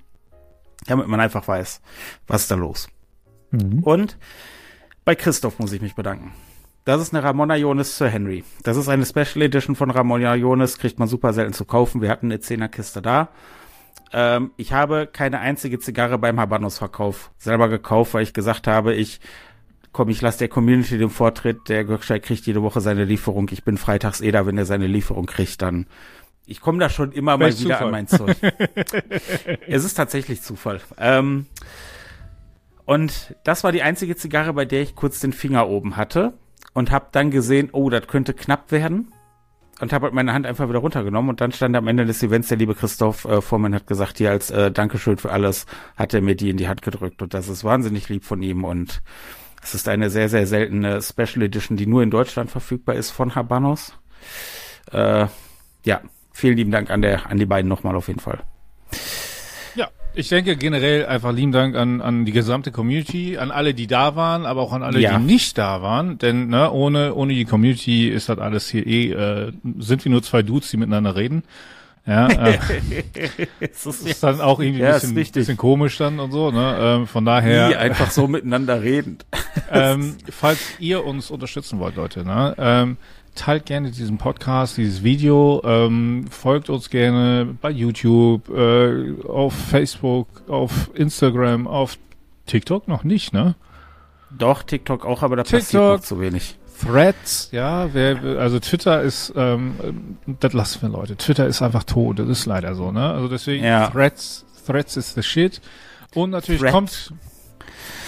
damit 0.87 1.07
man 1.07 1.21
einfach 1.21 1.47
weiß, 1.47 1.81
was 2.27 2.43
ist 2.43 2.51
da 2.51 2.57
los. 2.57 2.89
Mhm. 3.53 3.83
Und 3.85 4.19
bei 5.05 5.15
Christoph 5.15 5.59
muss 5.59 5.73
ich 5.73 5.81
mich 5.81 5.95
bedanken. 5.95 6.33
Das 6.85 7.01
ist 7.01 7.15
eine 7.15 7.23
Ramona 7.23 7.57
Jonas 7.57 7.97
Sir 7.97 8.09
Henry. 8.09 8.45
Das 8.63 8.77
ist 8.77 8.89
eine 8.89 9.07
Special 9.07 9.43
Edition 9.43 9.75
von 9.77 9.91
Ramona 9.91 10.35
Jonas, 10.35 10.77
kriegt 10.77 10.99
man 10.99 11.09
super 11.09 11.33
selten 11.33 11.55
zu 11.55 11.65
kaufen. 11.65 12.03
Wir 12.03 12.11
hatten 12.11 12.27
eine 12.27 12.41
Zehnerkiste 12.41 13.01
da. 13.01 13.31
Ähm, 14.13 14.53
ich 14.57 14.73
habe 14.73 15.09
keine 15.13 15.41
einzige 15.41 15.79
Zigarre 15.79 16.19
beim 16.19 16.39
Habanos-Verkauf 16.39 17.33
selber 17.39 17.69
gekauft, 17.69 18.15
weil 18.15 18.23
ich 18.23 18.33
gesagt 18.33 18.67
habe, 18.67 18.95
ich 18.95 19.21
komm, 19.95 20.09
ich 20.11 20.21
lasse 20.21 20.39
der 20.41 20.49
Community 20.49 20.99
den 20.99 21.09
Vortritt, 21.09 21.69
der 21.69 21.85
Gökschei 21.85 22.19
kriegt 22.19 22.47
jede 22.47 22.63
Woche 22.63 22.81
seine 22.81 23.05
Lieferung. 23.05 23.49
Ich 23.53 23.65
bin 23.65 23.79
freitags 23.79 24.21
eh 24.21 24.33
da, 24.33 24.45
wenn 24.45 24.59
er 24.59 24.67
seine 24.67 24.87
Lieferung 24.87 25.25
kriegt, 25.25 25.63
dann 25.63 25.87
Ich 26.47 26.61
komme 26.61 26.79
da 26.79 26.91
schon 26.91 27.13
immer 27.13 27.39
mal 27.39 27.47
wieder 27.47 27.79
Zufall. 27.79 27.85
an 27.85 27.91
mein 27.91 28.09
Zeug. 28.09 28.37
es 29.67 29.85
ist 29.85 29.95
tatsächlich 29.95 30.43
Zufall. 30.43 30.81
Ähm, 30.99 31.47
und 32.85 33.35
das 33.45 33.65
war 33.65 33.73
die 33.73 33.83
einzige 33.83 34.17
Zigarre, 34.17 34.53
bei 34.53 34.65
der 34.65 34.83
ich 34.83 34.95
kurz 34.95 35.21
den 35.21 35.33
Finger 35.33 35.69
oben 35.69 35.97
hatte 35.97 36.35
und 36.75 36.91
habe 36.91 37.07
dann 37.13 37.31
gesehen, 37.31 37.71
oh, 37.73 37.89
das 37.89 38.07
könnte 38.07 38.35
knapp 38.35 38.71
werden. 38.73 39.13
Und 39.81 39.93
habe 39.93 40.05
halt 40.05 40.15
meine 40.15 40.33
Hand 40.33 40.47
einfach 40.47 40.69
wieder 40.69 40.79
runtergenommen 40.79 41.31
und 41.31 41.41
dann 41.41 41.51
stand 41.51 41.75
am 41.77 41.89
Ende 41.89 42.07
des 42.07 42.23
Events 42.23 42.49
der 42.49 42.59
liebe 42.59 42.75
Christoph 42.75 43.25
äh, 43.25 43.41
Vormann 43.41 43.75
hat 43.75 43.89
gesagt, 43.89 44.19
hier 44.19 44.31
als 44.31 44.51
äh, 44.51 44.71
Dankeschön 44.71 45.17
für 45.17 45.33
alles 45.33 45.67
hat 45.97 46.15
er 46.15 46.21
mir 46.21 46.37
die 46.37 46.51
in 46.51 46.57
die 46.57 46.69
Hand 46.69 46.83
gedrückt 46.83 47.23
und 47.23 47.35
das 47.35 47.49
ist 47.49 47.65
wahnsinnig 47.65 48.09
lieb 48.09 48.25
von 48.25 48.41
ihm 48.41 48.63
und 48.65 49.03
es 49.65 49.75
ist 49.75 49.89
eine 49.89 50.11
sehr, 50.11 50.29
sehr 50.29 50.47
seltene 50.47 51.03
Special 51.03 51.43
Edition, 51.43 51.77
die 51.77 51.87
nur 51.87 52.03
in 52.03 52.11
Deutschland 52.11 52.51
verfügbar 52.51 52.95
ist 52.95 53.11
von 53.11 53.35
Habanos. 53.35 53.95
Äh, 54.93 55.27
ja, 55.85 56.01
vielen 56.33 56.57
lieben 56.57 56.71
Dank 56.71 56.91
an, 56.91 57.03
der, 57.03 57.31
an 57.31 57.39
die 57.39 57.47
beiden 57.47 57.69
nochmal 57.69 57.97
auf 57.97 58.09
jeden 58.09 58.21
Fall. 58.21 58.41
Ja, 60.15 60.21
ich 60.21 60.29
denke 60.29 60.57
generell 60.57 61.07
einfach 61.07 61.33
lieben 61.33 61.53
Dank 61.53 61.77
an, 61.77 62.01
an 62.01 62.25
die 62.25 62.33
gesamte 62.33 62.73
Community, 62.73 63.39
an 63.39 63.51
alle, 63.51 63.75
die 63.75 63.87
da 63.87 64.17
waren, 64.17 64.47
aber 64.47 64.63
auch 64.63 64.73
an 64.73 64.83
alle, 64.83 65.01
ja. 65.01 65.19
die 65.19 65.25
nicht 65.25 65.59
da 65.59 65.83
waren. 65.83 66.19
Denn 66.19 66.49
ne, 66.49 66.71
ohne, 66.71 67.15
ohne 67.15 67.35
die 67.35 67.45
Community 67.45 68.09
ist 68.09 68.29
das 68.29 68.39
alles 68.39 68.69
hier 68.69 68.87
eh, 68.87 69.11
äh, 69.11 69.53
sind 69.79 70.05
wir 70.05 70.11
nur 70.11 70.23
zwei 70.23 70.43
Dudes, 70.43 70.71
die 70.71 70.77
miteinander 70.77 71.17
reden. 71.17 71.43
Ja, 72.07 72.29
äh, 72.29 72.59
das 73.61 73.87
ist, 73.87 74.07
ist 74.07 74.23
dann 74.23 74.41
auch 74.41 74.61
irgendwie 74.61 74.83
ja, 74.83 74.97
ein 74.97 75.15
bisschen, 75.15 75.33
bisschen 75.33 75.57
komisch 75.57 75.97
dann 75.97 76.21
und 76.21 76.33
so, 76.33 76.51
ne? 76.51 76.77
Ähm, 76.79 77.07
von 77.07 77.25
daher. 77.25 77.69
Nie 77.69 77.77
einfach 77.77 78.11
so 78.11 78.29
miteinander 78.29 78.83
reden. 78.83 79.19
ähm, 79.73 80.17
falls 80.29 80.61
ihr 80.79 81.05
uns 81.05 81.31
unterstützen 81.31 81.79
wollt, 81.79 81.97
Leute, 81.97 82.25
ne? 82.25 82.55
Ähm, 82.59 82.97
teilt 83.35 83.67
gerne 83.67 83.91
diesen 83.91 84.19
Podcast, 84.19 84.77
dieses 84.77 85.03
Video, 85.03 85.61
ähm, 85.65 86.27
folgt 86.31 86.71
uns 86.71 86.91
gerne 86.91 87.57
bei 87.61 87.71
YouTube, 87.71 88.49
äh, 88.49 89.23
auf 89.27 89.55
Facebook, 89.55 90.29
auf 90.49 90.91
Instagram, 90.95 91.67
auf 91.67 91.99
TikTok 92.47 92.89
noch 92.89 93.05
nicht, 93.05 93.33
ne? 93.33 93.57
Doch, 94.31 94.63
TikTok 94.63 95.05
auch, 95.05 95.23
aber 95.23 95.37
da 95.37 95.43
TikTok, 95.43 95.61
passiert 95.61 95.83
noch 95.83 96.01
zu 96.01 96.21
wenig. 96.21 96.57
Threads, 96.81 97.49
ja, 97.53 97.93
wer, 97.95 98.41
also 98.41 98.59
Twitter 98.59 99.03
ist, 99.03 99.33
ähm, 99.37 100.19
das 100.41 100.53
lassen 100.53 100.83
wir 100.83 100.89
Leute. 100.89 101.17
Twitter 101.17 101.47
ist 101.47 101.63
einfach 101.63 101.85
tot, 101.85 102.19
das 102.19 102.29
ist 102.29 102.47
leider 102.47 102.75
so, 102.75 102.91
ne? 102.91 103.11
Also 103.11 103.29
deswegen 103.29 103.65
ja. 103.65 103.89
Threads, 103.89 104.45
Threads 104.67 104.97
ist 104.97 105.15
the 105.15 105.23
shit. 105.23 105.61
Und 106.15 106.31
natürlich 106.31 106.61
Thread. 106.61 106.73
kommt 106.73 107.13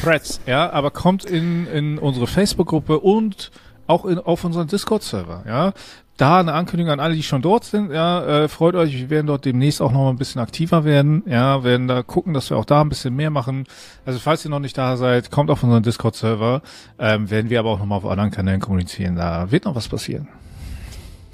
Threads, 0.03 0.41
ja, 0.47 0.71
aber 0.71 0.91
kommt 0.91 1.25
in, 1.25 1.67
in 1.69 1.99
unsere 1.99 2.27
Facebook-Gruppe 2.27 2.99
und 2.99 3.51
auch 3.87 4.05
in, 4.05 4.19
auf 4.19 4.45
unseren 4.45 4.67
Discord-Server, 4.69 5.45
ja. 5.47 5.73
Da 6.17 6.41
eine 6.41 6.55
Ankündigung 6.55 6.93
an 6.93 7.01
alle, 7.01 7.15
die 7.15 7.23
schon 7.23 7.43
dort 7.43 7.65
sind, 7.65 7.93
ja, 7.93 8.45
äh, 8.45 8.49
freut 8.49 8.75
euch, 8.75 8.95
wir 8.95 9.11
werden 9.11 9.27
dort 9.27 9.45
demnächst 9.45 9.83
auch 9.83 9.93
noch 9.93 10.05
mal 10.05 10.11
ein 10.11 10.17
bisschen 10.17 10.41
aktiver 10.41 10.85
werden, 10.87 11.23
ja, 11.27 11.63
werden 11.63 11.89
da 11.89 12.03
gucken, 12.03 12.33
dass 12.33 12.49
wir 12.49 12.57
auch 12.57 12.65
da 12.65 12.81
ein 12.81 12.89
bisschen 12.89 13.15
mehr 13.15 13.29
machen. 13.29 13.67
Also 14.07 14.19
falls 14.19 14.43
ihr 14.43 14.51
noch 14.51 14.61
nicht 14.61 14.79
da 14.79 14.97
seid, 14.97 15.31
kommt 15.31 15.51
auf 15.51 15.63
unseren 15.63 15.83
Discord-Server, 15.83 16.63
ähm, 16.99 17.29
werden 17.29 17.51
wir 17.51 17.61
aber 17.61 17.71
auch 17.71 17.79
noch 17.79 17.87
mal 17.87 17.97
auf 17.97 18.07
anderen 18.07 18.31
Kanälen 18.31 18.61
kommunizieren, 18.61 19.17
da 19.17 19.51
wird 19.51 19.67
noch 19.67 19.75
was 19.75 19.89
passieren. 19.89 20.27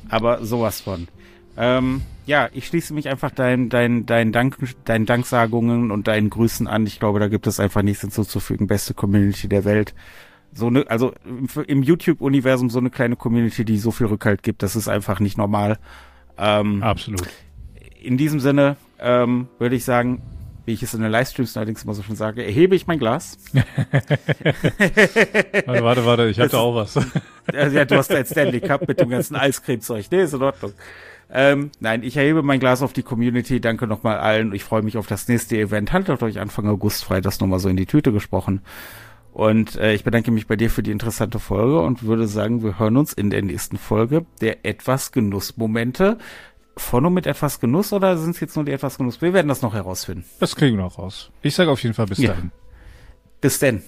Aber 0.09 0.45
sowas 0.45 0.81
von. 0.81 1.07
Ähm, 1.57 2.03
ja, 2.27 2.49
ich 2.53 2.67
schließe 2.67 2.95
mich 2.95 3.09
einfach 3.09 3.31
deinen 3.31 3.69
dein, 3.69 4.07
dein 4.07 4.33
Dank, 4.33 4.57
deinen 4.85 5.07
Danksagungen 5.07 5.91
und 5.91 6.07
deinen 6.07 6.31
Grüßen 6.31 6.67
an. 6.67 6.87
Ich 6.87 6.99
glaube, 6.99 7.19
da 7.19 7.29
gibt 7.29 7.47
es 7.47 7.61
einfach 7.61 7.83
nichts 7.83 8.03
hinzuzufügen. 8.03 8.67
Beste 8.67 8.95
Community 8.95 9.49
der 9.49 9.65
Welt 9.65 9.95
so 10.55 10.67
eine, 10.67 10.89
also 10.91 11.13
im 11.67 11.83
YouTube-Universum 11.83 12.71
so 12.71 12.79
eine 12.79 12.91
kleine 12.91 13.17
Community, 13.17 13.65
die 13.65 13.79
so 13.79 13.91
viel 13.91 14.07
Rückhalt 14.07 14.43
gibt, 14.43 14.63
das 14.63 14.77
ist 14.77 14.89
einfach 14.89 15.21
nicht 15.21 15.39
normal. 15.39 15.79
Ähm, 16.39 16.83
Absolut. 16.83 17.29
In 18.01 18.17
diesem 18.17 18.41
Sinne 18.41 18.77
ähm, 18.99 19.49
würde 19.59 19.77
ich 19.77 19.85
sagen, 19.85 20.23
wie 20.65 20.73
ich 20.73 20.83
es 20.83 20.95
in 20.95 21.03
den 21.03 21.11
Livestreams 21.11 21.57
allerdings 21.57 21.83
immer 21.85 21.95
so 21.95 22.03
schon 22.03 22.17
sage, 22.17 22.45
erhebe 22.45 22.77
ich 22.77 22.87
mein 22.87 22.99
Glas. 22.99 23.39
warte, 25.67 25.85
warte, 25.85 26.07
warte, 26.07 26.29
ich 26.29 26.37
da 26.37 26.59
auch 26.59 26.75
was. 26.77 26.95
ja, 27.53 27.85
du 27.85 27.97
hast 27.97 28.11
jetzt 28.11 28.33
Stanley 28.33 28.61
Cup 28.61 28.87
mit 28.87 29.01
dem 29.01 29.11
ganzen 29.11 29.35
Eiscreme-Zeug. 29.35 30.07
Nee, 30.11 30.23
ist 30.23 30.35
in 30.35 30.43
Ordnung. 30.43 30.73
Ähm, 31.35 31.71
nein, 31.81 32.03
ich 32.03 32.17
erhebe 32.17 32.43
mein 32.43 32.61
Glas 32.61 32.83
auf 32.83 32.93
die 32.93 33.03
Community. 33.03 33.61
Danke 33.61 33.87
nochmal 33.87 34.19
allen. 34.19 34.53
Ich 34.55 34.65
freue 34.65 34.83
mich 34.83 34.99
auf 34.99 35.07
das 35.07 35.27
nächste 35.29 35.57
Event. 35.57 35.93
Haltet 35.93 36.23
euch 36.23 36.39
Anfang 36.39 36.69
August 36.69 37.05
frei, 37.05 37.21
das 37.21 37.41
nochmal 37.41 37.59
so 37.59 37.69
in 37.69 37.77
die 37.77 37.87
Tüte 37.87 38.13
gesprochen. 38.13 38.61
Und 39.33 39.77
äh, 39.77 39.95
ich 39.95 40.05
bedanke 40.05 40.31
mich 40.31 40.47
bei 40.47 40.57
dir 40.57 40.71
für 40.71 40.83
die 40.83 40.91
interessante 40.91 41.39
Folge 41.39 41.81
und 41.81 42.03
würde 42.03 42.27
sagen, 42.27 42.63
wir 42.63 42.79
hören 42.79 42.99
uns 42.99 43.13
in 43.13 43.31
der 43.31 43.43
nächsten 43.43 43.79
Folge 43.79 44.27
der 44.41 44.65
etwas 44.67 45.11
Genussmomente. 45.13 46.19
Von 46.77 47.05
und 47.05 47.15
mit 47.15 47.27
etwas 47.27 47.61
Genuss 47.61 47.93
oder 47.93 48.17
sind 48.17 48.31
es 48.31 48.41
jetzt 48.41 48.57
nur 48.57 48.65
die 48.65 48.73
etwas 48.73 48.97
Genuss? 48.97 49.21
Wir 49.21 49.35
werden 49.35 49.49
das 49.49 49.61
noch 49.61 49.75
herausfinden. 49.75 50.25
Das 50.41 50.57
kriegen 50.57 50.77
wir 50.77 50.85
noch 50.85 50.99
raus. 50.99 51.31
Ich 51.43 51.55
sage 51.55 51.71
auf 51.71 51.83
jeden 51.83 51.95
Fall 51.95 52.07
bis 52.07 52.19
ja. 52.19 52.31
dahin. 52.31 52.51
Bis 53.41 53.59
denn. 53.59 53.83